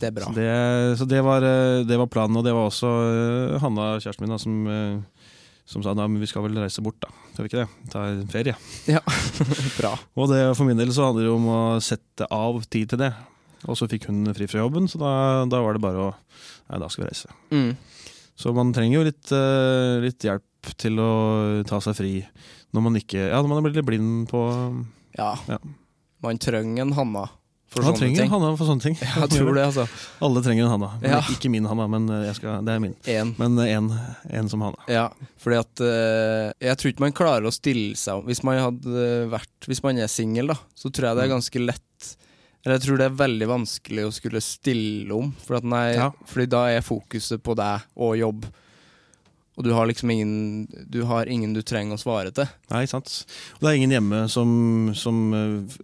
Det 0.05 0.11
er 0.11 0.17
bra. 0.19 0.29
Så, 0.29 0.37
det, 0.37 0.99
så 1.01 1.07
det, 1.09 1.21
var, 1.25 1.45
eh, 1.49 1.83
det 1.89 1.97
var 1.97 2.11
planen, 2.13 2.37
og 2.37 2.45
det 2.45 2.53
var 2.53 2.69
også 2.69 2.89
eh, 3.09 3.55
Hanna, 3.63 3.95
kjæresten 4.03 4.27
min, 4.27 4.35
da, 4.35 4.41
som, 4.41 4.57
eh, 4.69 5.29
som 5.71 5.85
sa 5.85 5.95
da, 5.97 6.05
men 6.05 6.21
vi 6.21 6.29
skal 6.29 6.45
vel 6.45 6.59
reise 6.61 6.85
bort, 6.85 6.99
da. 7.01 7.09
Skal 7.33 7.47
vi 7.47 7.51
ikke 7.51 7.63
det? 7.63 7.91
Ta 7.95 8.03
en 8.11 8.27
ferie. 8.29 8.57
Ja, 8.91 9.01
bra. 9.79 9.95
Og 10.21 10.29
det, 10.29 10.43
for 10.59 10.69
min 10.69 10.81
del 10.81 10.93
så 10.93 11.09
handler 11.09 11.25
det 11.25 11.33
om 11.33 11.49
å 11.49 11.61
sette 11.85 12.29
av 12.29 12.61
tid 12.69 12.93
til 12.93 13.01
det. 13.01 13.15
Og 13.65 13.79
så 13.81 13.89
fikk 13.89 14.11
hun 14.11 14.29
fri 14.37 14.49
fra 14.51 14.61
jobben, 14.61 14.91
så 14.93 15.01
da, 15.01 15.13
da 15.49 15.63
var 15.65 15.77
det 15.77 15.85
bare 15.85 16.11
å 16.11 16.13
Nei, 16.65 16.79
da 16.81 16.87
skal 16.89 17.05
vi 17.05 17.11
reise. 17.11 17.29
Mm. 17.53 17.75
Så 18.41 18.53
man 18.57 18.71
trenger 18.73 18.97
jo 18.97 19.03
litt, 19.05 19.33
litt 20.01 20.25
hjelp 20.25 20.71
til 20.81 20.97
å 20.97 21.11
ta 21.69 21.77
seg 21.85 21.93
fri 21.99 22.13
når 22.73 22.85
man 22.87 22.97
ikke 22.97 23.21
Ja, 23.21 23.43
når 23.43 23.51
man 23.51 23.61
er 23.61 23.67
blitt 23.67 23.77
litt 23.77 23.89
blind 23.91 24.25
på 24.31 24.41
Ja. 25.19 25.35
Ja. 25.45 25.59
Man 26.25 26.41
trenger 26.41 26.87
en 26.87 26.95
Hanna 26.97 27.27
for 27.75 27.83
han 27.83 27.91
sånne 27.91 28.01
trenger 28.01 28.23
ting. 28.23 28.31
Hanna 28.31 28.51
for 28.55 28.71
sånne 28.71 28.85
ting. 28.85 28.97
Jeg 29.03 29.31
tror 29.35 29.51
det, 29.57 29.65
altså. 29.67 29.85
Alle 30.25 30.43
trenger 30.47 30.65
en 30.65 30.73
Hanna. 30.75 30.91
Ja. 31.03 31.21
Ikke 31.35 31.51
min 31.53 31.67
Hanna, 31.69 31.87
men 31.91 32.07
eh, 32.09 32.25
jeg 32.29 32.39
skal, 32.39 32.65
det 32.65 32.77
er 32.77 32.83
min. 32.85 32.95
En. 33.11 33.33
Men 33.41 33.59
en, 33.65 33.91
en 34.41 34.51
som 34.53 34.63
Hanna. 34.65 34.87
Ja, 34.91 35.09
fordi 35.43 35.59
at 35.59 35.83
uh, 35.83 36.53
Jeg 36.63 36.79
tror 36.81 36.93
ikke 36.93 37.05
man 37.05 37.17
klarer 37.17 37.49
å 37.49 37.55
stille 37.55 37.99
seg 37.99 38.21
om 38.21 38.29
Hvis 38.29 38.43
man 38.47 38.61
hadde 38.61 39.07
vært 39.33 39.69
Hvis 39.69 39.83
man 39.85 39.99
er 40.01 40.11
singel, 40.13 40.53
da, 40.55 40.57
så 40.79 40.91
tror 40.93 41.11
jeg 41.11 41.19
det 41.19 41.25
er 41.27 41.33
ganske 41.35 41.63
lett 41.63 42.11
Eller 42.65 42.79
jeg 42.79 42.85
tror 42.87 43.01
det 43.01 43.09
er 43.11 43.19
veldig 43.23 43.49
vanskelig 43.51 44.07
å 44.09 44.13
skulle 44.15 44.43
stille 44.45 45.13
om. 45.17 45.33
For 45.45 45.59
at 45.59 45.67
nei, 45.69 45.87
Ja. 45.99 46.11
Fordi 46.31 46.49
da 46.55 46.67
er 46.73 46.87
fokuset 46.87 47.43
på 47.45 47.57
deg 47.59 47.85
og 47.99 48.15
jobb. 48.21 48.47
Og 49.57 49.63
du 49.63 49.71
har 49.71 49.87
liksom 49.87 50.11
ingen 50.11 50.67
Du 50.91 51.05
har 51.07 51.29
ingen 51.31 51.53
du 51.55 51.61
trenger 51.63 51.95
å 51.95 52.01
svare 52.03 52.33
til. 52.35 52.49
Nei, 52.73 52.85
sant. 52.91 53.13
Og 53.55 53.61
det 53.63 53.71
er 53.71 53.77
ingen 53.79 53.93
hjemme 53.95 54.25
som, 54.33 54.49
som 54.99 55.21
eh, 55.35 55.77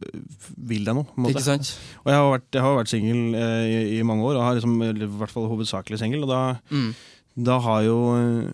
vil 0.70 0.82
deg 0.88 0.96
noe. 0.98 1.06
Ikke 1.30 1.44
sant? 1.44 1.70
Og 2.02 2.10
jeg 2.10 2.18
har 2.18 2.30
vært, 2.32 2.48
jeg 2.56 2.64
har 2.66 2.74
vært 2.80 2.90
singel 2.94 3.20
eh, 3.38 3.68
i, 3.68 3.78
i 4.00 4.02
mange 4.06 4.26
år, 4.26 4.40
og 4.40 4.42
har 4.48 4.58
liksom, 4.58 4.74
i 4.82 5.06
hvert 5.22 5.30
fall 5.36 5.46
hovedsakelig 5.52 6.00
singel. 6.02 6.26
Og 6.26 6.32
da, 6.32 6.40
Mm. 6.74 6.90
da 7.46 7.60
har 7.62 7.84
jo 7.86 7.96
eh, 8.18 8.50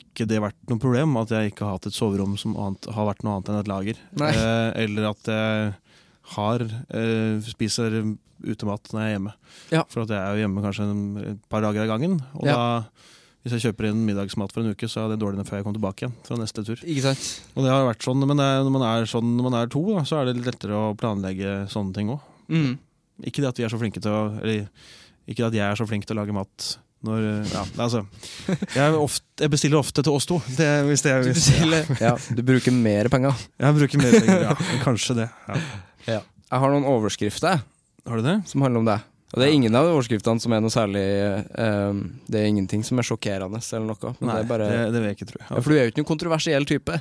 ikke 0.00 0.26
det 0.30 0.38
vært 0.44 0.58
noe 0.70 0.78
problem 0.78 1.16
at 1.18 1.32
jeg 1.34 1.50
ikke 1.50 1.66
har 1.66 1.74
hatt 1.80 1.90
et 1.90 1.96
soverom 1.96 2.36
som 2.38 2.54
annet, 2.54 2.86
har 2.94 3.08
vært 3.10 3.24
noe 3.26 3.38
annet 3.40 3.50
enn 3.50 3.60
et 3.64 3.70
lager. 3.74 4.02
Eh, 4.22 4.70
eller 4.86 5.10
at 5.10 5.30
jeg 5.34 5.72
har 6.36 6.62
eh, 6.94 7.40
spiser 7.50 7.96
utemat 8.40 8.86
når 8.94 9.00
jeg 9.02 9.08
er 9.10 9.16
hjemme. 9.18 9.32
Ja. 9.74 9.82
For 9.90 10.04
at 10.06 10.12
jeg 10.14 10.20
er 10.22 10.36
jo 10.38 10.44
hjemme 10.46 10.62
kanskje 10.64 10.86
et 11.32 11.40
par 11.50 11.64
dager 11.66 11.82
av 11.88 11.90
gangen. 11.96 12.20
Og 12.38 12.46
Ja. 12.46 12.54
da, 12.54 13.16
hvis 13.40 13.54
jeg 13.56 13.70
kjøper 13.70 13.88
inn 13.88 14.02
middagsmat 14.04 14.52
for 14.52 14.60
en 14.62 14.74
uke, 14.74 14.88
så 14.90 15.06
er 15.06 15.14
det 15.14 15.20
dårlig 15.22 15.46
før 15.48 15.60
jeg 15.60 15.64
kommer 15.64 15.78
tilbake 15.78 16.04
igjen 16.04 16.16
fra 16.26 16.36
neste 16.36 16.64
tur. 16.66 16.82
Ikke 16.84 17.04
sant? 17.06 17.24
Og 17.54 17.64
det 17.64 17.72
har 17.72 17.86
vært 17.88 18.04
sånn, 18.04 18.20
men 18.28 18.36
det 18.40 18.44
er, 18.44 18.64
når 18.66 18.74
man 18.74 18.84
er 18.90 19.08
sånn 19.08 19.30
når 19.38 19.46
man 19.48 19.56
er 19.62 19.70
to, 19.72 19.82
da, 19.94 20.04
så 20.08 20.20
er 20.20 20.28
det 20.28 20.36
litt 20.36 20.50
lettere 20.50 20.76
å 20.76 20.92
planlegge 21.00 21.54
sånne 21.72 21.96
ting 21.96 22.12
òg. 22.12 22.26
Mm. 22.52 22.74
Ikke 23.30 23.40
det 23.44 23.50
at 23.52 23.60
vi 23.60 23.64
er 23.64 23.72
så 23.72 23.80
flinke 23.80 24.00
til 24.02 24.10
å 24.10 24.20
Eller 24.40 24.64
ikke 25.28 25.44
det 25.44 25.50
at 25.50 25.56
jeg 25.58 25.66
er 25.68 25.78
så 25.78 25.86
flink 25.86 26.06
til 26.08 26.16
å 26.16 26.22
lage 26.22 26.34
mat 26.34 26.70
når 27.06 27.26
Ja, 27.52 27.62
altså 27.80 28.02
Jeg, 28.78 28.94
ofte, 28.96 29.24
jeg 29.40 29.52
bestiller 29.52 29.80
ofte 29.80 30.02
til 30.04 30.16
oss 30.16 30.26
to. 30.28 30.40
Det, 30.56 30.68
hvis 30.88 31.04
det, 31.06 31.14
Du, 31.22 31.28
hvis, 31.30 31.46
bestiller, 31.48 31.86
ja, 32.02 32.12
du 32.36 32.42
bruker 32.44 32.74
mer 32.76 33.08
penger. 33.12 33.46
Jeg 33.60 33.76
bruker 33.78 34.02
mer 34.02 34.16
penger, 34.18 34.42
ja. 34.50 34.56
Kanskje 34.86 35.16
det. 35.22 35.28
Ja. 36.08 36.20
Jeg 36.20 36.62
har 36.64 36.74
noen 36.74 36.88
overskrifter 36.90 37.62
Har 37.62 38.20
du 38.20 38.26
det? 38.26 38.36
som 38.50 38.66
handler 38.66 38.82
om 38.82 38.90
deg. 38.90 39.06
Og 39.30 39.38
det 39.38 39.46
er 39.46 39.54
ingen 39.54 39.76
av 39.78 39.86
overskriftene 39.92 40.42
som 40.42 40.54
er 40.56 40.62
noe 40.62 40.72
særlig 40.74 41.04
eh, 41.06 42.00
Det 42.26 42.40
er 42.40 42.48
ingenting 42.50 42.82
som 42.86 42.98
er 42.98 43.06
sjokkerende 43.06 43.60
eller 43.62 43.92
noe. 43.92 44.12
Nei, 44.26 44.38
det 44.40 44.48
bare 44.50 44.66
det, 44.72 44.80
det 44.90 45.02
vil 45.02 45.08
jeg 45.10 45.18
ikke 45.18 45.28
tro. 45.28 45.42
ja, 45.44 45.60
For 45.60 45.70
du 45.70 45.76
er 45.76 45.86
jo 45.86 45.92
ikke 45.92 46.02
noen 46.02 46.10
kontroversiell 46.10 46.66
type. 46.66 46.98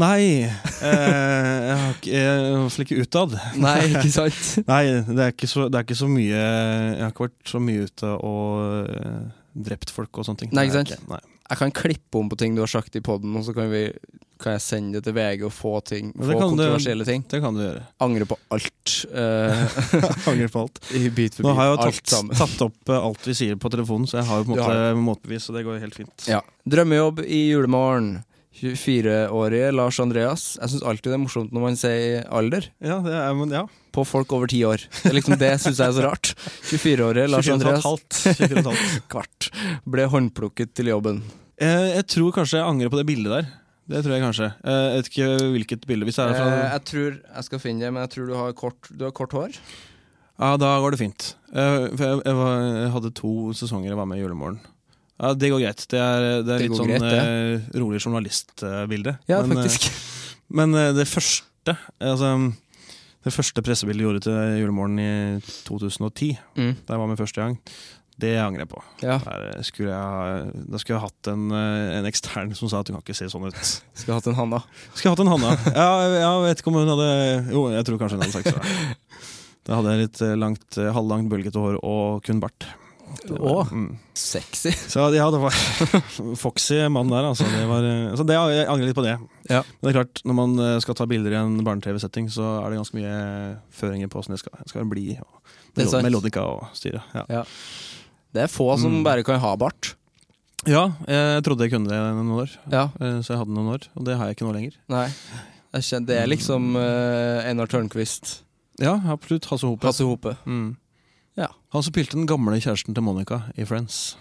Nei, 0.00 0.20
eh, 0.48 1.52
jeg 1.68 1.78
har 1.82 1.94
ikke, 1.98 2.16
i 2.16 2.24
hvert 2.56 2.76
fall 2.76 2.86
ikke 2.86 3.00
utad. 3.04 3.38
Nei, 3.66 3.78
ikke 3.90 4.14
sant? 4.14 4.42
Nei, 4.72 4.82
det 5.04 5.20
er, 5.20 5.36
ikke 5.36 5.52
så, 5.52 5.68
det 5.68 5.82
er 5.82 5.88
ikke 5.88 6.00
så 6.00 6.08
mye 6.10 6.32
Jeg 6.32 7.02
har 7.04 7.12
ikke 7.12 7.28
vært 7.28 7.52
så 7.52 7.62
mye 7.62 7.86
ute 7.90 8.12
og 8.16 8.92
uh, 8.96 9.24
drept 9.68 9.92
folk 9.92 10.20
og 10.22 10.28
sånne 10.28 10.46
ting. 10.46 10.56
Nei, 10.56 10.68
ikke 10.70 10.80
sant? 10.80 11.08
Nei. 11.12 11.20
Jeg 11.46 11.58
kan 11.60 11.70
klippe 11.74 12.18
om 12.18 12.28
på 12.30 12.36
ting 12.40 12.54
du 12.56 12.62
har 12.64 12.70
sagt 12.70 12.96
i 12.98 13.02
poden, 13.04 13.34
og 13.38 13.44
så 13.46 13.52
kan, 13.54 13.68
vi, 13.70 13.84
kan 14.42 14.56
jeg 14.56 14.62
sende 14.64 14.98
det 14.98 15.04
til 15.06 15.14
VG 15.14 15.44
og 15.46 15.52
få, 15.54 15.76
ting, 15.86 16.10
få 16.16 16.34
kontroversielle 16.40 17.04
du- 17.06 17.10
ting. 17.12 17.22
Det 17.30 17.38
kan 17.44 17.54
du 17.54 17.62
gjøre. 17.62 17.84
Angre 18.06 18.26
på 18.32 18.38
alt. 18.56 18.72
Uh, 19.06 20.28
Angre 20.30 20.48
på 20.48 20.60
alt. 20.64 20.78
I 20.96 21.08
bit 21.14 21.36
for 21.36 21.46
Nå 21.46 21.52
har 21.56 21.68
jeg 21.68 21.74
jo 21.74 21.82
tatt, 21.84 22.30
tatt 22.38 22.62
opp 22.64 22.90
eh, 22.90 22.96
alt 23.08 23.26
vi 23.28 23.34
sier 23.38 23.58
på 23.60 23.70
telefonen, 23.72 24.08
så 24.10 24.18
jeg 24.20 24.28
har 24.28 24.40
jo 24.40 24.46
på 24.48 24.56
en 24.56 24.62
måte 24.62 25.02
motbevis, 25.06 25.46
så 25.46 25.54
det 25.54 25.62
går 25.66 25.78
helt 25.82 25.94
fint. 25.98 26.26
Ja. 26.30 26.40
Drømmejobb 26.66 27.20
i 27.26 27.42
julemorgen. 27.52 28.10
24-årige 28.56 29.72
Lars 29.76 29.98
Andreas. 30.02 30.44
Jeg 30.60 30.72
syns 30.72 30.84
alltid 30.86 31.12
det 31.12 31.16
er 31.18 31.22
morsomt 31.22 31.52
når 31.54 31.64
man 31.66 31.76
sier 31.80 32.24
alder 32.32 32.68
Ja, 32.82 32.98
det 33.04 33.12
er, 33.16 33.34
men 33.36 33.52
ja. 33.54 33.64
på 33.94 34.04
folk 34.08 34.32
over 34.36 34.48
ti 34.50 34.62
år. 34.68 34.82
Det, 35.02 35.12
liksom, 35.16 35.36
det 35.40 35.52
syns 35.62 35.80
jeg 35.82 35.90
er 35.92 35.96
så 35.98 36.04
rart. 36.06 36.32
24-årige 36.70 37.28
Lars 37.32 37.46
24 37.48 37.52
og 37.52 37.60
Andreas. 37.60 37.86
halvt. 37.86 38.18
24 38.40 38.62
og 38.64 38.70
halvt. 38.72 38.96
Kvart. 39.12 39.50
Ble 39.96 40.08
håndplukket 40.12 40.74
til 40.76 40.90
jobben. 40.92 41.22
Jeg, 41.60 41.86
jeg 41.98 42.06
tror 42.16 42.34
kanskje 42.36 42.60
jeg 42.60 42.68
angrer 42.68 42.92
på 42.92 43.00
det 43.00 43.06
bildet 43.08 43.32
der. 43.38 43.50
Det 43.86 44.00
tror 44.02 44.16
jeg 44.16 44.24
kanskje. 44.24 44.46
Eh, 44.66 44.84
Jeg 44.90 44.94
vet 44.98 45.10
ikke 45.12 45.50
hvilket 45.54 45.84
bilde. 45.86 46.06
Hvis 46.08 46.16
det 46.18 46.24
er 46.24 46.32
Eh, 46.34 46.38
fra 46.40 46.62
jeg 46.72 46.84
tror 46.90 47.10
Jeg 47.36 47.44
skal 47.46 47.60
finne 47.62 47.84
det, 47.86 47.92
men 47.94 48.02
jeg 48.02 48.10
tror 48.16 48.26
du 48.26 48.34
har 48.40 48.56
kort, 48.58 48.88
du 48.90 49.04
har 49.06 49.12
kort 49.14 49.36
hår. 49.36 49.60
Ja, 50.36 50.48
da 50.60 50.72
går 50.82 50.92
det 50.96 50.98
fint. 51.00 51.28
Jeg, 51.54 51.84
jeg, 51.96 52.16
jeg, 52.26 52.34
var, 52.36 52.56
jeg 52.82 52.90
hadde 52.92 53.12
to 53.16 53.30
sesonger 53.56 53.92
jeg 53.94 53.96
var 53.96 54.08
med 54.10 54.18
i 54.18 54.24
Julemorgen. 54.24 54.58
Ja, 55.20 55.32
Det 55.34 55.48
går 55.52 55.62
greit. 55.64 55.86
Det 55.88 55.98
er, 56.00 56.24
det 56.44 56.52
er 56.54 56.58
Det 56.58 56.68
litt 56.68 56.76
sånn 56.78 56.90
greit, 56.92 57.02
eh, 57.08 57.80
rolig 57.80 58.00
journalistbilde. 58.04 59.16
Ja, 59.30 59.42
men, 59.42 59.56
eh, 59.58 59.64
faktisk. 59.64 59.90
Men 60.48 60.74
eh, 60.74 60.92
det 60.92 61.06
første 61.08 61.76
altså, 62.00 62.30
Det 63.24 63.32
første 63.34 63.62
pressebildet 63.64 64.02
jeg 64.02 64.06
gjorde 64.06 64.24
til 64.28 64.60
Julemorgen 64.62 64.98
i 65.02 65.40
2010, 65.66 66.36
Mm. 66.56 66.76
da 66.86 66.94
jeg 66.94 67.00
var 67.00 67.08
med 67.10 67.18
første 67.18 67.40
gang, 67.42 67.56
det 68.18 68.36
angrer 68.38 68.62
jeg 68.64 68.68
på. 68.70 68.82
Ja. 69.02 69.16
Der 69.18 69.62
skulle 69.66 69.90
jeg, 69.92 70.52
da 70.70 70.78
skulle 70.78 70.94
jeg 71.00 71.02
hatt 71.08 71.28
en, 71.32 71.50
en 71.52 72.06
ekstern 72.08 72.54
som 72.56 72.68
sa 72.70 72.80
at 72.80 72.86
du 72.86 72.92
kan 72.94 73.02
ikke 73.02 73.16
se 73.18 73.26
sånn 73.28 73.44
ut. 73.48 73.58
Skulle 73.98 74.14
hatt 74.20 74.28
en 74.30 74.38
Hanna. 74.38 74.62
Skulle 74.94 75.12
hatt 75.16 75.20
en 75.24 75.32
Hanna. 75.34 75.50
Ja, 75.74 75.88
jeg, 76.14 76.44
vet 76.46 76.62
ikke 76.62 76.70
om 76.72 76.78
hun 76.78 76.92
hadde 76.94 77.10
Jo, 77.52 77.66
jeg 77.74 77.84
tror 77.84 77.98
kanskje 78.00 78.16
hun 78.16 78.24
hadde 78.24 78.36
sagt 78.38 78.54
så. 78.54 78.62
Da 79.66 79.80
hadde 79.80 79.90
jeg 79.96 80.04
litt 80.06 80.20
langt, 80.38 80.76
halvlangt, 80.78 81.26
bølgete 81.28 81.58
hår 81.58 81.80
og 81.82 82.22
kun 82.22 82.38
bart. 82.38 82.68
Å, 83.36 83.54
mm. 83.70 83.88
sexy. 84.14 84.72
Så 84.92 85.06
ja, 85.14 85.26
det 85.32 85.40
var 85.42 85.54
foxy 86.44 86.78
mann 86.92 87.10
der, 87.12 87.28
altså. 87.30 87.46
Det 87.50 87.64
var, 87.70 87.86
eh, 87.88 88.14
så 88.18 88.26
det, 88.28 88.36
jeg 88.36 88.68
angrer 88.70 88.90
litt 88.90 88.98
på 88.98 89.04
det. 89.06 89.16
Ja. 89.50 89.62
Men 89.66 89.88
det 89.88 89.92
er 89.92 89.98
klart, 90.00 90.22
når 90.28 90.38
man 90.38 90.56
eh, 90.62 90.76
skal 90.84 90.98
ta 90.98 91.06
bilder 91.10 91.34
i 91.34 91.40
en 91.40 91.58
barne-TV-setting, 91.66 92.30
så 92.32 92.46
er 92.62 92.70
det 92.72 92.80
ganske 92.80 92.98
mye 92.98 93.16
føringer 93.74 94.10
på 94.12 94.20
åssen 94.22 94.36
det 94.36 94.40
skal, 94.44 94.56
skal 94.70 94.88
bli. 94.90 95.16
Og 95.20 95.98
melodika 96.06 96.44
og 96.46 96.70
styre. 96.76 97.02
Ja. 97.16 97.26
Ja. 97.40 97.44
Det 98.36 98.46
er 98.46 98.52
få 98.52 98.68
som 98.80 98.98
Mm. 99.00 99.04
bare 99.06 99.24
kan 99.24 99.40
ha 99.40 99.56
bart. 99.56 99.94
ja, 100.66 100.90
jeg 101.06 101.44
trodde 101.46 101.64
jeg 101.64 101.72
kunne 101.72 101.88
det 101.88 101.98
noen 102.16 102.32
år, 102.42 102.50
Ja, 102.72 102.88
eh, 103.00 103.20
så 103.22 103.32
jeg 103.34 103.42
hadde 103.44 103.54
noen 103.54 103.74
år. 103.76 103.86
Og 103.96 104.04
det 104.08 104.16
har 104.16 104.26
jeg 104.28 104.36
ikke 104.36 104.48
nå 104.48 104.56
lenger. 104.56 104.74
nei. 104.88 105.10
Det 105.76 106.14
er 106.16 106.26
liksom 106.30 106.72
uh, 106.72 107.44
Einar 107.44 107.68
Tørnquist. 107.68 108.38
Ja, 108.80 108.94
absolutt. 109.12 109.44
Hasse 109.50 109.66
Hope. 109.68 109.84
Hasse 109.84 110.04
Hope. 110.08 110.32
Mm. 110.48 110.76
Ja. 111.36 111.48
Han 111.74 111.82
som 111.84 111.92
spilte 111.92 112.16
den 112.16 112.26
gamle 112.28 112.56
kjæresten 112.62 112.94
til 112.96 113.04
Monica 113.04 113.42
i 113.56 113.64
Friends. 113.68 114.16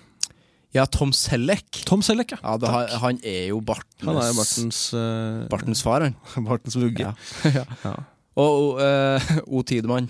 Ja, 0.76 0.84
Tom 0.92 1.14
Selleck. 1.16 1.84
Tom 1.88 2.02
Selleck, 2.04 2.34
ja. 2.36 2.40
Ja, 2.44 2.58
har- 2.68 2.98
han 3.00 3.20
er 3.24 3.48
jo 3.54 3.62
bartens, 3.64 4.04
Han 4.04 4.18
er 4.20 4.28
jo 4.28 4.34
Bartens 4.42 4.80
uh, 4.94 5.48
bartens 5.50 5.82
far, 5.86 6.02
han. 6.04 6.16
Bartens 6.50 6.76
vugge. 6.76 7.14
Ja. 7.46 7.64
Ja. 7.86 7.94
Og 8.36 8.82
uh, 8.84 9.30
O. 9.48 9.62
Tidemann. 9.64 10.10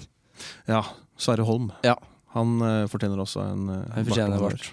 Ja. 0.68 0.82
Sverre 1.22 1.46
Holm. 1.46 1.70
Ja. 1.86 1.94
Han 2.34 2.58
uh, 2.66 2.88
fortjener 2.90 3.22
også 3.22 3.44
en 3.46 3.70
uh, 3.70 3.84
Han 3.94 4.08
fortjener 4.10 4.42
bart. 4.42 4.72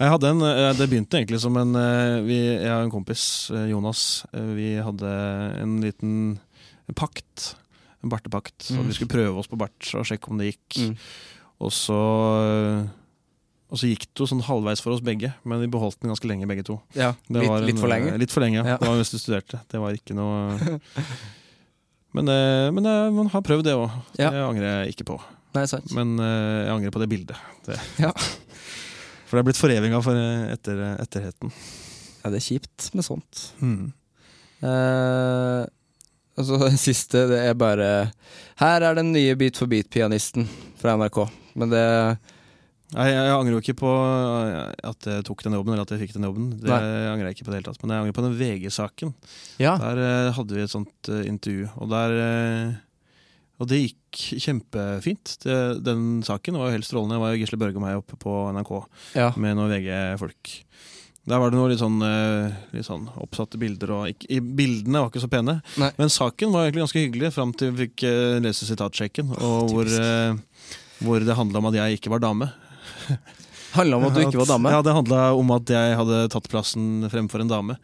Jeg 0.00 0.10
hadde 0.10 0.26
en, 0.32 0.40
eh, 0.42 0.72
Det 0.74 0.88
begynte 0.90 1.20
egentlig 1.20 1.38
som 1.38 1.54
en 1.60 1.76
eh, 1.78 2.16
vi, 2.26 2.34
Jeg 2.64 2.72
og 2.74 2.86
en 2.88 2.90
kompis, 2.90 3.50
eh, 3.54 3.68
Jonas, 3.70 4.24
eh, 4.34 4.48
vi 4.56 4.70
hadde 4.82 5.10
en 5.62 5.76
liten 5.84 6.14
pakt. 6.98 7.52
En 8.02 8.10
bartepakt. 8.10 8.56
Mm. 8.72 8.80
Så 8.80 8.86
vi 8.88 8.96
skulle 8.96 9.12
prøve 9.12 9.38
oss 9.38 9.46
på 9.52 9.58
bart 9.60 9.92
og 9.94 10.02
sjekke 10.08 10.32
om 10.32 10.40
det 10.42 10.48
gikk. 10.50 10.80
Mm. 10.80 10.96
Og 11.62 11.70
så 11.74 11.98
eh, 12.42 12.84
og 13.74 13.78
så 13.80 13.88
gikk 13.90 14.04
det 14.06 14.22
jo 14.22 14.26
sånn 14.30 14.42
halvveis 14.46 14.78
for 14.84 14.94
oss 14.94 15.00
begge, 15.02 15.32
men 15.42 15.58
vi 15.58 15.66
beholdt 15.72 15.98
den 16.02 16.12
ganske 16.12 16.28
lenge, 16.30 16.46
begge 16.46 16.62
to. 16.66 16.76
Ja, 16.94 17.08
litt, 17.26 17.42
en, 17.48 17.64
litt 17.66 17.80
for 17.80 17.90
lenge. 17.90 18.12
eh, 18.12 18.18
Litt 18.22 18.30
for 18.34 18.44
lenge, 18.44 18.60
ja. 18.60 18.74
Ja. 18.74 18.76
Det 18.78 18.86
var 18.86 18.98
mens 19.00 19.10
du 19.10 19.16
studerte. 19.18 19.58
Det 19.72 19.80
var 19.82 19.96
ikke 19.96 20.14
noe 20.14 20.78
Men, 22.14 22.28
eh, 22.30 22.68
men 22.70 22.86
man 23.16 23.30
har 23.32 23.42
prøvd 23.42 23.64
det 23.66 23.74
òg. 23.74 23.90
Ja. 24.20 24.28
Det 24.30 24.44
angrer 24.44 24.68
jeg 24.84 24.94
ikke 24.94 25.08
på. 25.08 25.16
Nei, 25.56 25.64
sant. 25.70 25.90
Men 25.96 26.14
jeg 26.22 26.70
angrer 26.70 26.94
på 26.94 27.02
det 27.02 27.08
bildet. 27.10 27.40
Det. 27.66 27.78
Ja. 28.02 28.12
For 29.26 29.34
det 29.34 29.42
er 29.42 29.48
blitt 29.48 29.58
forevinga 29.58 29.98
for 30.04 30.14
etter, 30.54 30.80
etterheten. 31.02 31.50
Ja, 32.22 32.30
det 32.30 32.38
er 32.38 32.44
kjipt 32.44 32.90
med 32.94 33.02
sånt. 33.06 33.40
Mm. 33.58 33.88
Eh, 34.62 35.62
og 36.38 36.46
så 36.46 36.58
den 36.68 36.78
siste, 36.78 37.24
det 37.32 37.40
er 37.48 37.56
bare 37.58 37.88
Her 38.62 38.86
er 38.86 39.00
den 39.00 39.10
nye 39.14 39.34
Beat 39.40 39.58
for 39.58 39.66
beat-pianisten 39.70 40.46
fra 40.78 40.94
NRK. 41.00 41.24
Men 41.58 41.70
det 41.74 41.84
Nei, 42.94 43.08
jeg 43.10 43.30
angrer 43.34 43.56
jo 43.56 43.60
ikke 43.62 43.74
på 43.80 43.90
at 44.86 45.06
jeg 45.08 45.24
tok 45.26 45.40
den 45.42 45.56
jobben, 45.56 45.72
eller 45.74 45.82
at 45.82 45.90
jeg 45.90 46.04
fikk 46.04 46.12
den 46.14 46.26
jobben. 46.28 46.50
Det 46.62 46.68
Nei. 46.70 46.82
angrer 47.10 47.26
jeg 47.30 47.38
ikke 47.38 47.46
på 47.48 47.50
det 47.50 47.56
hele 47.58 47.66
tatt. 47.66 47.80
Men 47.82 47.90
jeg 47.90 48.02
angrer 48.04 48.14
på 48.14 48.22
den 48.22 48.36
VG-saken. 48.38 49.10
Ja. 49.58 49.72
Der 49.80 49.98
eh, 50.04 50.28
hadde 50.36 50.54
vi 50.54 50.62
et 50.62 50.70
sånt 50.70 51.10
eh, 51.10 51.24
intervju, 51.26 51.64
og 51.80 51.90
der 51.90 52.14
eh, 52.22 52.76
Og 53.58 53.70
det 53.70 53.80
gikk 53.80 54.20
kjempefint. 54.44 55.34
Det, 55.42 55.56
den 55.86 56.20
saken 56.26 56.60
var 56.60 56.68
jo 56.70 56.76
helt 56.76 56.86
strålende. 56.86 57.16
Det 57.16 57.24
var 57.24 57.34
jo 57.34 57.40
Gisle 57.42 57.58
Børge 57.64 57.80
og 57.80 57.84
meg 57.86 57.98
oppe 57.98 58.20
på 58.20 58.36
NRK 58.54 58.72
ja. 59.18 59.28
med 59.42 59.58
noen 59.58 59.74
VG-folk. 59.74 60.54
Der 61.24 61.40
var 61.40 61.50
det 61.50 61.56
noen 61.56 61.70
litt 61.72 61.80
sånn, 61.80 61.98
eh, 62.04 62.56
litt 62.76 62.84
sånn 62.86 63.06
oppsatte 63.24 63.58
bilder, 63.58 63.90
og 63.96 64.08
ikke, 64.12 64.28
i 64.28 64.40
bildene 64.44 65.00
var 65.00 65.10
ikke 65.10 65.22
så 65.24 65.30
pene. 65.32 65.54
Nei. 65.80 65.88
Men 65.96 66.12
saken 66.12 66.52
var 66.52 66.66
egentlig 66.66 66.84
ganske 66.84 67.00
hyggelig, 67.06 67.30
fram 67.32 67.54
til 67.56 67.72
vi 67.72 67.86
fikk 67.88 68.04
eh, 68.10 68.38
lese 68.44 68.68
sitatsjekken, 68.68 69.30
og 69.40 69.72
hvor, 69.72 69.88
typisk. 69.88 70.04
eh, 70.04 70.82
hvor 71.02 71.24
det 71.24 71.36
handla 71.38 71.62
om 71.62 71.70
at 71.70 71.78
jeg 71.80 71.98
ikke 71.98 72.12
var 72.14 72.22
dame. 72.24 72.50
Handla 73.74 73.98
om 73.98 74.04
at 74.06 74.14
du 74.14 74.22
ikke 74.22 74.42
var 74.42 74.52
dame. 74.54 74.70
Ja, 74.70 74.82
det 74.86 74.94
handla 74.94 75.22
om 75.34 75.54
at 75.56 75.70
jeg 75.74 75.96
hadde 75.98 76.20
tatt 76.30 76.50
plassen 76.52 77.08
fremfor 77.10 77.42
en 77.42 77.50
dame 77.50 77.78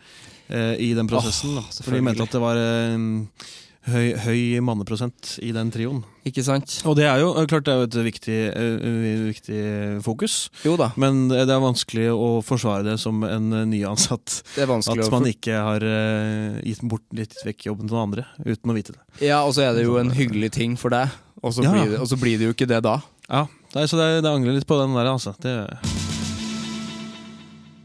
eh, 0.46 0.76
i 0.78 0.92
den 0.94 1.10
prosessen. 1.10 1.58
Oh. 1.58 1.72
For 1.82 1.96
de 1.96 2.04
mente 2.06 2.22
at 2.22 2.36
det 2.36 2.42
var 2.42 2.60
eh, 2.60 3.48
høy, 3.88 4.06
høy 4.22 4.40
manneprosent 4.64 5.36
i 5.44 5.50
den 5.56 5.70
trioen. 5.72 6.02
Ikke 6.28 6.44
sant? 6.44 6.76
Og 6.88 6.96
det 6.98 7.06
er 7.08 7.22
jo 7.22 7.30
eh, 7.32 7.46
klart 7.50 7.66
det 7.66 7.72
er 7.72 7.80
jo 7.80 7.88
et 7.88 7.98
viktig, 8.10 8.38
eh, 8.52 9.22
viktig 9.30 9.62
fokus, 10.04 10.36
Jo 10.66 10.76
da, 10.80 10.90
men 11.00 11.24
det 11.32 11.46
er 11.46 11.62
vanskelig 11.62 12.10
å 12.12 12.28
forsvare 12.44 12.84
det 12.90 12.98
som 13.02 13.24
en 13.26 13.50
eh, 13.56 13.66
nyansatt. 13.70 14.40
det 14.56 14.66
er 14.66 14.70
vanskelig 14.70 15.06
At 15.06 15.14
man 15.16 15.30
ikke 15.30 15.56
har 15.56 15.86
eh, 15.86 16.60
gitt 16.68 16.84
bort 16.90 17.06
litt 17.16 17.34
vekk 17.46 17.70
jobben 17.70 17.88
til 17.88 17.96
noen 17.96 18.10
andre 18.10 18.26
uten 18.44 18.72
å 18.72 18.76
vite 18.76 18.96
det. 18.98 19.02
Ja, 19.30 19.42
og 19.46 19.56
så 19.56 19.66
er 19.66 19.74
det 19.78 19.88
jo 19.88 19.96
en 20.00 20.12
hyggelig 20.16 20.52
ting 20.60 20.76
for 20.80 20.92
deg, 20.94 21.10
og 21.42 21.52
så 21.54 21.62
Ja. 21.64 21.72
blir, 21.72 21.90
det- 21.90 22.00
og 22.00 22.06
så 22.08 22.16
blir 22.20 22.38
det 22.38 22.46
jo 22.48 22.52
ikke 22.54 22.68
det 22.68 22.82
da. 22.82 23.00
Ja, 23.30 23.46
Nei, 23.74 23.84
så 23.86 23.96
det, 23.96 24.22
det 24.24 24.30
angrer 24.30 24.52
litt 24.56 24.66
på 24.66 24.76
den 24.80 24.94
der, 24.96 25.06
altså. 25.06 25.30
Det 25.38 25.52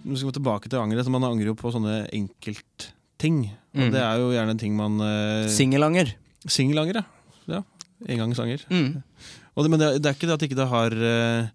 Nå 0.06 0.16
skal 0.18 0.30
vi 0.30 0.34
tilbake 0.38 0.70
til 0.70 0.80
angeret. 0.80 1.06
så 1.06 1.12
Man 1.14 1.24
angrer 1.26 1.48
jo 1.52 1.56
på 1.58 1.72
sånne 1.74 2.08
enkeltting. 2.14 3.50
Og 3.76 3.82
Mm. 3.86 3.92
det 3.92 4.02
er 4.02 4.18
jo 4.22 4.32
gjerne 4.32 4.58
ting 4.58 4.76
man 4.78 5.00
uh, 5.02 5.48
Singelanger. 5.50 6.14
Singelanger, 6.48 6.96
ja. 6.96 7.04
ja. 7.48 7.62
Engangsanger. 8.08 8.62
Mm. 8.70 9.04
Og 9.58 9.64
det, 9.64 9.70
men 9.72 9.80
det, 9.80 10.02
det 10.02 10.10
er 10.10 10.14
ikke 10.16 10.28
det 10.30 10.34
at 10.38 10.42
ikke 10.50 10.56
det 10.60 10.68
har 10.70 10.92
uh, 10.94 11.48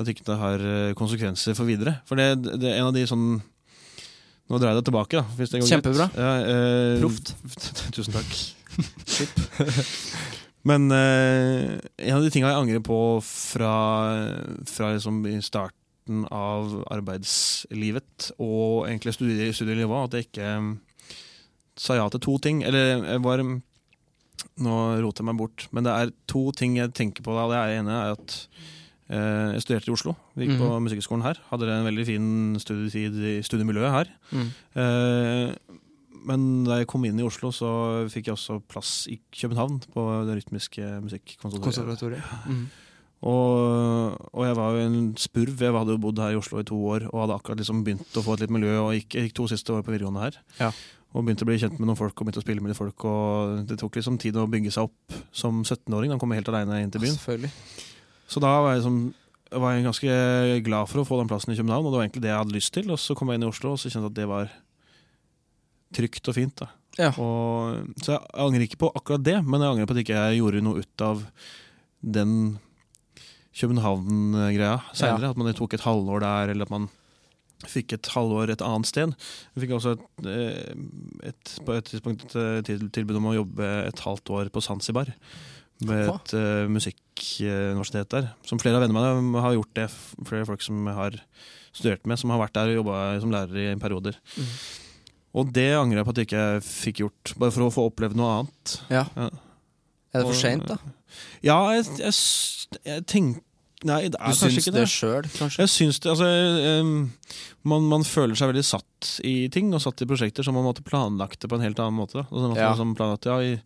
At 0.00 0.08
ikke 0.08 0.24
det 0.24 0.38
har 0.40 0.58
eh, 0.58 0.94
konsekvenser 0.96 1.54
for 1.54 1.64
videre. 1.68 1.98
For 2.08 2.16
det, 2.16 2.42
det 2.42 2.64
er 2.70 2.78
en 2.80 2.86
av 2.88 2.94
de 2.96 3.02
sånn 3.04 3.42
Nå 4.48 4.58
drar 4.58 4.72
jeg 4.72 4.80
det 4.82 4.86
tilbake, 4.88 5.20
da. 5.20 5.24
Kjempebra. 5.68 6.06
Ja, 6.16 6.32
eh, 6.48 7.00
Proft. 7.00 7.34
Tusen 7.94 8.12
takk. 8.12 8.32
Men 10.68 10.86
uh, 10.94 11.78
en 11.98 12.16
av 12.16 12.22
de 12.22 12.30
tinga 12.30 12.52
jeg 12.52 12.60
angrer 12.60 12.82
på 12.86 12.98
fra, 13.26 13.74
fra 14.68 14.92
liksom 14.94 15.24
starten 15.42 16.26
av 16.34 16.76
arbeidslivet 16.90 18.32
og 18.42 18.88
egentlig 18.88 19.14
studie, 19.16 19.52
studielivet, 19.54 19.90
var 19.90 20.08
at 20.08 20.16
jeg 20.18 20.26
ikke 20.28 20.48
eh, 20.50 21.12
sa 21.78 21.98
ja 21.98 22.08
til 22.10 22.22
to 22.22 22.38
ting. 22.42 22.64
Eller 22.66 23.04
jeg 23.06 23.22
var 23.24 23.44
Nå 24.62 24.76
roter 25.00 25.22
jeg 25.22 25.26
meg 25.28 25.38
bort, 25.38 25.64
men 25.72 25.86
det 25.86 25.92
er 25.94 26.10
to 26.28 26.50
ting 26.56 26.74
jeg 26.76 26.90
tenker 26.98 27.24
på. 27.24 27.34
da. 27.36 27.44
Det 27.48 27.76
ene 27.78 27.94
er 27.94 28.16
at 28.16 28.34
uh, 29.14 29.52
jeg 29.54 29.62
studerte 29.62 29.88
i 29.88 29.94
Oslo. 29.94 30.14
Vi 30.34 30.48
gikk 30.48 30.58
på 30.60 30.70
Musikkhøgskolen 30.82 31.24
her. 31.24 31.38
Hadde 31.48 31.70
en 31.70 31.86
veldig 31.86 32.06
fin 32.08 32.26
studietid 32.60 33.16
i 33.22 33.36
studiemiljøet 33.46 33.94
her. 33.94 34.10
Mm. 34.34 34.48
Eh, 34.82 35.78
men 36.28 36.64
da 36.68 36.80
jeg 36.80 36.88
kom 36.90 37.04
inn 37.08 37.18
i 37.20 37.26
Oslo, 37.26 37.50
så 37.54 37.72
fikk 38.12 38.30
jeg 38.30 38.36
også 38.36 38.60
plass 38.70 39.04
i 39.10 39.18
København, 39.34 39.82
på 39.92 40.06
det 40.28 40.38
rytmiske 40.40 40.94
musikkonservatoriet. 41.04 41.66
Konservatoriet. 41.66 42.48
Mm. 42.48 42.64
Og, 43.22 44.16
og 44.34 44.46
jeg 44.48 44.56
var 44.58 44.74
jo 44.74 44.86
en 44.88 44.96
spurv. 45.20 45.60
Jeg 45.62 45.74
hadde 45.76 45.94
jo 45.94 46.00
bodd 46.02 46.18
her 46.18 46.34
i 46.34 46.40
Oslo 46.40 46.58
i 46.58 46.66
to 46.66 46.78
år 46.90 47.06
og 47.12 47.20
hadde 47.22 47.36
akkurat 47.38 47.60
liksom 47.62 47.84
begynt 47.86 48.18
å 48.18 48.24
få 48.26 48.34
et 48.34 48.42
litt 48.44 48.54
miljø. 48.54 48.72
Og 48.82 48.96
gikk, 48.96 49.14
gikk 49.28 49.36
to 49.38 49.46
siste 49.52 49.74
år 49.74 49.84
på 49.86 49.94
videregående 49.94 50.24
her. 50.24 50.40
Ja. 50.58 50.72
Og 51.12 51.26
begynte 51.26 51.46
å 51.46 51.50
bli 51.50 51.60
kjent 51.60 51.78
med 51.78 51.86
noen 51.86 52.00
folk 52.00 52.16
og 52.16 52.26
begynte 52.26 52.42
å 52.42 52.46
spille 52.46 52.64
med 52.64 52.72
de 52.72 52.78
folk. 52.78 53.06
Og 53.06 53.62
det 53.68 53.78
tok 53.78 53.98
liksom 54.00 54.18
tid 54.22 54.38
å 54.40 54.48
bygge 54.50 54.74
seg 54.74 54.88
opp 54.88 55.18
som 55.30 55.62
17-åring. 55.62 56.14
Han 56.14 56.22
kom 56.22 56.34
helt 56.34 56.50
aleine 56.50 56.82
inn 56.82 56.90
til 56.90 57.04
byen. 57.04 57.14
Selvfølgelig. 57.14 57.52
Så 58.32 58.42
da 58.42 58.56
var 58.64 58.74
jeg, 58.74 58.82
liksom, 58.82 58.98
var 59.62 59.76
jeg 59.76 59.86
ganske 59.86 60.18
glad 60.66 60.90
for 60.90 61.02
å 61.02 61.06
få 61.06 61.20
den 61.20 61.30
plassen 61.30 61.54
i 61.54 61.58
København, 61.60 61.86
og 61.86 61.92
det 61.92 62.00
var 62.00 62.06
egentlig 62.08 62.24
det 62.24 62.32
jeg 62.32 62.42
hadde 62.42 62.56
lyst 62.56 62.74
til. 62.74 62.90
Og 62.90 62.98
så 62.98 63.14
kom 63.18 63.30
jeg 63.30 63.38
inn 63.38 63.46
i 63.46 63.50
Oslo, 63.52 63.76
og 63.76 63.82
så 63.82 63.92
kjente 63.92 64.08
jeg 64.08 64.14
at 64.16 64.18
det 64.18 64.28
var 64.32 64.50
trygt 65.94 66.30
og 66.30 66.38
fint. 66.38 66.56
da. 66.62 66.70
Ja. 67.00 67.12
Og, 67.16 67.94
så 68.04 68.16
jeg 68.16 68.24
angrer 68.44 68.66
ikke 68.66 68.82
på 68.84 68.92
akkurat 68.92 69.24
det, 69.24 69.38
men 69.46 69.62
jeg 69.62 69.74
angrer 69.74 69.88
på 69.88 69.96
at 69.96 70.02
ikke 70.02 70.18
jeg 70.18 70.40
gjorde 70.42 70.64
noe 70.64 70.82
ut 70.82 71.04
av 71.06 71.22
den 72.02 72.34
København-greia 73.56 74.80
seinere. 74.96 75.32
At 75.32 75.40
man 75.40 75.54
tok 75.56 75.76
et 75.76 75.86
halvår 75.86 76.24
der, 76.24 76.52
eller 76.52 76.68
at 76.68 76.74
man 76.74 76.90
fikk 77.68 77.94
et 77.94 78.10
halvår 78.14 78.52
et 78.52 78.64
annet 78.64 78.88
sted. 78.90 79.14
Vi 79.54 79.64
fikk 79.64 79.76
også 79.76 79.94
et, 79.94 80.04
eh, 80.26 81.30
et, 81.30 81.56
på 81.62 81.76
et 81.76 81.88
tidspunkt 81.88 82.34
et 82.34 82.70
eh, 82.72 82.86
tilbud 82.94 83.20
om 83.20 83.30
å 83.30 83.36
jobbe 83.36 83.68
et 83.86 84.04
halvt 84.06 84.34
år 84.38 84.52
på 84.52 84.64
Zanzibar. 84.64 85.12
Ved 85.82 86.06
et 86.06 86.32
uh, 86.38 86.68
musikkuniversitet 86.70 88.12
der. 88.12 88.28
Som 88.46 88.60
flere 88.62 88.78
av 88.78 88.84
vennene 88.84 89.16
mine 89.18 89.42
har 89.42 89.56
gjort 89.56 89.72
det. 89.74 89.88
Flere 90.28 90.46
folk 90.46 90.62
som 90.62 90.78
jeg 90.86 90.94
har 90.94 91.16
studert 91.74 92.06
med, 92.06 92.20
som 92.20 92.30
har 92.30 92.38
vært 92.38 92.54
der 92.54 92.70
og 92.70 92.78
jobba 92.82 92.98
som 93.24 93.32
lærer 93.34 93.58
i 93.64 93.80
perioder. 93.80 94.18
Mhm. 94.36 94.54
Og 95.34 95.52
det 95.56 95.70
angrer 95.78 96.02
jeg 96.02 96.04
på 96.04 96.12
at 96.12 96.18
jeg 96.20 96.26
ikke 96.28 96.46
fikk 96.66 96.98
gjort, 97.06 97.32
bare 97.40 97.50
for 97.54 97.64
å 97.64 97.70
få 97.72 97.86
opplevd 97.88 98.16
noe 98.20 98.32
annet. 98.42 98.74
Ja. 98.92 99.06
Ja. 99.16 99.30
Er 100.12 100.20
det 100.20 100.26
for 100.28 100.36
seint, 100.36 100.66
da? 100.68 100.76
Ja, 101.44 101.56
jeg, 101.72 101.86
jeg, 102.02 102.12
jeg 102.84 103.06
tenker 103.08 103.40
Nei, 103.82 104.04
det 104.06 104.14
er 104.14 104.30
Du 104.30 104.38
kanskje 104.38 104.46
syns 104.52 104.58
ikke 104.60 104.72
det 104.76 104.82
det. 104.84 104.90
sjøl, 104.92 105.24
kanskje? 105.34 105.58
Jeg 105.64 105.70
syns 105.72 105.96
det, 105.98 106.10
altså 106.12 106.26
um, 106.84 106.92
man, 107.66 107.88
man 107.90 108.04
føler 108.06 108.38
seg 108.38 108.52
veldig 108.52 108.62
satt 108.68 109.08
i 109.26 109.48
ting 109.50 109.72
og 109.74 109.82
satt 109.82 110.04
i 110.04 110.06
prosjekter 110.06 110.46
som 110.46 110.54
man 110.54 110.62
måtte 110.68 110.84
planlagt 110.86 111.40
det 111.42 111.50
på 111.50 111.58
en 111.58 111.64
helt 111.66 111.80
annen 111.82 111.96
måte. 111.98 112.22
Altså, 112.28 112.52
Ja. 112.60 112.68
liksom 112.70 112.92
planlagt, 112.94 113.26
ja, 113.26 113.40
i, 113.42 113.56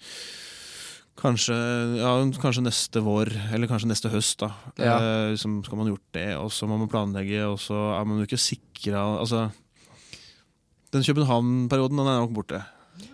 kanskje, 1.21 1.59
ja, 2.01 2.15
kanskje 2.41 2.65
neste 2.65 3.03
vår, 3.05 3.29
eller 3.53 3.69
kanskje 3.69 3.91
neste 3.93 4.09
høst. 4.15 4.39
da 4.41 4.51
Ja. 4.81 4.97
eh, 4.97 5.31
liksom, 5.35 5.63
Skal 5.65 5.79
man 5.83 5.89
gjort 5.93 6.09
det, 6.17 6.29
og 6.37 6.49
så 6.51 6.67
må 6.67 6.79
man 6.81 6.89
planlegge, 6.89 7.43
og 7.53 7.59
så 7.61 7.77
er 8.01 8.05
man 8.09 8.19
jo 8.19 8.25
ikke 8.25 8.41
sikra 8.41 9.05
altså, 9.21 9.51
Den 10.97 11.05
København-perioden 11.05 12.01
den 12.01 12.09
er 12.09 12.23
nok 12.23 12.33
borte. 12.37 12.63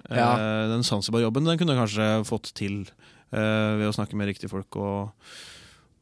Ja. 0.07 0.35
Eh, 0.37 0.69
den 0.71 0.85
Zanzibar-jobben 0.87 1.49
den 1.49 1.59
kunne 1.59 1.75
jeg 1.75 1.83
kanskje 1.83 2.07
fått 2.29 2.53
til 2.59 2.85
eh, 3.33 3.73
ved 3.81 3.89
å 3.89 3.97
snakke 3.97 4.19
med 4.19 4.31
riktige 4.31 4.53
folk. 4.53 4.79
Og, 4.79 5.11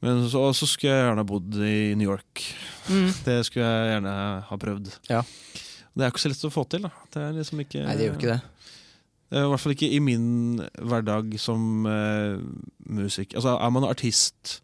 men 0.05 0.27
så, 0.29 0.45
så 0.57 0.69
skulle 0.69 0.93
jeg 0.93 1.09
gjerne 1.09 1.27
bodd 1.29 1.59
i 1.65 1.97
New 1.97 2.11
York. 2.11 2.45
Mm. 2.91 3.11
Det 3.27 3.41
skulle 3.49 3.67
jeg 3.67 3.93
gjerne 3.95 4.15
ha 4.51 4.61
prøvd. 4.67 4.95
Ja. 5.11 5.25
Det 5.91 6.07
er 6.07 6.13
ikke 6.13 6.23
så 6.23 6.33
lett 6.33 6.47
å 6.47 6.55
få 6.55 6.65
til. 6.71 6.87
da 6.87 6.93
Det 7.13 7.23
er 7.27 7.37
liksom 7.41 7.63
ikke 7.65 7.85
Nei, 7.85 7.97
det 7.99 8.09
gjør 8.09 8.19
ikke 8.21 8.35
det. 8.35 8.41
I 9.31 9.43
hvert 9.47 9.63
fall 9.63 9.77
ikke 9.77 9.89
i 9.95 9.99
min 10.03 10.59
hverdag 10.91 11.37
som 11.39 11.87
uh, 11.87 12.41
musiker. 12.91 13.39
Altså, 13.39 13.53
er 13.55 13.71
man 13.71 13.87
artist 13.87 14.57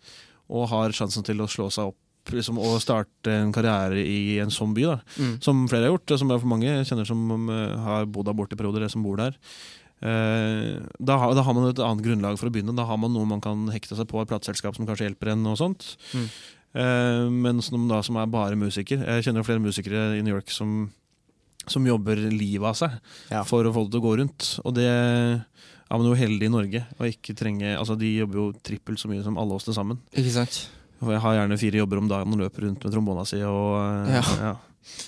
og 0.50 0.66
har 0.72 0.94
sjansen 0.94 1.26
til 1.26 1.42
å 1.42 1.46
slå 1.50 1.68
seg 1.74 1.92
opp 1.92 2.00
liksom, 2.32 2.58
å 2.58 2.80
starte 2.80 3.30
en 3.30 3.52
karriere 3.52 3.98
i 4.02 4.38
en 4.42 4.50
sånn 4.50 4.74
by, 4.74 4.82
da, 4.82 5.00
Mm. 5.18 5.42
som 5.42 5.66
flere 5.68 5.86
har 5.88 5.92
gjort, 5.98 6.18
som 6.18 6.28
jeg 6.30 6.40
for 6.40 6.48
mange 6.48 6.84
kjenner 6.84 7.06
som 7.06 7.50
eh, 7.50 7.76
har 7.84 8.06
bodd 8.06 8.26
der 8.26 8.34
borte 8.34 8.52
i 8.54 8.56
perioder, 8.56 8.78
eller 8.82 8.88
som 8.92 9.02
bor 9.02 9.16
der, 9.16 9.36
eh, 10.02 10.80
da, 11.00 11.16
har, 11.18 11.34
da 11.34 11.42
har 11.42 11.54
man 11.54 11.68
et 11.70 11.78
annet 11.82 12.04
grunnlag 12.04 12.38
for 12.38 12.48
å 12.48 12.52
begynne. 12.52 12.74
Da 12.76 12.84
har 12.88 12.98
man 13.00 13.12
noe 13.14 13.26
man 13.26 13.40
kan 13.40 13.66
hekte 13.72 13.96
seg 13.96 14.08
på, 14.10 14.20
et 14.22 14.28
plateselskap 14.28 14.76
som 14.76 14.86
kanskje 14.86 15.08
hjelper 15.10 15.32
en. 15.32 15.46
og 15.46 15.56
sånt. 15.58 15.96
Mm. 16.12 16.28
Eh, 16.76 17.28
mens 17.32 17.70
da 17.70 18.02
som 18.04 18.16
er 18.20 18.26
bare 18.28 18.54
musiker 18.58 19.00
Jeg 19.00 19.22
kjenner 19.24 19.42
flere 19.46 19.62
musikere 19.64 20.18
i 20.18 20.22
New 20.22 20.34
York 20.34 20.50
som, 20.52 20.90
som 21.66 21.86
jobber 21.86 22.16
livet 22.30 22.66
av 22.68 22.74
seg 22.76 22.98
Ja. 23.30 23.42
for 23.44 23.64
å 23.64 23.72
få 23.72 23.86
det 23.86 23.92
til 23.92 24.00
å 24.02 24.04
gå 24.04 24.16
rundt. 24.18 24.60
Og 24.66 24.74
det 24.74 24.84
er 24.84 25.96
man 25.96 26.04
jo 26.04 26.14
heldig 26.18 26.42
i 26.50 26.52
Norge. 26.52 26.82
Og 27.00 27.06
ikke 27.08 27.34
trenge, 27.34 27.76
altså 27.78 27.96
De 27.96 28.10
jobber 28.18 28.34
jo 28.42 28.52
trippelt 28.62 28.98
så 29.00 29.08
mye 29.08 29.22
som 29.24 29.38
alle 29.38 29.54
oss 29.54 29.64
til 29.64 29.72
sammen. 29.74 29.98
Ikke 30.12 30.32
sant? 30.34 30.68
Og 31.04 31.12
jeg 31.12 31.22
har 31.22 31.36
gjerne 31.40 31.58
fire 31.60 31.82
jobber 31.82 32.00
om 32.00 32.08
dagen 32.10 32.32
og 32.32 32.40
løper 32.40 32.66
rundt 32.66 32.84
med 32.86 32.94
trombona 32.94 33.26
si. 33.28 33.40
Og, 33.44 33.76
ja. 34.08 34.22
Ja. 34.40 34.54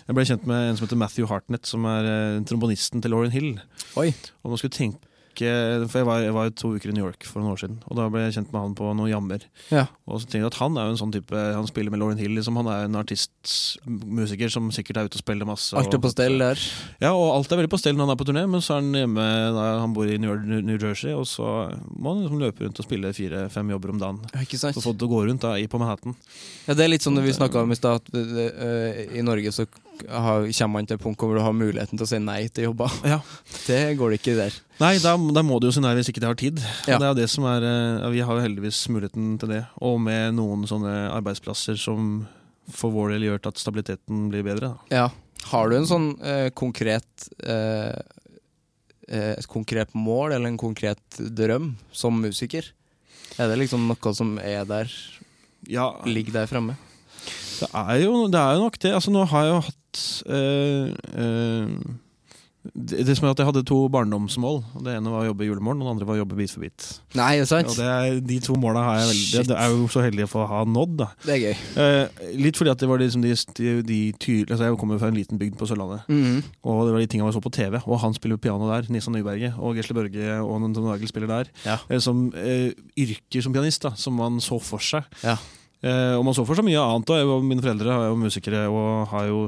Jeg 0.09 0.17
ble 0.17 0.25
kjent 0.27 0.47
med 0.51 0.71
en 0.71 0.79
som 0.79 0.87
heter 0.89 0.99
Matthew 1.01 1.29
Hartnett, 1.31 1.69
som 1.69 1.85
er 1.89 2.09
eh, 2.11 2.41
trombonisten 2.49 3.05
til 3.05 3.15
Lauren 3.15 3.33
Hill. 3.33 3.53
Oi. 4.01 4.11
Og 4.43 4.53
man 4.53 4.61
skulle 4.61 4.75
tenke 4.75 5.08
For 5.39 6.01
jeg 6.01 6.07
var, 6.09 6.23
jeg 6.25 6.35
var 6.35 6.51
to 6.59 6.73
uker 6.75 6.91
i 6.91 6.95
New 6.97 7.05
York 7.07 7.27
for 7.29 7.43
noen 7.43 7.55
år 7.55 7.61
siden, 7.63 7.79
og 7.87 7.99
da 7.99 8.09
ble 8.13 8.25
jeg 8.25 8.39
kjent 8.39 8.53
med 8.55 8.61
han 8.65 8.75
på 8.79 8.91
noen 8.91 9.11
jammer. 9.11 9.45
Ja. 9.71 9.85
Og 10.09 10.23
så 10.23 10.27
tenkte 10.27 10.41
jeg 10.43 10.51
at 10.51 10.59
han 10.61 10.79
er 10.79 10.89
jo 10.89 10.95
en 10.95 11.01
sånn 11.01 11.15
type 11.15 11.37
Han 11.37 11.69
spiller 11.69 11.93
med 11.93 12.01
Lauren 12.03 12.21
Hill. 12.21 12.35
Liksom. 12.39 12.57
Han 12.61 12.71
er 12.73 12.87
en 12.87 12.99
artistmusiker 12.99 14.53
som 14.53 14.71
sikkert 14.75 15.01
er 15.01 15.11
ute 15.11 15.21
og 15.21 15.25
spiller 15.25 15.49
masse. 15.49 15.77
Alt 15.79 15.95
er 15.95 16.03
på 16.03 16.13
stell 16.13 16.39
der. 16.41 16.63
Ja, 17.03 17.13
og 17.13 17.33
alt 17.37 17.53
er 17.53 17.61
veldig 17.61 17.73
på 17.73 17.81
stell 17.81 17.99
når 17.99 18.09
han 18.09 18.15
er 18.15 18.21
på 18.21 18.29
turné, 18.29 18.45
men 18.51 18.65
så 18.65 18.77
er 18.77 18.83
han 18.83 19.03
hjemme 19.03 19.27
da 19.57 19.67
han 19.83 19.97
bor 19.97 20.09
i 20.11 20.19
New, 20.21 20.35
New 20.45 20.79
Jersey, 20.79 21.13
og 21.15 21.27
så 21.31 21.49
må 21.95 22.15
han 22.15 22.25
liksom 22.25 22.43
løpe 22.43 22.65
rundt 22.65 22.81
og 22.81 22.89
spille 22.89 23.13
fire-fem 23.17 23.75
jobber 23.77 23.95
om 23.95 24.03
dagen. 24.03 24.23
Ja, 24.35 24.45
ikke 24.47 24.61
sant? 24.61 24.79
Så 24.79 24.85
få 24.85 24.95
det 24.95 25.03
til 25.03 25.11
å 25.11 25.15
gå 25.17 25.25
rundt 25.29 25.45
da, 25.45 25.55
i 25.61 25.69
på 25.71 25.81
Manhattan. 25.81 26.17
Ja, 26.67 26.77
det 26.79 26.87
er 26.87 26.93
litt 26.93 27.07
sånn 27.07 27.19
det 27.19 27.27
vi 27.27 27.37
snakka 27.37 27.63
om 27.65 27.75
i 27.75 27.79
stad, 27.79 28.03
at 28.03 28.19
eh, 28.19 29.05
i 29.19 29.25
Norge 29.27 29.53
så 29.55 29.69
har, 30.07 30.47
kommer 30.47 30.75
man 30.79 30.87
til 30.89 30.99
et 30.99 31.03
punkt 31.03 31.21
hvor 31.23 31.35
du 31.37 31.43
har 31.43 31.55
muligheten 31.57 31.99
til 31.99 32.07
å 32.07 32.09
si 32.11 32.19
nei 32.23 32.41
til 32.49 32.69
jobber. 32.71 32.93
Ja. 33.09 33.21
Det 33.69 33.81
går 33.99 34.15
det 34.15 34.21
ikke 34.23 34.37
der. 34.39 34.57
Nei, 34.79 34.95
da, 35.03 35.17
da 35.35 35.43
må 35.45 35.59
du 35.61 35.69
jo 35.69 35.75
si 35.75 35.83
nei 35.85 35.95
hvis 35.99 36.09
ikke 36.13 36.23
de 36.23 36.31
har 36.31 36.39
tid. 36.39 36.61
Ja. 36.89 36.99
Det 37.01 37.09
er 37.11 37.17
det 37.19 37.29
som 37.33 37.47
er, 37.51 37.65
eh, 37.67 38.09
Vi 38.15 38.23
har 38.25 38.39
jo 38.39 38.45
heldigvis 38.45 38.81
muligheten 38.95 39.37
til 39.43 39.53
det. 39.57 39.63
Og 39.85 39.99
med 40.01 40.37
noen 40.39 40.65
sånne 40.71 40.95
arbeidsplasser 41.17 41.79
som 41.81 42.27
for 42.69 42.93
vår 42.93 43.15
del 43.17 43.29
gjør 43.29 43.47
at 43.49 43.61
stabiliteten 43.61 44.29
blir 44.33 44.45
bedre. 44.47 44.75
Da. 44.75 44.95
Ja. 44.95 45.07
Har 45.49 45.71
du 45.71 45.79
en 45.79 45.87
sånn 45.89 46.09
eh, 46.21 46.49
konkret 46.57 47.29
eh, 47.47 47.95
eh, 49.09 49.33
Et 49.39 49.47
konkret 49.49 49.95
mål 49.97 50.35
eller 50.35 50.51
en 50.51 50.59
konkret 50.61 51.21
drøm 51.39 51.71
som 51.95 52.19
musiker? 52.21 52.67
Er 53.39 53.49
det 53.49 53.61
liksom 53.63 53.87
noe 53.89 54.13
som 54.17 54.37
er 54.43 54.67
der, 54.69 54.93
Ja, 55.69 55.93
ligger 56.07 56.41
der 56.43 56.51
framme? 56.51 56.77
det 57.59 57.69
er, 57.75 57.97
jo, 58.05 58.13
det 58.31 58.39
er 58.39 58.55
jo 58.55 58.65
nok 58.67 58.77
det. 58.79 58.93
Altså, 58.95 59.11
nå 59.11 59.25
har 59.31 59.45
jeg 59.45 59.51
jo 59.51 59.61
hatt 59.67 59.88
eh, 60.27 60.93
uh, 61.19 61.97
det, 62.75 63.05
det 63.07 63.15
som 63.17 63.27
er 63.27 63.33
at 63.33 63.41
Jeg 63.41 63.49
hadde 63.49 63.63
to 63.67 63.77
barndomsmål. 63.93 64.59
Det 64.85 64.93
ene 64.99 65.13
var 65.13 65.23
å 65.23 65.29
jobbe 65.31 65.45
i 65.45 65.49
Julemorgen, 65.49 65.81
og 65.81 65.87
det 65.87 65.93
andre 65.95 66.09
var 66.09 66.17
å 66.17 66.21
jobbe 66.21 66.39
Bit 66.39 66.53
for 66.53 66.65
bit. 66.65 66.87
Nei, 67.17 67.31
det 67.39 67.47
er 67.47 67.51
sant? 67.51 67.71
Og 67.71 67.79
det 67.79 67.87
er, 67.89 68.19
de 68.29 68.39
to 68.45 68.57
måla 68.61 68.83
har 68.85 68.99
jeg 69.01 69.09
veldig, 69.13 69.43
det 69.49 69.59
er 69.63 69.75
jo 69.75 69.89
så 69.93 70.03
heldig 70.05 70.27
å 70.27 70.31
få 70.33 70.47
ha 70.51 70.63
nådd. 70.69 70.95
da 71.01 71.09
Det 71.25 71.35
er 71.37 71.41
gøy. 71.45 71.63
Uh, 71.79 72.25
litt 72.45 72.61
fordi 72.61 72.73
at 72.75 72.83
det 72.83 72.91
var 72.91 73.03
liksom 73.03 73.25
de, 73.25 73.35
de, 73.59 73.75
de 73.89 74.01
tydelige 74.19 74.57
altså 74.57 74.69
Jeg 74.69 74.81
kommer 74.83 75.01
fra 75.03 75.13
en 75.13 75.19
liten 75.19 75.41
bygd 75.41 75.59
på 75.61 75.69
Sørlandet. 75.71 76.09
Mhm. 76.11 76.43
Og 76.69 76.83
det 76.87 76.97
var 76.97 77.05
de 77.05 77.11
tinga 77.15 77.29
jeg 77.29 77.39
så 77.39 77.45
på 77.45 77.55
TV. 77.55 77.79
Og 77.85 78.03
han 78.05 78.17
spiller 78.17 78.41
piano 78.43 78.69
der. 78.71 78.91
Nissa 78.93 79.13
Nyberget 79.15 79.59
og 79.59 79.79
Gisle 79.79 79.97
Børge 79.97 80.41
og 80.43 80.67
Tom 80.75 80.91
Nagel 80.91 81.11
spiller 81.11 81.31
der. 81.31 81.53
Ja. 81.65 81.79
Som 82.03 82.29
yrker 82.35 83.45
som 83.45 83.55
pianist, 83.55 83.87
da 83.87 83.95
som 83.99 84.19
man 84.19 84.43
så 84.45 84.61
for 84.63 84.83
seg. 84.83 85.07
Ja. 85.25 85.39
Eh, 85.83 86.15
og 86.19 86.25
man 86.27 86.35
så 86.35 86.45
for 86.47 86.55
så 86.59 86.65
mye 86.67 86.81
annet. 86.81 87.11
Og 87.23 87.45
Mine 87.47 87.63
foreldre 87.63 87.93
er 87.95 88.09
jo 88.11 88.17
musikere 88.19 88.65
og 88.73 89.09
har 89.13 89.29
jo 89.31 89.45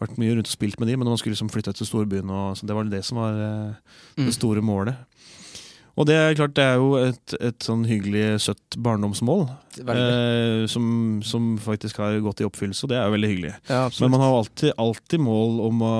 vært 0.00 0.16
mye 0.16 0.32
rundt 0.38 0.48
og 0.48 0.54
spilt 0.54 0.78
med 0.80 0.88
de, 0.88 0.96
men 0.96 1.06
man 1.10 1.18
skulle 1.20 1.34
liksom 1.36 1.50
flytte 1.52 1.74
til 1.76 1.86
storbyen. 1.86 2.30
Og, 2.32 2.56
så 2.56 2.64
det 2.66 2.74
var 2.76 2.84
det 2.88 3.04
som 3.04 3.18
var 3.20 3.32
eh, 3.36 3.74
Mm. 4.18 4.26
det 4.26 4.34
store 4.34 4.62
målet. 4.64 4.96
Og 5.98 6.06
det 6.06 6.14
er 6.16 6.34
klart, 6.38 6.54
det 6.56 6.64
er 6.64 6.76
jo 6.80 6.94
et, 6.96 7.34
et 7.40 7.58
sånn 7.66 7.82
hyggelig, 7.84 8.40
søtt 8.40 8.76
barndomsmål. 8.80 9.42
Eh, 9.84 10.64
som, 10.70 11.20
som 11.26 11.58
faktisk 11.60 11.98
har 12.00 12.16
gått 12.24 12.40
i 12.40 12.46
oppfyllelse, 12.46 12.84
og 12.86 12.92
det 12.94 12.96
er 12.96 13.04
jo 13.10 13.14
veldig 13.18 13.28
hyggelig. 13.34 13.54
ja. 13.68 13.82
Men 14.00 14.10
man 14.14 14.20
har 14.24 14.38
alltid, 14.38 14.72
alltid 14.80 15.20
mål 15.20 15.60
om 15.66 15.82
å 15.84 15.94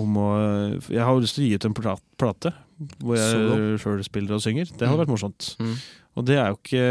om 0.00 0.14
å 0.16 0.28
Jeg 0.88 1.02
har 1.04 1.12
jo 1.12 1.20
lyst 1.20 1.36
til 1.36 1.44
å 1.44 1.48
gi 1.50 1.56
ut 1.58 1.66
en 1.68 1.74
plate 1.76 2.52
hvor 3.02 3.14
jeg 3.18 3.76
sjøl 3.82 4.00
spiller 4.02 4.38
og 4.38 4.40
synger. 4.42 4.64
Det 4.72 4.88
hadde 4.88 4.96
Mm. 4.96 5.02
vært 5.04 5.12
morsomt. 5.12 5.50
Mm. 5.60 5.74
Og 6.12 6.26
det 6.28 6.36
er 6.36 6.50
jo 6.50 6.58
ikke 6.58 6.86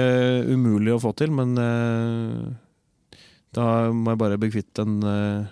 umulig 0.49 0.95
å 0.95 1.01
få 1.01 1.11
til, 1.17 1.33
men 1.37 1.53
eh, 1.61 3.17
da 3.53 3.65
må 3.93 4.13
jeg 4.13 4.21
bare 4.23 4.39
bli 4.41 4.49
kvitt 4.53 4.71
den 4.79 4.97
eh, 5.05 5.51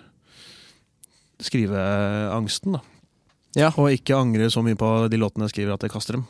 skriveangsten, 1.44 2.78
da. 2.78 2.82
Ja. 3.58 3.70
Og 3.82 3.90
ikke 3.94 4.18
angre 4.18 4.46
så 4.50 4.62
mye 4.62 4.78
på 4.78 4.88
de 5.10 5.18
låtene 5.18 5.48
jeg 5.48 5.56
skriver 5.56 5.74
at 5.74 5.86
jeg 5.86 5.94
kaster 5.94 6.18
dem. 6.18 6.26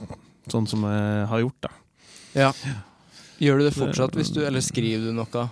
Sånn 0.53 0.69
som 0.69 0.85
jeg 0.89 1.27
har 1.33 1.43
gjort, 1.43 1.67
da. 1.67 1.75
ja. 2.47 2.53
Gjør 3.41 3.61
du 3.61 3.65
det 3.65 3.73
fortsatt, 3.73 4.17
hvis 4.19 4.35
du, 4.37 4.43
eller 4.45 4.61
skriver 4.61 5.09
du 5.09 5.17
noe? 5.17 5.45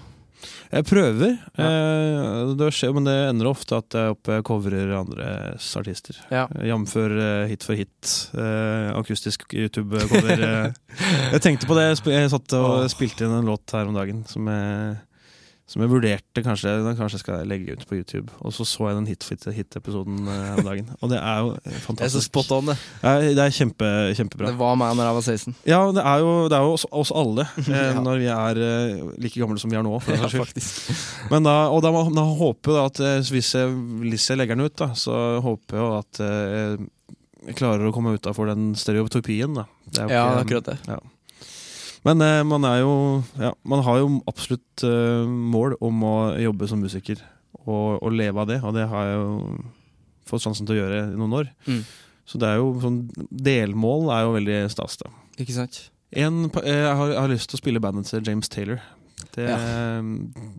Jeg 0.68 0.84
prøver, 0.84 1.38
eh, 1.58 2.52
det 2.58 2.68
skjer, 2.76 2.92
men 2.96 3.08
det 3.08 3.16
ender 3.30 3.48
ofte 3.50 3.78
at 3.80 3.96
jeg 3.96 4.14
oppe 4.14 4.38
coverer 4.46 4.92
andres 4.98 5.68
artister. 5.80 6.18
Ja. 6.30 6.46
Jf. 6.60 6.94
Hit 7.48 7.64
for 7.66 7.78
hit, 7.78 8.12
eh, 8.36 8.90
akustisk 8.98 9.48
YouTube-cover. 9.54 10.44
eh. 10.48 10.72
jeg 11.34 11.44
tenkte 11.44 11.68
på 11.70 11.78
det, 11.78 11.88
jeg 12.04 12.32
satt 12.34 12.56
og 12.58 12.84
spilte 12.92 13.26
inn 13.26 13.38
en 13.40 13.48
låt 13.48 13.74
her 13.74 13.88
om 13.88 13.96
dagen 13.96 14.24
som 14.28 14.46
jeg, 14.52 14.98
som 15.68 15.82
jeg 15.84 15.90
vurderte 15.92 16.42
kanskje, 16.44 16.70
den 16.80 16.96
kanskje 16.96 17.18
skal 17.20 17.42
jeg 17.42 17.48
legge 17.50 17.74
ut 17.76 17.82
på 17.90 17.98
YouTube. 17.98 18.32
Og 18.40 18.54
så 18.56 18.64
så 18.64 18.86
jeg 18.88 18.96
den 18.96 19.08
Hit 19.10 19.26
hit-episoden 19.28 20.22
eh, 20.24 20.38
her 20.48 20.60
om 20.62 20.64
dagen, 20.64 20.86
og 20.98 21.10
det 21.12 21.18
er 21.20 21.42
jo 21.44 21.50
fantastisk. 21.84 21.98
Det 22.00 22.06
er 22.06 22.14
så 22.14 22.22
spot 22.24 22.52
on, 22.56 22.70
det. 22.70 22.76
Det 23.36 23.42
er, 23.44 23.52
kjempe, 23.52 23.90
kjempebra. 24.16 24.48
Det 24.48 24.58
var 24.62 24.78
meg 24.80 24.96
når 24.96 25.10
jeg 25.10 25.18
var 25.18 25.26
16. 25.34 25.56
Ja, 25.68 25.80
det 25.92 26.04
er 26.08 26.24
jo, 26.24 26.30
det 26.48 26.56
er 26.56 26.64
jo 26.64 26.72
oss, 26.78 26.86
oss 27.02 27.12
alle, 27.12 27.44
eh, 27.66 27.74
Ja. 27.74 28.00
når 28.00 28.22
vi 28.24 28.30
er 28.32 28.62
eh, 28.64 29.02
like 29.20 29.42
gamle 29.44 29.60
som 29.60 29.72
vi 29.72 29.76
er 29.76 29.84
nå. 29.84 29.92
For 30.00 30.16
den 30.16 30.24
saks 30.24 30.56
skyld. 30.56 31.28
Men 31.34 31.44
da, 31.44 31.56
og 31.68 31.84
da, 31.84 31.92
da 32.16 32.24
håper 32.40 32.78
jeg 32.78 32.92
at 32.94 33.02
eh, 33.10 33.32
hvis 33.36 33.52
jeg, 33.60 33.76
hvis 34.08 34.30
jeg 34.32 34.40
legger 34.40 34.56
den 34.56 34.64
ut, 34.70 34.76
da, 34.80 34.94
så 34.96 35.18
håper 35.44 35.82
jeg 35.82 36.00
at 36.00 36.22
eh, 36.24 36.88
jeg 37.48 37.60
klarer 37.60 37.86
å 37.88 37.92
komme 37.94 38.16
utafor 38.16 38.48
den 38.50 38.72
stereotopien. 38.76 39.52
Da. 39.60 39.68
Ja, 40.08 40.24
akkurat 40.40 40.72
det. 40.72 40.78
Ja. 40.88 40.98
Men 42.08 42.24
eh, 42.24 42.42
man 42.48 42.64
er 42.64 42.80
jo 42.80 42.92
ja, 43.36 43.52
Man 43.68 43.84
har 43.84 44.00
jo 44.00 44.10
absolutt 44.30 44.84
eh, 44.86 45.24
mål 45.28 45.76
om 45.84 46.04
å 46.08 46.16
jobbe 46.40 46.68
som 46.70 46.80
musiker 46.80 47.20
og, 47.68 47.98
og 48.00 48.14
leve 48.16 48.40
av 48.40 48.48
det, 48.48 48.62
og 48.64 48.72
det 48.76 48.86
har 48.88 49.08
jeg 49.10 49.16
jo 49.18 49.32
fått 50.28 50.44
sjansen 50.44 50.68
til 50.68 50.78
å 50.78 50.78
gjøre 50.78 51.00
i 51.02 51.18
noen 51.20 51.34
år. 51.36 51.50
Mm. 51.68 51.82
Så 52.28 52.40
det 52.40 52.48
er 52.48 52.60
jo 52.60 52.70
sånn 52.80 53.02
delmål 53.28 54.08
er 54.14 54.24
jo 54.24 54.34
veldig 54.36 54.58
stas, 54.72 54.96
da. 55.00 55.10
Ikke 55.36 55.56
sant? 55.56 55.80
En, 56.16 56.46
eh, 56.62 56.78
jeg, 56.80 56.94
har, 57.00 57.12
jeg 57.12 57.20
har 57.20 57.32
lyst 57.32 57.52
til 57.52 57.58
å 57.58 57.60
spille 57.60 57.82
bandet 57.84 58.08
til 58.08 58.24
James 58.24 58.48
Taylor. 58.52 58.80
Det, 59.34 59.48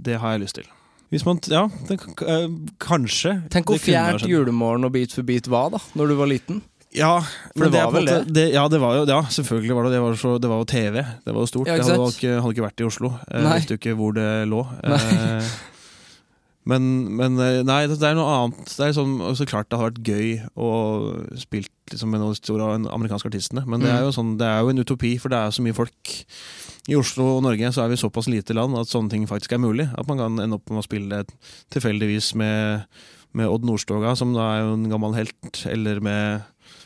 det 0.05 0.19
har 0.21 0.35
jeg 0.35 0.43
lyst 0.43 0.59
til. 0.59 0.69
Hvis 1.09 1.25
man, 1.25 1.39
ja, 1.49 1.63
det, 1.89 1.97
eh, 2.29 2.49
kanskje. 2.81 3.39
Tenk 3.49 3.71
hvor 3.71 3.81
fjert 3.81 4.27
julemorgen 4.29 4.85
og 4.85 4.93
Beat 4.93 5.15
for 5.15 5.25
beat 5.25 5.49
var 5.49 5.71
da 5.73 5.79
Når 5.97 6.11
du 6.11 6.15
var 6.19 6.29
liten. 6.29 6.61
Ja, 6.97 7.19
For 7.53 7.69
det 7.69 7.83
vel 7.93 8.05
måte- 8.07 8.33
det? 8.33 8.47
Ja, 8.53 8.63
det 8.67 8.79
var 8.81 8.95
jo, 8.97 9.05
ja, 9.05 9.21
selvfølgelig 9.29 9.75
var 9.77 9.83
det 9.85 9.91
det. 9.93 10.01
Var 10.01 10.15
så, 10.17 10.39
det 10.41 10.49
var 10.49 10.57
jo 10.63 10.65
TV. 10.65 10.95
Det 11.25 11.33
var 11.35 11.41
jo 11.43 11.45
stort. 11.51 11.67
Ja, 11.69 11.75
jeg 11.77 11.85
hadde 11.85 12.07
ikke, 12.15 12.41
hadde 12.41 12.53
ikke 12.55 12.65
vært 12.65 12.81
i 12.81 12.87
Oslo. 12.87 13.11
Jeg 13.29 13.43
Nei. 13.45 13.57
visste 13.59 13.75
jo 13.75 13.77
ikke 13.81 13.97
hvor 13.99 14.13
det 14.17 14.29
lå. 14.49 14.63
Eh, 14.83 15.49
Men, 16.69 16.83
men 17.17 17.39
eh, 17.41 17.63
nei, 17.65 17.87
det 17.89 17.95
det 17.97 18.09
er 18.11 18.17
noe 18.17 18.29
annet. 18.29 18.67
Det 18.77 18.83
er 18.89 18.91
sånn, 18.93 19.15
så 19.33 19.45
klart 19.47 19.69
det 19.71 19.77
har 19.79 19.89
vært 19.89 20.03
gøy 20.05 20.27
å 20.59 20.67
spille 21.39 21.65
liksom, 21.89 22.11
med 22.13 22.21
noen 22.21 22.35
store 22.37 22.67
amerikanske 22.93 23.25
artistene, 23.31 23.63
men 23.65 23.79
det 23.81 23.89
er, 23.89 24.03
Mm. 24.03 24.05
jo 24.05 24.11
sånn, 24.13 24.37
det 24.37 24.45
er 24.45 24.59
jo 24.61 24.69
en 24.69 24.83
utopi, 24.83 25.17
for 25.19 25.29
det 25.33 25.39
er 25.39 25.49
så 25.55 25.63
mye 25.65 25.73
folk. 25.73 26.11
I 26.89 26.95
Oslo 26.99 27.37
og 27.37 27.43
Norge 27.43 27.71
så 27.73 27.85
er 27.85 27.89
vi 27.89 27.97
såpass 27.97 28.27
lite 28.29 28.53
land 28.53 28.75
at 28.77 28.85
sånne 28.91 29.09
ting 29.09 29.25
faktisk 29.25 29.53
er 29.53 29.57
mulig. 29.63 29.87
At 29.97 30.05
man 30.07 30.17
kan 30.21 30.37
ende 30.37 30.59
opp 30.59 30.69
med 30.69 30.83
å 30.83 30.85
spille 30.85 31.23
tilfeldigvis 31.73 32.35
med, 32.35 32.85
med 33.33 33.47
Odd 33.49 33.65
Nordstoga, 33.65 34.15
som 34.17 34.33
da 34.33 34.51
er 34.57 34.61
jo 34.67 34.73
en 34.75 34.89
gammel 34.91 35.15
helt, 35.17 35.65
eller 35.65 35.99
med 36.01 36.41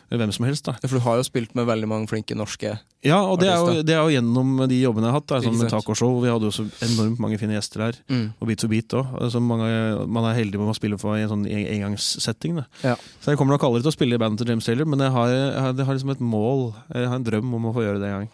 hvem 0.10 0.32
som 0.36 0.46
helst. 0.46 0.66
da 0.68 0.76
For 0.84 0.98
du 1.00 1.04
har 1.06 1.18
jo 1.20 1.26
spilt 1.26 1.56
med 1.58 1.68
veldig 1.68 1.88
mange 1.90 2.10
flinke 2.12 2.36
norske 2.38 2.76
Ja, 3.04 3.20
og 3.26 3.40
det 3.42 3.50
er, 3.50 3.58
jo, 3.58 3.84
det 3.84 3.96
er 3.96 4.02
jo 4.02 4.14
gjennom 4.14 4.52
de 4.70 4.78
jobbene 4.80 5.08
jeg 5.08 5.14
har 5.14 5.20
hatt. 5.20 5.28
Da, 5.32 5.40
sånn 5.44 5.58
med 5.60 5.72
tacoshow. 5.74 6.14
Vi 6.24 6.32
hadde 6.32 6.48
jo 6.50 6.54
så 6.56 6.66
enormt 6.86 7.20
mange 7.24 7.40
fine 7.42 7.58
gjester 7.58 7.88
her. 7.88 8.00
mm. 8.12 8.26
Og 8.40 8.48
Beat 8.48 8.62
to 8.64 8.70
beat 8.72 8.96
òg. 9.00 9.16
Altså 9.26 9.42
man 9.44 9.64
er 9.66 10.38
heldig 10.38 10.62
med 10.62 10.72
å 10.72 10.78
spille 10.78 11.00
for 11.02 11.18
i 11.18 11.26
en 11.26 11.32
sånn 11.34 11.46
engangssetting. 11.50 12.62
Ja. 12.84 12.96
Så 13.20 13.34
jeg 13.34 13.42
kommer 13.42 13.58
nok 13.58 13.68
aldri 13.68 13.84
til 13.84 13.92
å 13.92 13.98
spille 13.98 14.16
i 14.18 14.22
bandet 14.22 14.44
til 14.44 14.54
James 14.54 14.66
Taylor, 14.70 14.90
men 14.90 15.04
jeg 15.04 15.14
har, 15.16 15.34
jeg 15.34 15.86
har, 15.88 15.94
liksom 15.94 16.16
et 16.16 16.24
mål, 16.24 16.74
jeg 16.94 17.12
har 17.12 17.20
en 17.20 17.30
drøm 17.30 17.54
om 17.60 17.70
å 17.72 17.76
få 17.76 17.86
gjøre 17.88 18.02
det 18.04 18.12
en 18.12 18.26
gang. 18.26 18.34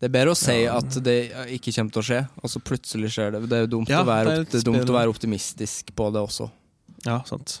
Det 0.00 0.08
er 0.08 0.12
bedre 0.14 0.32
å 0.32 0.38
si 0.38 0.62
at 0.64 0.94
det 1.04 1.18
ikke 1.58 1.74
kommer 1.76 1.92
til 1.92 2.00
å 2.00 2.06
skje, 2.08 2.20
og 2.40 2.48
så 2.48 2.62
plutselig 2.64 3.10
skjer 3.12 3.34
det. 3.34 3.42
Det 3.52 3.58
er 3.58 3.66
jo 3.66 3.72
dumt, 3.76 3.90
Ja, 3.92 4.00
å, 4.00 4.08
være, 4.08 4.38
det 4.48 4.62
er 4.62 4.64
dumt 4.64 4.88
å 4.88 4.96
være 4.96 5.12
optimistisk 5.12 5.92
på 5.96 6.08
det 6.14 6.22
også. 6.24 6.48
Ja, 7.04 7.18
sant. 7.28 7.58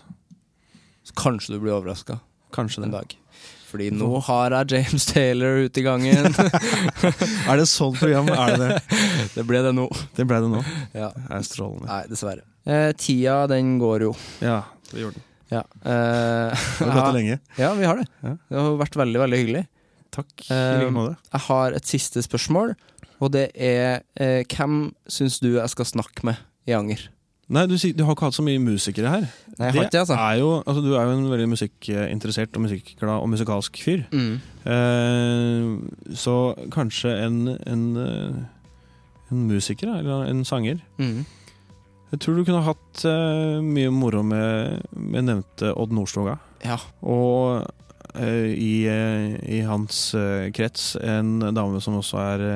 Så 1.04 1.16
kanskje 1.20 1.56
du 1.56 1.60
blir 1.60 1.74
overraska 1.76 2.16
Kanskje 2.54 2.82
en 2.84 2.90
det. 2.90 2.98
dag. 3.00 3.16
Fordi 3.70 3.86
nå 3.94 4.08
har 4.26 4.50
jeg 4.56 4.72
James 4.74 5.04
Taylor 5.06 5.60
ute 5.68 5.78
i 5.78 5.84
gangen. 5.86 6.26
Er 7.50 7.60
det 7.60 7.66
sånn 7.70 7.94
program? 7.94 8.26
Er 8.34 8.56
det 8.56 8.66
det? 8.66 9.00
det 9.36 9.44
ble 9.46 9.60
det 9.62 9.70
nå. 9.76 9.84
Det 10.16 10.26
ble 10.26 10.40
det 10.42 10.50
nå. 10.50 10.62
Ja. 10.96 11.10
Det 11.14 11.36
er 11.38 11.44
strålende. 11.46 11.86
Nei, 11.86 12.00
dessverre. 12.10 12.42
Eh, 12.66 12.90
tida, 12.98 13.44
den 13.50 13.76
går 13.80 14.08
jo. 14.08 14.14
Ja, 14.42 14.62
vi 14.90 15.04
gjorde 15.04 15.20
den. 15.20 15.26
Ja. 15.54 15.62
Eh, 15.82 16.66
Vi 16.80 16.86
har 16.88 16.94
pratet 16.98 17.16
lenge. 17.20 17.38
ja, 17.58 17.70
vi 17.78 17.86
har 17.88 17.98
det. 18.02 18.08
Ja. 18.26 18.34
Det 18.50 18.58
har 18.58 18.76
vært 18.82 18.98
veldig, 19.00 19.22
veldig 19.24 19.40
hyggelig. 19.44 19.62
Takk. 20.14 20.34
I 20.48 20.52
Eh, 20.54 20.74
like 20.82 20.94
måte. 20.94 21.14
Jeg 21.32 21.44
har 21.46 21.78
et 21.78 21.86
siste 21.94 22.22
spørsmål, 22.26 22.74
og 23.22 23.32
det 23.34 23.46
er 23.54 24.02
eh, 24.18 24.42
hvem 24.50 24.76
syns 25.10 25.38
du 25.42 25.52
jeg 25.56 25.70
skal 25.72 25.86
snakke 25.90 26.26
med 26.26 26.38
i 26.70 26.74
Anger? 26.74 27.06
Nei, 27.50 27.64
du, 27.66 27.74
du 27.74 28.04
har 28.06 28.14
ikke 28.14 28.28
hatt 28.28 28.36
så 28.36 28.44
mye 28.46 28.60
musikere 28.62 29.10
her. 29.10 29.24
Nei, 29.58 29.66
jeg 29.66 29.74
har 29.74 29.88
ikke 29.88 30.02
altså. 30.04 30.14
er 30.22 30.36
jo, 30.38 30.50
altså, 30.62 30.82
du 30.84 30.92
er 30.94 31.08
jo 31.08 31.16
en 31.16 31.26
veldig 31.32 31.48
musikkinteressert 31.50 32.54
og 32.54 32.62
musikkglad 32.68 33.16
og 33.16 33.26
musikalsk 33.32 33.80
fyr. 33.82 34.04
Mm. 34.14 34.36
Eh, 34.70 36.14
så 36.14 36.36
kanskje 36.70 37.16
en, 37.24 37.40
en, 37.66 37.82
eh, 38.04 39.34
en 39.34 39.42
musiker, 39.50 39.90
eller 39.98 40.30
en 40.30 40.44
sanger. 40.46 40.78
Mm. 41.02 41.26
Jeg 42.12 42.22
tror 42.22 42.38
du 42.38 42.44
kunne 42.46 42.62
hatt 42.66 43.04
eh, 43.10 43.58
mye 43.66 43.90
moro 43.94 44.22
med, 44.26 44.86
med 44.94 45.26
nevnte 45.32 45.74
Odd 45.74 45.94
Nordstoga. 45.94 46.38
Ja. 46.62 46.78
Og 47.02 47.66
eh, 48.14 48.54
i, 48.54 48.72
eh, 48.86 49.36
i 49.58 49.62
hans 49.66 50.12
eh, 50.14 50.52
krets 50.54 50.92
en 51.02 51.40
dame 51.50 51.82
som 51.82 51.98
også 51.98 52.22
er 52.28 52.48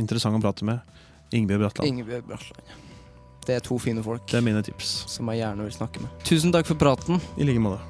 interessant 0.00 0.40
å 0.40 0.44
prate 0.48 0.64
med. 0.68 1.00
Ingebjørg 1.36 1.68
Bratland. 1.68 1.92
Ingebjørg 1.92 2.30
Brasland. 2.32 2.87
Det 3.48 3.54
er 3.56 3.64
to 3.64 3.78
fine 3.80 4.02
folk 4.04 4.26
Det 4.28 4.42
er 4.42 4.44
mine 4.44 4.60
tips. 4.60 5.06
som 5.08 5.28
jeg 5.32 5.40
gjerne 5.40 5.64
vil 5.64 5.72
snakke 5.72 6.02
med. 6.04 6.10
Tusen 6.28 6.52
takk 6.52 6.68
for 6.68 6.76
praten. 6.76 7.20
I 7.40 7.46
like 7.48 7.62
måte. 7.64 7.80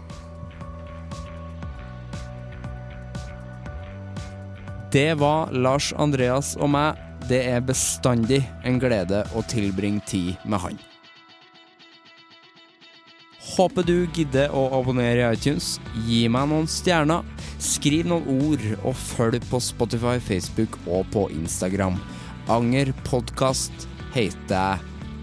Det 4.94 5.18
var 5.18 5.50
Lars 5.52 5.90
Andreas 5.98 6.54
og 6.56 6.70
meg. 6.70 7.00
Det 7.28 7.42
er 7.50 7.60
bestandig 7.60 8.38
en 8.64 8.78
glede 8.80 9.24
å 9.36 9.42
tilbringe 9.50 10.00
tid 10.06 10.36
med 10.46 10.62
han. 10.62 10.78
Håper 13.58 13.82
du 13.82 14.06
gidder 14.14 14.54
å 14.54 14.68
abonnere 14.78 15.26
i 15.26 15.34
iTunes. 15.34 15.80
Gi 16.06 16.22
meg 16.30 16.46
noen 16.48 16.70
stjerner. 16.70 17.26
Skriv 17.58 18.06
noen 18.06 18.30
ord, 18.46 18.62
og 18.86 18.94
følg 18.94 19.42
på 19.50 19.58
Spotify, 19.60 20.20
Facebook 20.22 20.78
og 20.86 21.10
på 21.10 21.26
Instagram. 21.34 21.98
Anger 22.48 22.94
podkast 23.10 23.88
heter 24.14 24.54
jeg 24.54 24.97